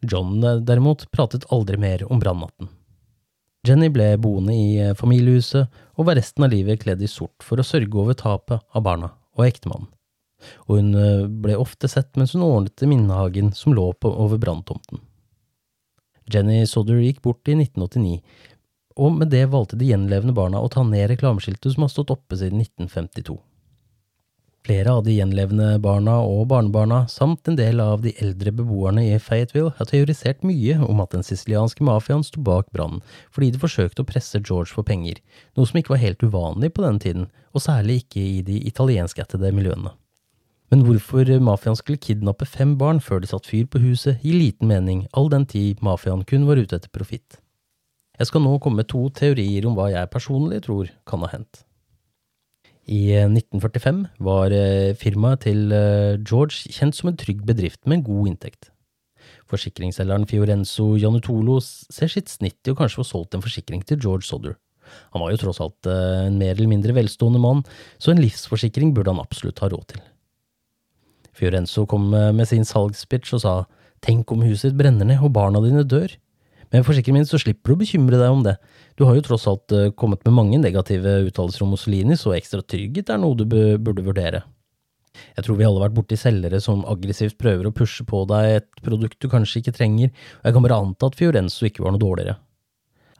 John 0.00 0.40
derimot 0.40 1.04
pratet 1.12 1.46
aldri 1.52 1.76
mer 1.80 2.06
om 2.08 2.20
brannnatten. 2.22 2.70
Jenny 3.66 3.90
ble 3.92 4.12
boende 4.22 4.54
i 4.54 4.78
eh, 4.80 4.94
familiehuset 4.96 5.80
og 5.98 6.08
var 6.08 6.16
resten 6.16 6.46
av 6.46 6.52
livet 6.52 6.80
kledd 6.84 7.02
i 7.02 7.10
sort 7.10 7.44
for 7.44 7.58
å 7.58 7.66
sørge 7.66 7.98
over 8.00 8.16
tapet 8.16 8.62
av 8.72 8.84
barna 8.86 9.10
og 9.36 9.44
ektemannen, 9.48 9.90
og 10.70 10.78
hun 10.78 10.94
eh, 10.94 11.26
ble 11.26 11.58
ofte 11.58 11.90
sett 11.90 12.14
mens 12.16 12.36
hun 12.36 12.46
ordnet 12.46 12.86
minnehagen 12.86 13.50
som 13.58 13.74
lå 13.76 13.90
på 13.98 14.12
over 14.14 14.40
branntomten. 14.40 15.02
Jenny 16.32 16.62
Sodder 16.66 17.00
gikk 17.02 17.22
bort 17.24 17.48
i 17.48 17.56
1989, 17.56 18.20
og 18.98 19.14
med 19.20 19.30
det 19.32 19.44
valgte 19.52 19.78
de 19.78 19.90
gjenlevende 19.92 20.34
barna 20.34 20.60
å 20.60 20.70
ta 20.72 20.82
ned 20.86 21.08
reklameskiltet 21.12 21.74
som 21.74 21.86
har 21.86 21.92
stått 21.92 22.12
oppe 22.14 22.38
siden 22.38 22.60
1952. 22.64 23.38
Flere 24.68 24.92
av 24.92 25.04
de 25.06 25.14
gjenlevende 25.14 25.78
barna 25.80 26.18
og 26.20 26.42
barnebarna, 26.50 27.04
samt 27.08 27.48
en 27.48 27.56
del 27.56 27.78
av 27.80 28.02
de 28.04 28.12
eldre 28.20 28.52
beboerne 28.52 29.04
i 29.06 29.20
Fayetteville, 29.22 29.70
har 29.78 29.88
teorisert 29.88 30.42
mye 30.44 30.76
om 30.84 31.00
at 31.00 31.14
den 31.14 31.24
sicilianske 31.24 31.86
mafiaen 31.88 32.26
sto 32.26 32.42
bak 32.44 32.68
brannen 32.74 33.00
fordi 33.32 33.52
de 33.54 33.62
forsøkte 33.62 34.04
å 34.04 34.10
presse 34.10 34.42
George 34.42 34.74
for 34.74 34.84
penger, 34.84 35.22
noe 35.56 35.70
som 35.70 35.80
ikke 35.80 35.94
var 35.94 36.02
helt 36.02 36.26
uvanlig 36.26 36.74
på 36.76 36.84
den 36.84 37.00
tiden, 37.00 37.30
og 37.54 37.64
særlig 37.64 38.02
ikke 38.02 38.20
i 38.20 38.42
de 38.44 38.60
italienskættede 38.68 39.54
miljøene. 39.56 39.94
Men 40.68 40.84
hvorfor 40.84 41.30
mafiaen 41.40 41.78
skulle 41.78 42.00
kidnappe 42.00 42.44
fem 42.48 42.74
barn 42.80 43.00
før 43.00 43.22
de 43.22 43.30
satte 43.30 43.48
fyr 43.48 43.68
på 43.72 43.80
huset, 43.80 44.18
gir 44.20 44.36
liten 44.36 44.68
mening, 44.68 45.06
all 45.16 45.30
den 45.32 45.46
tid 45.48 45.80
mafiaen 45.84 46.26
kun 46.28 46.44
var 46.48 46.60
ute 46.60 46.76
etter 46.76 46.92
profitt. 46.92 47.38
Jeg 48.18 48.28
skal 48.28 48.42
nå 48.42 48.56
komme 48.60 48.82
med 48.82 48.90
to 48.90 49.06
teorier 49.14 49.64
om 49.68 49.76
hva 49.78 49.88
jeg 49.92 50.10
personlig 50.12 50.64
tror 50.66 50.90
kan 51.08 51.22
ha 51.24 51.30
hendt. 51.32 51.62
I 52.88 53.12
1945 53.20 54.00
var 54.24 54.52
eh, 54.56 54.96
firmaet 54.96 55.44
til 55.44 55.72
eh, 55.76 56.16
George 56.24 56.72
kjent 56.72 56.96
som 56.96 57.10
en 57.10 57.18
trygg 57.20 57.44
bedrift 57.46 57.82
med 57.84 58.00
en 58.00 58.06
god 58.06 58.30
inntekt. 58.32 58.70
Forsikringsselgeren 59.48 60.24
Fiorenzo 60.28 60.94
Janutolo 60.96 61.58
ser 61.62 62.08
sitt 62.12 62.32
snitt 62.32 62.64
i 62.64 62.72
å 62.72 62.78
kanskje 62.78 63.02
få 63.02 63.06
solgt 63.06 63.36
en 63.36 63.44
forsikring 63.44 63.84
til 63.84 64.00
George 64.00 64.28
Sodder. 64.28 64.56
Han 65.12 65.20
var 65.20 65.34
jo 65.34 65.40
tross 65.44 65.60
alt 65.64 65.88
eh, 65.88 66.26
en 66.26 66.40
mer 66.40 66.54
eller 66.56 66.70
mindre 66.70 66.96
velstående 66.96 67.40
mann, 67.44 67.60
så 68.00 68.12
en 68.12 68.24
livsforsikring 68.24 68.96
burde 68.96 69.12
han 69.12 69.22
absolutt 69.22 69.60
ha 69.64 69.68
råd 69.72 69.92
til. 69.92 70.02
Fiorenzo 71.38 71.86
kom 71.86 72.10
med 72.10 72.48
sin 72.50 72.66
salgspitch 72.66 73.36
og 73.36 73.42
sa 73.44 73.52
tenk 74.04 74.30
om 74.34 74.42
huset 74.46 74.72
ditt 74.72 74.80
brenner 74.80 75.06
ned 75.06 75.22
og 75.22 75.32
barna 75.36 75.62
dine 75.62 75.84
dør. 75.86 76.10
Men 76.72 76.84
forsikring 76.84 77.16
min 77.16 77.28
så 77.28 77.40
slipper 77.40 77.72
du 77.72 77.76
å 77.78 77.80
bekymre 77.80 78.18
deg 78.20 78.32
om 78.32 78.42
det. 78.44 78.58
Du 78.98 79.06
har 79.08 79.16
jo 79.16 79.24
tross 79.24 79.46
alt 79.48 79.72
eh, 79.72 79.88
kommet 79.96 80.24
med 80.26 80.36
mange 80.36 80.60
negative 80.60 81.22
uttalelser 81.28 81.64
om 81.64 81.72
Mussolini, 81.72 82.18
så 82.18 82.34
ekstra 82.36 82.60
trygghet 82.60 83.12
er 83.14 83.20
noe 83.22 83.38
du 83.38 83.46
burde 83.48 84.04
vurdere. 84.04 84.42
Jeg 85.34 85.46
tror 85.46 85.56
vi 85.58 85.64
alle 85.66 85.80
har 85.80 85.88
vært 85.88 85.96
borti 85.96 86.18
selgere 86.20 86.60
som 86.62 86.84
aggressivt 86.86 87.38
prøver 87.40 87.66
å 87.66 87.74
pushe 87.74 88.04
på 88.06 88.20
deg 88.30 88.58
et 88.58 88.68
produkt 88.84 89.18
du 89.22 89.30
kanskje 89.32 89.62
ikke 89.62 89.74
trenger, 89.78 90.12
og 90.42 90.50
jeg 90.50 90.56
kan 90.56 90.66
bare 90.66 90.78
anta 90.84 91.08
at 91.08 91.16
Fiorenzo 91.18 91.66
ikke 91.66 91.82
var 91.86 91.94
noe 91.94 92.02
dårligere. 92.02 92.36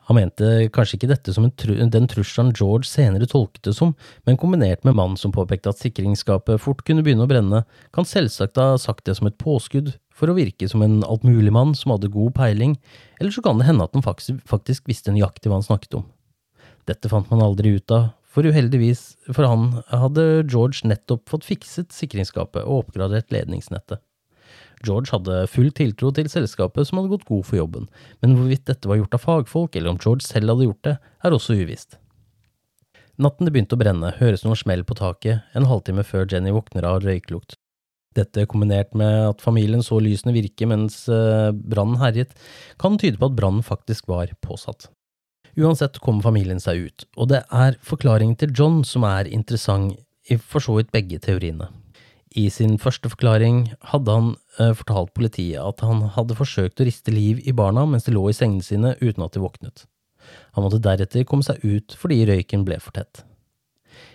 Han 0.09 0.17
mente 0.17 0.69
kanskje 0.73 0.97
ikke 0.97 1.11
dette 1.11 1.33
som 1.37 1.45
tru 1.61 1.75
den 1.77 2.07
trusselen 2.09 2.55
George 2.57 2.89
senere 2.89 3.29
tolket 3.29 3.67
det 3.69 3.75
som, 3.77 3.93
men 4.25 4.39
kombinert 4.41 4.87
med 4.89 4.97
mannen 4.97 5.19
som 5.21 5.35
påpekte 5.35 5.69
at 5.69 5.81
sikringsskapet 5.83 6.63
fort 6.65 6.81
kunne 6.89 7.05
begynne 7.05 7.27
å 7.27 7.31
brenne, 7.31 7.65
kan 7.93 8.09
selvsagt 8.09 8.57
ha 8.57 8.79
sagt 8.81 9.05
det 9.05 9.19
som 9.19 9.29
et 9.29 9.37
påskudd 9.41 9.93
for 10.17 10.33
å 10.33 10.37
virke 10.39 10.69
som 10.71 10.83
en 10.83 11.03
altmuligmann 11.05 11.77
som 11.77 11.93
hadde 11.93 12.11
god 12.15 12.33
peiling, 12.41 12.79
eller 13.21 13.35
så 13.35 13.45
kan 13.45 13.61
det 13.61 13.69
hende 13.69 13.85
at 13.85 13.93
han 13.95 14.07
faktisk, 14.07 14.41
faktisk 14.49 14.89
visste 14.89 15.13
nøyaktig 15.13 15.53
hva 15.53 15.61
han 15.61 15.69
snakket 15.69 16.01
om. 16.01 16.09
Dette 16.89 17.13
fant 17.13 17.29
man 17.29 17.45
aldri 17.45 17.77
ut 17.77 17.93
av, 17.93 18.15
for 18.29 18.49
uheldigvis 18.49 19.13
for 19.29 19.45
han 19.45 19.83
hadde 19.93 20.25
George 20.49 20.89
nettopp 20.89 21.29
fått 21.29 21.45
fikset 21.49 21.93
sikringsskapet 21.93 22.65
og 22.65 22.87
oppgradert 22.87 23.29
ledningsnettet. 23.35 24.01
George 24.87 25.13
hadde 25.15 25.47
full 25.51 25.71
tiltro 25.75 26.11
til 26.15 26.29
selskapet 26.31 26.89
som 26.89 27.01
hadde 27.01 27.13
gått 27.13 27.29
god 27.29 27.47
for 27.47 27.61
jobben, 27.61 27.89
men 28.23 28.37
hvorvidt 28.39 28.67
dette 28.71 28.91
var 28.91 29.01
gjort 29.01 29.17
av 29.17 29.25
fagfolk, 29.25 29.77
eller 29.77 29.95
om 29.95 30.03
George 30.03 30.27
selv 30.27 30.55
hadde 30.55 30.69
gjort 30.69 30.85
det, 30.87 30.99
er 31.25 31.37
også 31.37 31.57
uvisst. 31.59 31.99
Natten 33.19 33.49
det 33.49 33.55
begynte 33.55 33.75
å 33.75 33.81
brenne, 33.81 34.13
høres 34.21 34.45
noen 34.47 34.59
smell 34.59 34.85
på 34.87 34.95
taket 34.99 35.57
en 35.59 35.67
halvtime 35.67 36.05
før 36.07 36.29
Jenny 36.31 36.53
våkner 36.55 36.87
av 36.87 37.01
røyklukt. 37.03 37.57
Dette 38.17 38.47
kombinert 38.51 38.95
med 38.99 39.33
at 39.33 39.43
familien 39.43 39.83
så 39.85 39.99
lysene 40.03 40.35
virke 40.35 40.67
mens 40.71 41.03
eh, 41.13 41.51
brannen 41.51 41.99
herjet, 42.01 42.31
kan 42.79 42.99
tyde 42.99 43.19
på 43.19 43.29
at 43.29 43.37
brannen 43.39 43.67
faktisk 43.67 44.07
var 44.11 44.31
påsatt. 44.45 44.89
Uansett 45.59 45.99
kommer 46.03 46.23
familien 46.23 46.63
seg 46.63 46.87
ut, 46.87 47.09
og 47.19 47.33
det 47.33 47.43
er 47.51 47.79
forklaringen 47.83 48.39
til 48.39 48.55
John 48.55 48.85
som 48.87 49.07
er 49.09 49.27
interessant 49.27 49.99
i 50.31 50.39
for 50.39 50.63
så 50.63 50.77
vidt 50.79 50.93
begge 50.95 51.19
teoriene. 51.25 51.71
I 52.37 52.49
sin 52.53 52.77
første 52.81 53.09
forklaring 53.09 53.63
hadde 53.93 54.15
han 54.15 54.33
eh, 54.59 54.75
fortalt 54.77 55.15
politiet 55.17 55.63
at 55.63 55.81
han 55.85 56.03
hadde 56.17 56.37
forsøkt 56.37 56.83
å 56.83 56.89
riste 56.89 57.15
liv 57.15 57.41
i 57.49 57.55
barna 57.57 57.87
mens 57.89 58.05
de 58.05 58.13
lå 58.13 58.27
i 58.29 58.37
sengene 58.37 58.65
sine 58.65 58.97
uten 59.01 59.25
at 59.25 59.33
de 59.33 59.43
våknet. 59.43 59.87
Han 60.57 60.67
måtte 60.67 60.83
deretter 60.85 61.25
komme 61.25 61.47
seg 61.47 61.63
ut 61.65 61.97
fordi 61.97 62.21
røyken 62.29 62.67
ble 62.69 62.77
for 62.85 62.97
tett. 62.99 63.25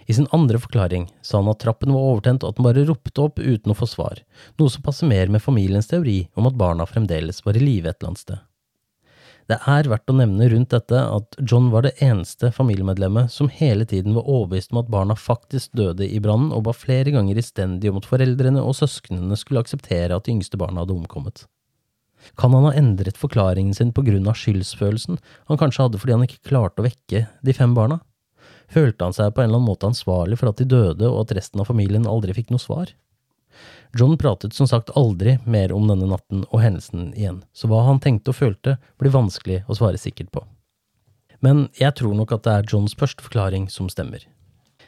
I 0.06 0.14
sin 0.14 0.28
andre 0.36 0.60
forklaring 0.62 1.08
sa 1.26 1.40
han 1.40 1.50
at 1.52 1.62
trappen 1.64 1.94
var 1.96 2.12
overtent 2.12 2.44
og 2.44 2.54
at 2.54 2.60
han 2.60 2.68
bare 2.68 2.86
ropte 2.88 3.24
opp 3.24 3.40
uten 3.42 3.74
å 3.74 3.78
få 3.78 3.88
svar, 3.90 4.22
noe 4.60 4.72
som 4.72 4.86
passer 4.86 5.10
mer 5.10 5.32
med 5.32 5.44
familiens 5.44 5.90
teori 5.90 6.26
om 6.38 6.48
at 6.50 6.60
barna 6.60 6.88
fremdeles 6.88 7.42
var 7.46 7.58
i 7.58 7.64
live 7.64 7.90
et 7.90 7.98
eller 7.98 8.14
annet 8.14 8.24
sted. 8.26 8.44
Det 9.54 9.60
er 9.70 9.86
verdt 9.86 10.10
å 10.10 10.16
nevne 10.18 10.48
rundt 10.50 10.72
dette 10.74 10.98
at 10.98 11.36
John 11.46 11.68
var 11.70 11.84
det 11.86 11.92
eneste 12.02 12.50
familiemedlemmet 12.56 13.30
som 13.30 13.52
hele 13.54 13.86
tiden 13.86 14.16
var 14.16 14.26
overbevist 14.26 14.72
om 14.74 14.80
at 14.82 14.90
barna 14.90 15.14
faktisk 15.20 15.76
døde 15.78 16.08
i 16.10 16.18
brannen, 16.24 16.50
og 16.50 16.64
ba 16.66 16.74
flere 16.74 17.14
ganger 17.14 17.38
istendig 17.38 17.92
om 17.92 18.00
at 18.00 18.08
foreldrene 18.10 18.64
og 18.64 18.74
søsknene 18.80 19.38
skulle 19.38 19.62
akseptere 19.62 20.18
at 20.18 20.26
de 20.26 20.34
yngste 20.34 20.58
barna 20.58 20.82
hadde 20.82 20.96
omkommet. 20.96 21.44
Kan 22.40 22.56
han 22.58 22.66
ha 22.66 22.74
endret 22.80 23.20
forklaringen 23.20 23.78
sin 23.78 23.94
på 23.94 24.02
grunn 24.08 24.32
av 24.32 24.40
skyldsfølelsen 24.42 25.22
han 25.52 25.62
kanskje 25.62 25.86
hadde 25.86 26.02
fordi 26.02 26.18
han 26.18 26.26
ikke 26.26 26.50
klarte 26.50 26.82
å 26.82 26.88
vekke 26.88 27.26
de 27.46 27.58
fem 27.60 27.78
barna? 27.78 28.00
Følte 28.74 29.06
han 29.06 29.14
seg 29.14 29.36
på 29.36 29.44
en 29.44 29.52
eller 29.52 29.62
annen 29.62 29.70
måte 29.70 29.92
ansvarlig 29.92 30.42
for 30.42 30.50
at 30.50 30.58
de 30.64 30.72
døde 30.72 31.12
og 31.12 31.28
at 31.28 31.38
resten 31.38 31.62
av 31.62 31.70
familien 31.70 32.10
aldri 32.10 32.34
fikk 32.34 32.50
noe 32.50 32.64
svar? 32.64 32.96
John 34.00 34.18
pratet 34.18 34.56
som 34.58 34.68
sagt 34.68 34.90
aldri 34.98 35.38
mer 35.46 35.72
om 35.76 35.86
denne 35.88 36.08
natten 36.10 36.48
og 36.50 36.62
hendelsen 36.64 37.12
igjen, 37.14 37.44
så 37.54 37.70
hva 37.70 37.84
han 37.86 38.02
tenkte 38.02 38.34
og 38.34 38.40
følte, 38.40 38.78
blir 38.98 39.14
vanskelig 39.14 39.62
å 39.70 39.78
svare 39.78 40.02
sikkert 40.02 40.32
på. 40.34 40.42
Men 41.46 41.68
jeg 41.78 41.94
tror 42.00 42.16
nok 42.18 42.32
at 42.34 42.46
det 42.48 42.54
er 42.56 42.70
Johns 42.72 42.96
første 42.98 43.22
forklaring 43.22 43.68
som 43.70 43.92
stemmer. 43.92 44.24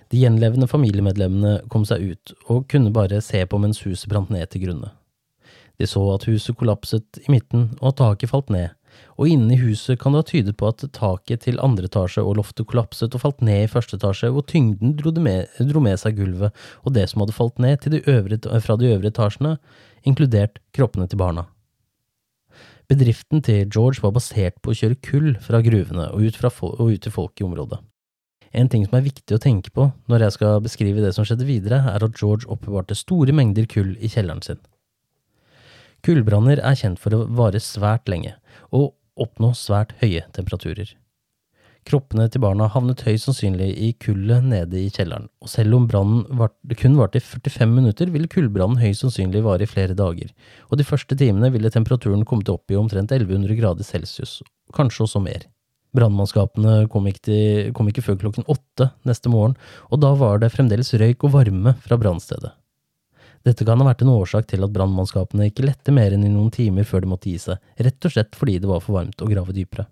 De 0.10 0.22
gjenlevende 0.22 0.70
familiemedlemmene 0.70 1.68
kom 1.70 1.86
seg 1.86 2.02
ut 2.02 2.34
og 2.48 2.66
kunne 2.72 2.94
bare 2.94 3.22
se 3.22 3.42
på 3.46 3.60
mens 3.62 3.84
huset 3.86 4.10
brant 4.10 4.32
ned 4.34 4.50
til 4.50 4.66
grunne. 4.66 4.90
De 5.78 5.88
så 5.90 6.02
at 6.14 6.26
huset 6.30 6.56
kollapset 6.58 7.20
i 7.26 7.30
midten 7.34 7.74
og 7.82 7.92
at 7.92 8.00
taket 8.02 8.32
falt 8.32 8.50
ned, 8.54 8.74
og 9.16 9.32
inne 9.32 9.56
i 9.56 9.60
huset 9.62 10.00
kan 10.02 10.14
det 10.14 10.22
ha 10.22 10.28
tydet 10.30 10.56
på 10.60 10.68
at 10.70 10.84
taket 10.96 11.46
til 11.46 11.60
andre 11.64 11.88
etasje 11.90 12.24
og 12.24 12.38
loftet 12.40 12.68
kollapset 12.68 13.16
og 13.16 13.24
falt 13.24 13.42
ned 13.46 13.66
i 13.66 13.72
første 13.72 14.00
etasje, 14.00 14.32
hvor 14.34 14.46
tyngden 14.50 14.96
dro 15.00 15.14
med, 15.16 15.52
dro 15.72 15.84
med 15.84 16.00
seg 16.02 16.20
gulvet 16.20 16.56
og 16.84 16.96
det 16.98 17.08
som 17.12 17.24
hadde 17.24 17.38
falt 17.38 17.60
ned 17.64 17.88
de 17.92 18.04
øvre, 18.12 18.40
fra 18.62 18.78
de 18.80 18.92
øvre 18.92 19.12
etasjene, 19.12 19.58
inkludert 20.04 20.60
kroppene 20.76 21.08
til 21.08 21.22
barna. 21.22 21.48
Bedriften 22.90 23.42
til 23.42 23.66
George 23.74 24.04
var 24.04 24.14
basert 24.14 24.60
på 24.62 24.72
å 24.72 24.78
kjøre 24.78 25.02
kull 25.02 25.34
fra 25.42 25.64
gruvene 25.66 26.12
og 26.14 26.28
ut, 26.28 26.38
fra, 26.38 26.52
og 26.52 26.94
ut 26.94 27.02
til 27.02 27.14
folk 27.14 27.42
i 27.42 27.48
området. 27.48 27.80
En 28.56 28.70
ting 28.72 28.86
som 28.86 28.96
er 29.00 29.08
viktig 29.08 29.36
å 29.36 29.42
tenke 29.42 29.72
på 29.76 29.90
når 30.12 30.28
jeg 30.28 30.36
skal 30.38 30.62
beskrive 30.64 31.02
det 31.04 31.12
som 31.16 31.26
skjedde 31.28 31.48
videre, 31.48 31.82
er 31.92 32.06
at 32.06 32.22
George 32.22 32.48
oppbevarte 32.52 32.96
store 32.96 33.34
mengder 33.36 33.68
kull 33.68 33.96
i 33.98 34.12
kjelleren 34.12 34.44
sin. 34.46 34.62
Kullbranner 36.06 36.62
er 36.62 36.78
kjent 36.78 37.02
for 37.02 37.18
å 37.18 37.26
vare 37.26 37.60
svært 37.64 38.08
lenge, 38.12 38.36
og 38.76 38.94
oppnå 39.16 39.54
svært 39.56 39.96
høye 40.02 40.26
temperaturer. 40.36 40.92
Kroppene 41.86 42.26
til 42.34 42.42
barna 42.42 42.66
havnet 42.74 43.04
høyst 43.06 43.28
sannsynlig 43.28 43.68
i 43.78 43.92
kullet 44.02 44.48
nede 44.50 44.80
i 44.82 44.88
kjelleren, 44.90 45.28
og 45.38 45.52
selv 45.52 45.78
om 45.78 45.84
brannen 45.86 46.24
kun 46.80 46.96
varte 46.98 47.22
i 47.22 47.22
45 47.22 47.70
minutter, 47.70 48.10
ville 48.10 48.30
kullbrannen 48.32 48.82
høyst 48.82 49.06
sannsynlig 49.06 49.44
vare 49.46 49.68
i 49.68 49.70
flere 49.70 49.94
dager, 49.98 50.32
og 50.72 50.82
de 50.82 50.88
første 50.88 51.18
timene 51.20 51.52
ville 51.54 51.70
temperaturen 51.70 52.26
kommet 52.26 52.50
opp 52.50 52.74
i 52.74 52.80
omtrent 52.80 53.14
1100 53.14 53.54
grader 53.62 53.86
celsius, 53.86 54.40
kanskje 54.74 55.06
også 55.06 55.22
mer. 55.22 55.46
Brannmannskapene 55.96 56.90
kom, 56.92 57.06
kom 57.78 57.94
ikke 57.94 58.04
før 58.10 58.18
klokken 58.26 58.50
åtte 58.50 58.90
neste 59.06 59.30
morgen, 59.30 59.54
og 59.94 60.02
da 60.02 60.16
var 60.18 60.42
det 60.42 60.56
fremdeles 60.58 60.90
røyk 60.98 61.30
og 61.30 61.38
varme 61.38 61.78
fra 61.86 62.02
brannstedet. 62.02 62.56
Dette 63.46 63.66
kan 63.68 63.78
ha 63.78 63.86
vært 63.86 64.02
en 64.02 64.14
årsak 64.16 64.48
til 64.50 64.66
at 64.66 64.74
brannmannskapene 64.74 65.52
ikke 65.52 65.68
lette 65.68 65.94
mer 65.94 66.16
enn 66.16 66.26
i 66.26 66.32
noen 66.34 66.50
timer 66.54 66.88
før 66.88 67.06
de 67.06 67.12
måtte 67.12 67.30
gi 67.30 67.38
seg, 67.44 67.62
rett 67.78 68.08
og 68.08 68.16
slett 68.16 68.38
fordi 68.38 68.58
det 68.64 68.72
var 68.72 68.82
for 68.82 68.98
varmt 68.98 69.22
å 69.22 69.30
grave 69.30 69.54
dypere. 69.54 69.86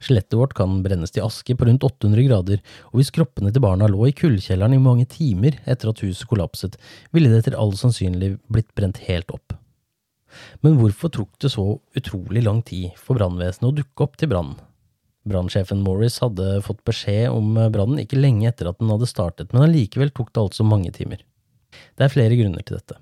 Skjelettet 0.00 0.36
vårt 0.36 0.54
kan 0.56 0.78
brennes 0.84 1.12
til 1.12 1.24
aske 1.24 1.56
på 1.56 1.68
rundt 1.68 1.84
800 1.84 2.26
grader, 2.28 2.62
og 2.92 3.00
hvis 3.00 3.12
kroppene 3.12 3.52
til 3.52 3.64
barna 3.64 3.88
lå 3.92 4.08
i 4.08 4.14
kullkjelleren 4.16 4.76
i 4.76 4.82
mange 4.82 5.06
timer 5.12 5.58
etter 5.64 5.92
at 5.92 6.02
huset 6.04 6.28
kollapset, 6.28 6.76
ville 7.16 7.32
det 7.32 7.42
etter 7.42 7.56
all 7.60 7.72
sannsynlig 7.76 8.36
blitt 8.52 8.72
brent 8.76 9.00
helt 9.08 9.32
opp. 9.32 9.56
Men 10.64 10.76
hvorfor 10.80 11.12
tok 11.12 11.36
det 11.40 11.52
så 11.54 11.78
utrolig 11.96 12.42
lang 12.44 12.60
tid 12.66 12.96
for 13.00 13.16
brannvesenet 13.16 13.70
å 13.70 13.76
dukke 13.76 14.04
opp 14.04 14.18
til 14.20 14.32
brannen? 14.32 14.58
Brannsjefen 15.26 15.80
Morris 15.82 16.20
hadde 16.22 16.60
fått 16.62 16.84
beskjed 16.86 17.32
om 17.34 17.56
brannen 17.72 18.02
ikke 18.02 18.20
lenge 18.20 18.46
etter 18.50 18.68
at 18.70 18.78
den 18.78 18.92
hadde 18.92 19.08
startet, 19.10 19.50
men 19.52 19.64
allikevel 19.64 20.12
tok 20.14 20.30
det 20.32 20.44
altså 20.44 20.66
mange 20.66 20.92
timer. 20.94 21.24
Det 21.96 22.06
er 22.06 22.12
flere 22.12 22.38
grunner 22.38 22.64
til 22.66 22.78
dette. 22.78 22.98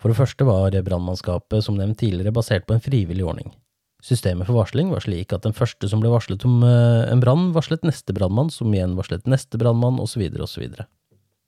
For 0.00 0.12
det 0.12 0.18
første 0.18 0.46
var 0.46 0.74
brannmannskapet 0.84 1.64
som 1.64 1.78
nevnt 1.78 2.00
tidligere 2.02 2.34
basert 2.34 2.66
på 2.68 2.76
en 2.76 2.82
frivillig 2.84 3.24
ordning. 3.24 3.54
Systemet 4.04 4.44
for 4.44 4.58
varsling 4.58 4.90
var 4.92 5.00
slik 5.00 5.32
at 5.32 5.46
den 5.46 5.54
første 5.56 5.88
som 5.88 6.02
ble 6.02 6.10
varslet 6.12 6.42
om 6.44 6.58
eh, 6.66 7.06
en 7.08 7.22
brann, 7.24 7.52
varslet 7.56 7.86
neste 7.88 8.12
brannmann, 8.12 8.50
som 8.52 8.72
igjen 8.74 8.98
varslet 8.98 9.24
neste 9.30 9.56
brannmann, 9.60 9.96
osv., 10.02 10.26
osv. 10.44 10.66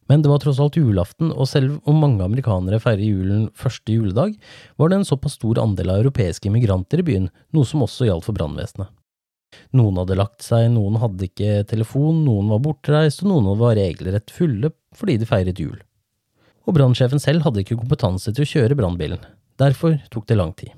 Men 0.08 0.22
det 0.22 0.30
var 0.30 0.40
tross 0.40 0.60
alt 0.62 0.78
julaften, 0.78 1.34
og 1.34 1.50
selv 1.50 1.82
om 1.84 1.98
mange 2.00 2.24
amerikanere 2.24 2.78
feirer 2.80 3.04
julen 3.04 3.48
første 3.58 3.92
juledag, 3.92 4.38
var 4.80 4.88
det 4.88 5.00
en 5.00 5.08
såpass 5.08 5.36
stor 5.36 5.60
andel 5.60 5.92
av 5.92 6.00
europeiske 6.00 6.48
immigranter 6.48 7.02
i 7.02 7.06
byen, 7.10 7.28
noe 7.52 7.68
som 7.68 7.84
også 7.84 8.08
gjaldt 8.08 8.24
for 8.28 8.38
brannvesenet. 8.38 8.88
Noen 9.76 10.00
hadde 10.00 10.16
lagt 10.16 10.44
seg, 10.46 10.70
noen 10.72 10.96
hadde 11.02 11.28
ikke 11.28 11.60
telefon, 11.68 12.24
noen 12.24 12.48
var 12.54 12.62
bortreist, 12.64 13.20
og 13.24 13.34
noen 13.34 13.60
var 13.60 13.76
regelrett 13.76 14.32
fulle 14.32 14.72
fordi 14.96 15.18
de 15.20 15.28
feiret 15.28 15.60
jul. 15.60 15.76
Og 16.66 16.74
brannsjefen 16.76 17.22
selv 17.22 17.46
hadde 17.46 17.62
ikke 17.62 17.78
kompetanse 17.78 18.34
til 18.34 18.44
å 18.44 18.50
kjøre 18.50 18.78
brannbilen. 18.78 19.22
Derfor 19.56 20.00
tok 20.12 20.26
det 20.28 20.36
lang 20.36 20.52
tid. 20.58 20.74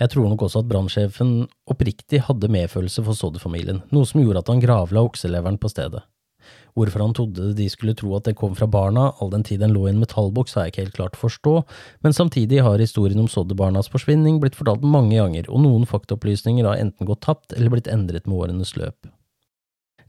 Jeg 0.00 0.10
tror 0.10 0.26
nok 0.26 0.46
også 0.46 0.62
at 0.62 0.70
brannsjefen 0.70 1.34
oppriktig 1.70 2.24
hadde 2.26 2.50
medfølelse 2.50 3.04
for 3.06 3.14
Sodder-familien, 3.14 3.84
noe 3.94 4.08
som 4.08 4.22
gjorde 4.22 4.40
at 4.42 4.50
han 4.50 4.62
gravla 4.62 5.04
okseleveren 5.06 5.60
på 5.62 5.70
stedet. 5.70 6.02
Hvorfor 6.74 7.04
han 7.04 7.12
trodde 7.14 7.52
de 7.54 7.68
skulle 7.70 7.94
tro 7.94 8.14
at 8.16 8.26
det 8.26 8.34
kom 8.40 8.56
fra 8.58 8.66
barna, 8.66 9.10
all 9.20 9.30
den 9.30 9.44
tid 9.46 9.60
den 9.62 9.74
lå 9.76 9.84
i 9.86 9.92
en 9.92 10.00
metallboks, 10.00 10.56
har 10.56 10.66
jeg 10.66 10.72
ikke 10.72 10.84
helt 10.86 10.96
klart 10.96 11.18
forstå, 11.20 11.54
men 12.02 12.16
samtidig 12.16 12.64
har 12.64 12.82
historien 12.82 13.20
om 13.22 13.28
Sodderbarnas 13.30 13.92
forsvinning 13.92 14.40
blitt 14.42 14.56
fortalt 14.58 14.82
mange 14.82 15.18
ganger, 15.20 15.46
og 15.52 15.62
noen 15.66 15.86
faktaopplysninger 15.86 16.66
har 16.66 16.80
enten 16.80 17.06
gått 17.06 17.22
tapt 17.28 17.54
eller 17.54 17.76
blitt 17.76 17.92
endret 17.92 18.26
med 18.26 18.40
årenes 18.40 18.74
løp. 18.80 19.12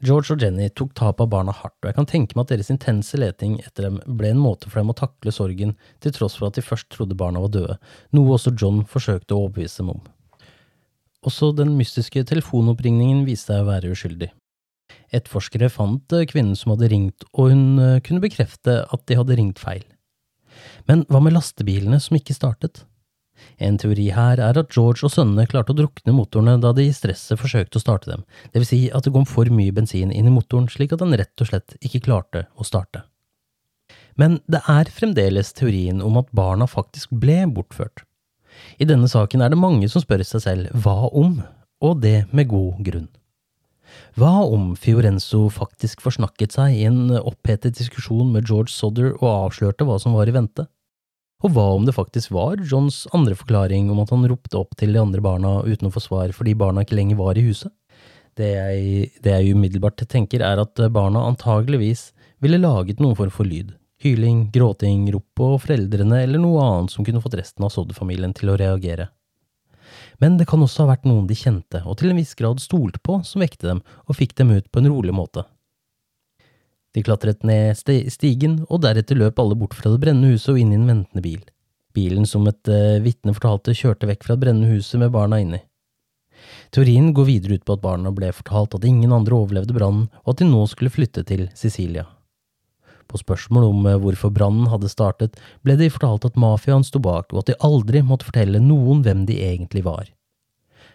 George 0.04 0.34
og 0.36 0.41
Jenny 0.43 0.68
tok 0.76 0.91
tapet 0.97 1.24
av 1.24 1.30
barna 1.32 1.54
hardt, 1.56 1.78
og 1.80 1.88
jeg 1.88 1.95
kan 1.95 2.08
tenke 2.10 2.36
meg 2.36 2.43
at 2.43 2.51
deres 2.51 2.72
intense 2.74 3.16
leting 3.20 3.56
etter 3.64 3.88
dem 3.88 4.01
ble 4.20 4.34
en 4.34 4.41
måte 4.41 4.68
for 4.68 4.82
dem 4.82 4.91
å 4.91 4.97
takle 4.99 5.32
sorgen, 5.32 5.78
til 6.04 6.12
tross 6.16 6.36
for 6.39 6.49
at 6.49 6.58
de 6.60 6.64
først 6.66 6.89
trodde 6.91 7.16
barna 7.20 7.39
var 7.43 7.54
døde, 7.54 7.78
noe 8.12 8.36
også 8.36 8.51
John 8.60 8.82
forsøkte 8.89 9.36
å 9.36 9.45
overbevise 9.45 9.80
dem 9.80 9.93
om. 9.95 10.01
Også 11.24 11.54
den 11.56 11.78
mystiske 11.78 12.26
telefonoppringningen 12.28 13.24
viste 13.28 13.54
seg 13.54 13.64
å 13.64 13.70
være 13.70 13.93
uskyldig. 13.95 14.34
Etterforskere 15.16 15.70
fant 15.72 16.16
eh, 16.18 16.28
kvinnen 16.28 16.58
som 16.60 16.74
hadde 16.74 16.91
ringt, 16.91 17.24
og 17.32 17.54
hun 17.54 17.64
eh, 17.80 17.99
kunne 18.04 18.24
bekrefte 18.24 18.82
at 18.84 19.06
de 19.08 19.18
hadde 19.20 19.38
ringt 19.39 19.62
feil. 19.64 19.86
Men 20.89 21.08
hva 21.08 21.24
med 21.24 21.38
lastebilene 21.38 22.01
som 22.04 22.20
ikke 22.20 22.36
startet? 22.36 22.84
En 23.64 23.78
teori 23.80 24.10
her 24.16 24.41
er 24.41 24.60
at 24.60 24.74
George 24.74 25.06
og 25.08 25.14
sønnene 25.14 25.48
klarte 25.50 25.74
å 25.74 25.78
drukne 25.78 26.16
motorene 26.16 26.58
da 26.62 26.74
de 26.76 26.88
i 26.89 26.94
stresset 26.96 27.39
forsøkte 27.39 27.80
å 27.80 27.84
starte 27.84 28.12
dem, 28.12 28.26
det 28.52 28.64
vil 28.64 28.70
si 28.70 28.82
at 28.91 29.06
det 29.06 29.14
kom 29.16 29.28
for 29.30 29.50
mye 29.54 29.74
bensin 29.76 30.12
inn 30.12 30.30
i 30.30 30.34
motoren 30.34 30.70
slik 30.72 30.96
at 30.96 31.04
den 31.04 31.16
rett 31.20 31.44
og 31.44 31.50
slett 31.52 31.78
ikke 31.82 32.04
klarte 32.08 32.48
å 32.56 32.68
starte. 32.68 33.06
Men 34.20 34.39
det 34.52 34.62
er 34.70 34.91
fremdeles 34.94 35.54
teorien 35.58 36.02
om 36.06 36.20
at 36.22 36.30
barna 36.36 36.68
faktisk 36.70 37.14
ble 37.18 37.44
bortført. 37.50 38.06
I 38.78 38.86
denne 38.86 39.10
saken 39.10 39.41
er 39.41 39.50
det 39.50 39.62
mange 39.62 39.89
som 39.89 40.04
spør 40.04 40.22
seg 40.28 40.44
selv 40.44 40.84
hva 40.86 41.10
om, 41.10 41.39
og 41.84 42.02
det 42.04 42.24
med 42.32 42.52
god 42.52 42.84
grunn. 42.86 43.10
Hva 44.18 44.44
om 44.46 44.74
Fiorenzo 44.78 45.48
faktisk 45.54 46.02
forsnakket 46.06 46.56
seg 46.56 46.78
i 46.78 46.86
en 46.89 47.14
opphetet 47.18 47.78
diskusjon 47.78 48.32
med 48.34 48.48
George 48.50 48.74
Sodder 48.74 49.14
og 49.16 49.28
avslørte 49.30 49.86
hva 49.88 50.00
som 50.02 50.18
var 50.18 50.30
i 50.30 50.36
vente? 50.36 50.68
Og 51.44 51.52
hva 51.52 51.66
om 51.76 51.84
det 51.84 51.96
faktisk 51.96 52.32
var 52.32 52.62
Johns 52.64 53.04
andre 53.12 53.36
forklaring 53.36 53.89
om 53.91 54.00
at 54.00 54.14
han 54.16 54.24
ropte 54.32 54.56
opp 54.56 54.78
til 54.80 54.94
de 54.96 55.02
andre 55.02 55.20
barna 55.24 55.58
uten 55.68 55.89
å 55.89 55.94
få 55.94 56.00
svar 56.04 56.32
fordi 56.36 56.56
barna 56.56 56.86
ikke 56.86 56.96
lenger 56.96 57.20
var 57.20 57.39
i 57.39 57.44
huset? 57.44 57.74
Det 58.39 58.50
jeg, 58.50 59.10
det 59.22 59.34
jeg 59.36 59.54
umiddelbart 59.54 60.00
tenker, 60.10 60.41
er 60.41 60.62
at 60.64 60.80
barna 60.89 61.26
antageligvis 61.28 62.14
ville 62.41 62.62
laget 62.62 63.04
noen 63.04 63.18
form 63.20 63.34
for 63.34 63.46
lyd. 63.46 63.76
Hyling, 64.04 64.48
gråting, 64.56 65.06
rop 65.14 65.28
på 65.38 65.52
foreldrene 65.64 66.24
eller 66.24 66.41
noe 66.41 66.64
annet 66.64 66.96
som 66.96 67.06
kunne 67.06 67.22
fått 67.24 67.38
resten 67.39 67.68
av 67.68 67.72
Sodder-familien 67.76 68.34
til 68.36 68.52
å 68.52 68.58
reagere. 68.60 69.12
Men 70.24 70.39
det 70.39 70.48
kan 70.50 70.64
også 70.64 70.84
ha 70.84 70.94
vært 70.94 71.06
noen 71.08 71.28
de 71.28 71.38
kjente 71.38 71.84
og 71.84 72.00
til 72.00 72.12
en 72.12 72.20
viss 72.20 72.34
grad 72.39 72.64
stolte 72.64 73.04
på, 73.04 73.20
som 73.28 73.44
vekte 73.44 73.68
dem 73.70 73.84
og 74.08 74.18
fikk 74.18 74.36
dem 74.39 74.56
ut 74.56 74.72
på 74.72 74.82
en 74.82 74.89
rolig 74.91 75.16
måte. 75.16 75.44
De 76.94 77.02
klatret 77.02 77.41
ned 77.48 77.74
stigen, 78.14 78.60
og 78.70 78.84
deretter 78.86 79.18
løp 79.18 79.39
alle 79.41 79.58
bort 79.58 79.74
fra 79.74 79.89
det 79.94 80.02
brennende 80.04 80.36
huset 80.36 80.54
og 80.54 80.62
inn 80.62 80.74
i 80.76 80.78
en 80.78 80.89
ventende 80.89 81.24
bil. 81.26 81.41
Bilen 81.94 82.26
som 82.30 82.46
et 82.50 82.70
uh, 82.70 83.02
vitne 83.02 83.34
fortalte 83.34 83.76
kjørte 83.78 84.10
vekk 84.10 84.26
fra 84.26 84.36
det 84.36 84.46
brennende 84.46 84.74
huset 84.74 85.02
med 85.02 85.14
barna 85.14 85.41
inni. 85.41 85.62
Teorien 86.74 87.12
går 87.16 87.28
videre 87.30 87.58
ut 87.58 87.66
på 87.66 87.78
at 87.78 87.84
barna 87.84 88.12
ble 88.14 88.32
fortalt 88.34 88.76
at 88.78 88.86
ingen 88.86 89.14
andre 89.14 89.38
overlevde 89.38 89.76
brannen, 89.78 90.10
og 90.26 90.34
at 90.34 90.41
de 90.41 90.50
nå 90.50 90.66
skulle 90.70 90.94
flytte 90.94 91.26
til 91.30 91.48
Sicilia. 91.58 92.06
På 93.10 93.20
spørsmål 93.22 93.70
om 93.72 93.86
uh, 93.89 94.00
hvorfor 94.02 94.34
brannen 94.34 94.70
hadde 94.70 94.91
startet, 94.91 95.38
ble 95.66 95.78
de 95.82 95.89
fortalt 95.94 96.30
at 96.30 96.38
mafiaen 96.39 96.86
sto 96.86 97.02
bak, 97.02 97.34
og 97.34 97.44
at 97.44 97.54
de 97.54 97.62
aldri 97.66 98.06
måtte 98.06 98.30
fortelle 98.30 98.62
noen 98.62 99.02
hvem 99.06 99.26
de 99.30 99.41
egentlig 99.41 99.86
var. 99.86 100.10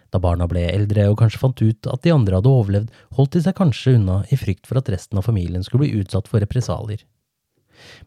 Da 0.09 0.21
barna 0.21 0.47
ble 0.49 0.65
eldre 0.71 1.05
og 1.11 1.19
kanskje 1.21 1.41
fant 1.41 1.61
ut 1.61 1.89
at 1.91 2.03
de 2.05 2.13
andre 2.13 2.39
hadde 2.39 2.51
overlevd, 2.51 2.91
holdt 3.17 3.35
de 3.37 3.43
seg 3.45 3.57
kanskje 3.59 3.95
unna 3.99 4.23
i 4.33 4.39
frykt 4.39 4.69
for 4.69 4.81
at 4.81 4.89
resten 4.89 5.21
av 5.21 5.27
familien 5.29 5.65
skulle 5.65 5.85
bli 5.85 6.01
utsatt 6.01 6.29
for 6.31 6.41
represalier. 6.41 7.03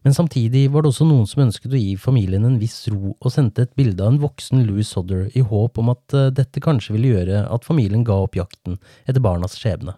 Men 0.05 0.13
samtidig 0.13 0.67
var 0.71 0.83
det 0.83 0.91
også 0.91 1.07
noen 1.07 1.25
som 1.29 1.45
ønsket 1.47 1.73
å 1.73 1.79
gi 1.79 1.95
familien 1.97 2.45
en 2.45 2.59
viss 2.61 2.83
ro 2.91 3.15
og 3.15 3.31
sendte 3.33 3.65
et 3.65 3.75
bilde 3.79 4.03
av 4.03 4.13
en 4.13 4.21
voksen 4.21 4.65
Louis 4.67 4.87
Sodder 4.87 5.29
i 5.33 5.41
håp 5.41 5.79
om 5.81 5.89
at 5.93 6.13
eh, 6.17 6.31
dette 6.35 6.61
kanskje 6.63 6.95
ville 6.95 7.13
gjøre 7.15 7.45
at 7.49 7.65
familien 7.65 8.05
ga 8.05 8.19
opp 8.25 8.37
jakten 8.37 8.77
etter 9.07 9.23
barnas 9.23 9.57
skjebne. 9.59 9.95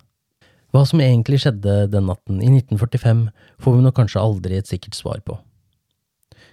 Hva 0.76 0.84
som 0.88 1.01
egentlig 1.03 1.41
skjedde 1.43 1.86
den 1.91 2.08
natten 2.10 2.41
i 2.43 2.49
1945, 2.51 3.28
får 3.64 3.76
vi 3.76 3.84
nok 3.86 3.95
kanskje 3.99 4.24
aldri 4.24 4.58
et 4.60 4.72
sikkert 4.72 4.97
svar 4.97 5.22
på. 5.24 5.38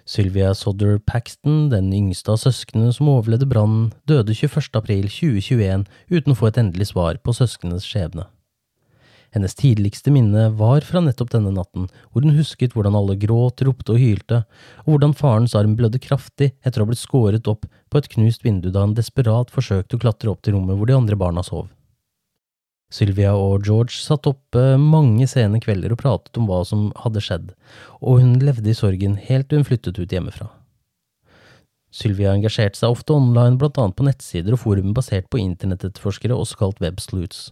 Sylvia 0.05 0.51
Sodder 0.55 0.99
Paxton, 0.99 1.69
den 1.71 1.93
yngste 1.95 2.35
av 2.35 2.41
søsknene 2.43 2.91
som 2.95 3.11
overlevde 3.13 3.47
brannen, 3.47 3.93
døde 4.11 4.35
21. 4.35 4.73
april 4.75 5.07
2021 5.07 5.85
uten 6.11 6.33
å 6.33 6.39
få 6.39 6.49
et 6.49 6.59
endelig 6.59 6.91
svar 6.91 7.21
på 7.23 7.35
søsknenes 7.37 7.87
skjebne. 7.87 8.27
Hennes 9.33 9.55
tidligste 9.57 10.13
minne 10.13 10.49
var 10.59 10.85
fra 10.85 11.01
nettopp 11.01 11.31
denne 11.33 11.55
natten, 11.55 11.87
hvor 12.13 12.27
hun 12.27 12.35
husket 12.37 12.75
hvordan 12.77 12.99
alle 12.99 13.15
gråt, 13.17 13.63
ropte 13.65 13.95
og 13.95 14.03
hylte, 14.03 14.43
og 14.85 14.91
hvordan 14.93 15.15
farens 15.17 15.55
arm 15.57 15.79
blødde 15.79 16.03
kraftig 16.03 16.51
etter 16.61 16.83
å 16.83 16.85
ha 16.85 16.91
blitt 16.91 17.01
skåret 17.01 17.49
opp 17.49 17.65
på 17.65 18.03
et 18.03 18.11
knust 18.13 18.45
vindu 18.45 18.69
da 18.75 18.83
han 18.85 18.99
desperat 18.99 19.55
forsøkte 19.55 19.97
å 19.97 20.03
klatre 20.03 20.35
opp 20.35 20.43
til 20.43 20.59
rommet 20.59 20.77
hvor 20.77 20.91
de 20.91 20.99
andre 20.99 21.17
barna 21.17 21.47
sov. 21.47 21.71
Sylvia 22.93 23.33
og 23.33 23.65
George 23.65 23.97
satt 23.97 24.29
oppe 24.29 24.75
mange 24.81 25.25
sene 25.31 25.61
kvelder 25.65 25.95
og 25.95 26.03
pratet 26.03 26.37
om 26.37 26.49
hva 26.51 26.61
som 26.69 26.91
hadde 27.01 27.23
skjedd, 27.25 27.55
og 28.05 28.21
hun 28.21 28.35
levde 28.45 28.69
i 28.69 28.77
sorgen 28.77 29.17
helt 29.17 29.49
til 29.49 29.63
hun 29.63 29.69
flyttet 29.69 29.97
ut 29.97 30.13
hjemmefra. 30.13 30.51
Sylvia 31.93 32.33
engasjerte 32.33 32.81
seg 32.81 32.93
ofte 32.93 33.17
online, 33.17 33.59
blant 33.61 33.81
annet 33.81 33.97
på 33.97 34.07
nettsider 34.07 34.57
og 34.57 34.63
forum 34.63 34.95
basert 34.97 35.29
på 35.33 35.41
internettetterforskere, 35.41 36.37
også 36.37 36.61
kalt 36.61 36.81
websleuths. 36.85 37.51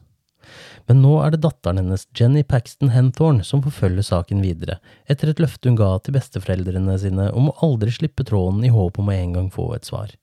Men 0.88 1.03
nå 1.05 1.18
er 1.22 1.34
det 1.34 1.43
datteren 1.45 1.80
hennes, 1.82 2.07
Jenny 2.16 2.43
Paxton 2.45 2.93
Henthorne, 2.95 3.45
som 3.47 3.62
forfølger 3.64 4.07
saken 4.07 4.41
videre, 4.45 4.78
etter 5.12 5.32
et 5.32 5.43
løfte 5.43 5.68
hun 5.68 5.76
ga 5.78 5.93
til 6.01 6.16
besteforeldrene 6.16 6.97
sine 7.01 7.28
om 7.36 7.53
å 7.53 7.57
aldri 7.66 7.93
slippe 7.95 8.26
tråden 8.28 8.64
i 8.66 8.72
håp 8.72 9.01
om 9.01 9.12
å 9.12 9.16
en 9.16 9.36
gang 9.36 9.53
få 9.53 9.70
et 9.76 9.88
svar. 9.88 10.16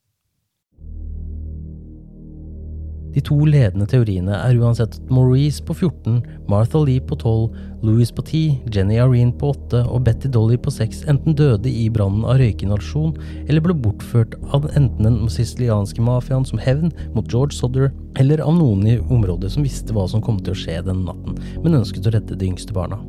De 3.16 3.22
to 3.24 3.38
ledende 3.47 3.88
teoriene 3.89 4.36
er 4.36 4.58
uansett 4.60 4.97
at 4.97 5.12
Maurice 5.14 5.64
på 5.66 5.74
14, 5.74 6.20
Martha 6.51 6.82
Lee 6.84 7.01
på 7.01 7.16
12, 7.18 7.55
Louis 7.88 8.12
på 8.14 8.24
10, 8.26 8.72
Jenny 8.74 8.97
Irene 8.99 9.34
på 9.39 9.51
8 9.53 9.84
og 9.86 10.03
Betty 10.05 10.30
Dolly 10.34 10.58
på 10.62 10.74
6 10.74 11.05
enten 11.12 11.38
døde 11.38 11.72
i 11.72 11.88
brannen 11.93 12.26
av 12.28 12.39
røykinhalasjon 12.41 13.16
eller 13.47 13.64
ble 13.64 13.78
bortført 13.86 14.36
av 14.55 14.68
enten 14.74 15.08
den 15.08 15.20
sicilianske 15.34 16.03
mafiaen 16.03 16.45
som 16.47 16.62
hevn 16.62 16.91
mot 17.16 17.30
George 17.32 17.58
Sodder, 17.58 17.91
eller 18.20 18.41
av 18.43 18.58
noen 18.58 18.86
i 18.89 18.97
området 18.99 19.53
som 19.53 19.66
visste 19.66 19.95
hva 19.95 20.08
som 20.10 20.24
kom 20.24 20.41
til 20.41 20.53
å 20.53 20.60
skje 20.60 20.82
denne 20.86 21.08
natten, 21.08 21.38
men 21.64 21.80
ønsket 21.80 22.10
å 22.10 22.14
redde 22.18 22.38
de 22.38 22.51
yngste 22.51 22.76
barna. 22.76 22.99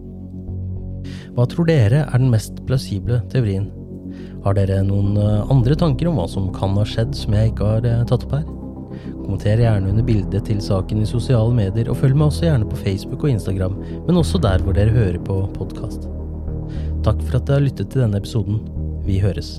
Hva 1.37 1.47
tror 1.49 1.69
dere 1.69 2.05
er 2.07 2.19
den 2.19 2.33
mest 2.33 2.57
plausible 2.69 3.21
teorien? 3.33 3.69
Har 4.45 4.57
dere 4.57 4.81
noen 4.87 5.17
eh, 5.21 5.51
andre 5.53 5.77
tanker 5.79 6.09
om 6.09 6.19
hva 6.19 6.29
som 6.31 6.49
kan 6.55 6.77
ha 6.79 6.87
skjedd 6.89 7.17
som 7.17 7.35
jeg 7.37 7.53
ikke 7.53 7.75
har 7.75 7.89
eh, 7.89 8.07
tatt 8.09 8.25
opp 8.27 8.39
her? 8.39 8.47
Kommenter 9.29 9.61
gjerne 9.61 9.91
under 9.91 10.05
bildet 10.09 10.47
til 10.49 10.61
saken 10.65 11.03
i 11.05 11.07
sosiale 11.07 11.53
medier, 11.53 11.91
og 11.93 11.99
følg 12.01 12.17
meg 12.17 12.31
også 12.31 12.47
gjerne 12.47 12.69
på 12.71 12.81
Facebook 12.81 13.27
og 13.27 13.35
Instagram, 13.35 13.77
men 14.07 14.17
også 14.17 14.41
der 14.41 14.65
hvor 14.65 14.73
dere 14.73 14.95
hører 14.95 15.21
på 15.21 15.43
podkast. 15.53 16.09
Takk 17.05 17.21
for 17.29 17.37
at 17.37 17.45
dere 17.45 17.61
har 17.61 17.69
lyttet 17.69 17.93
til 17.93 18.07
denne 18.07 18.25
episoden. 18.25 18.63
Vi 19.05 19.21
høres. 19.21 19.59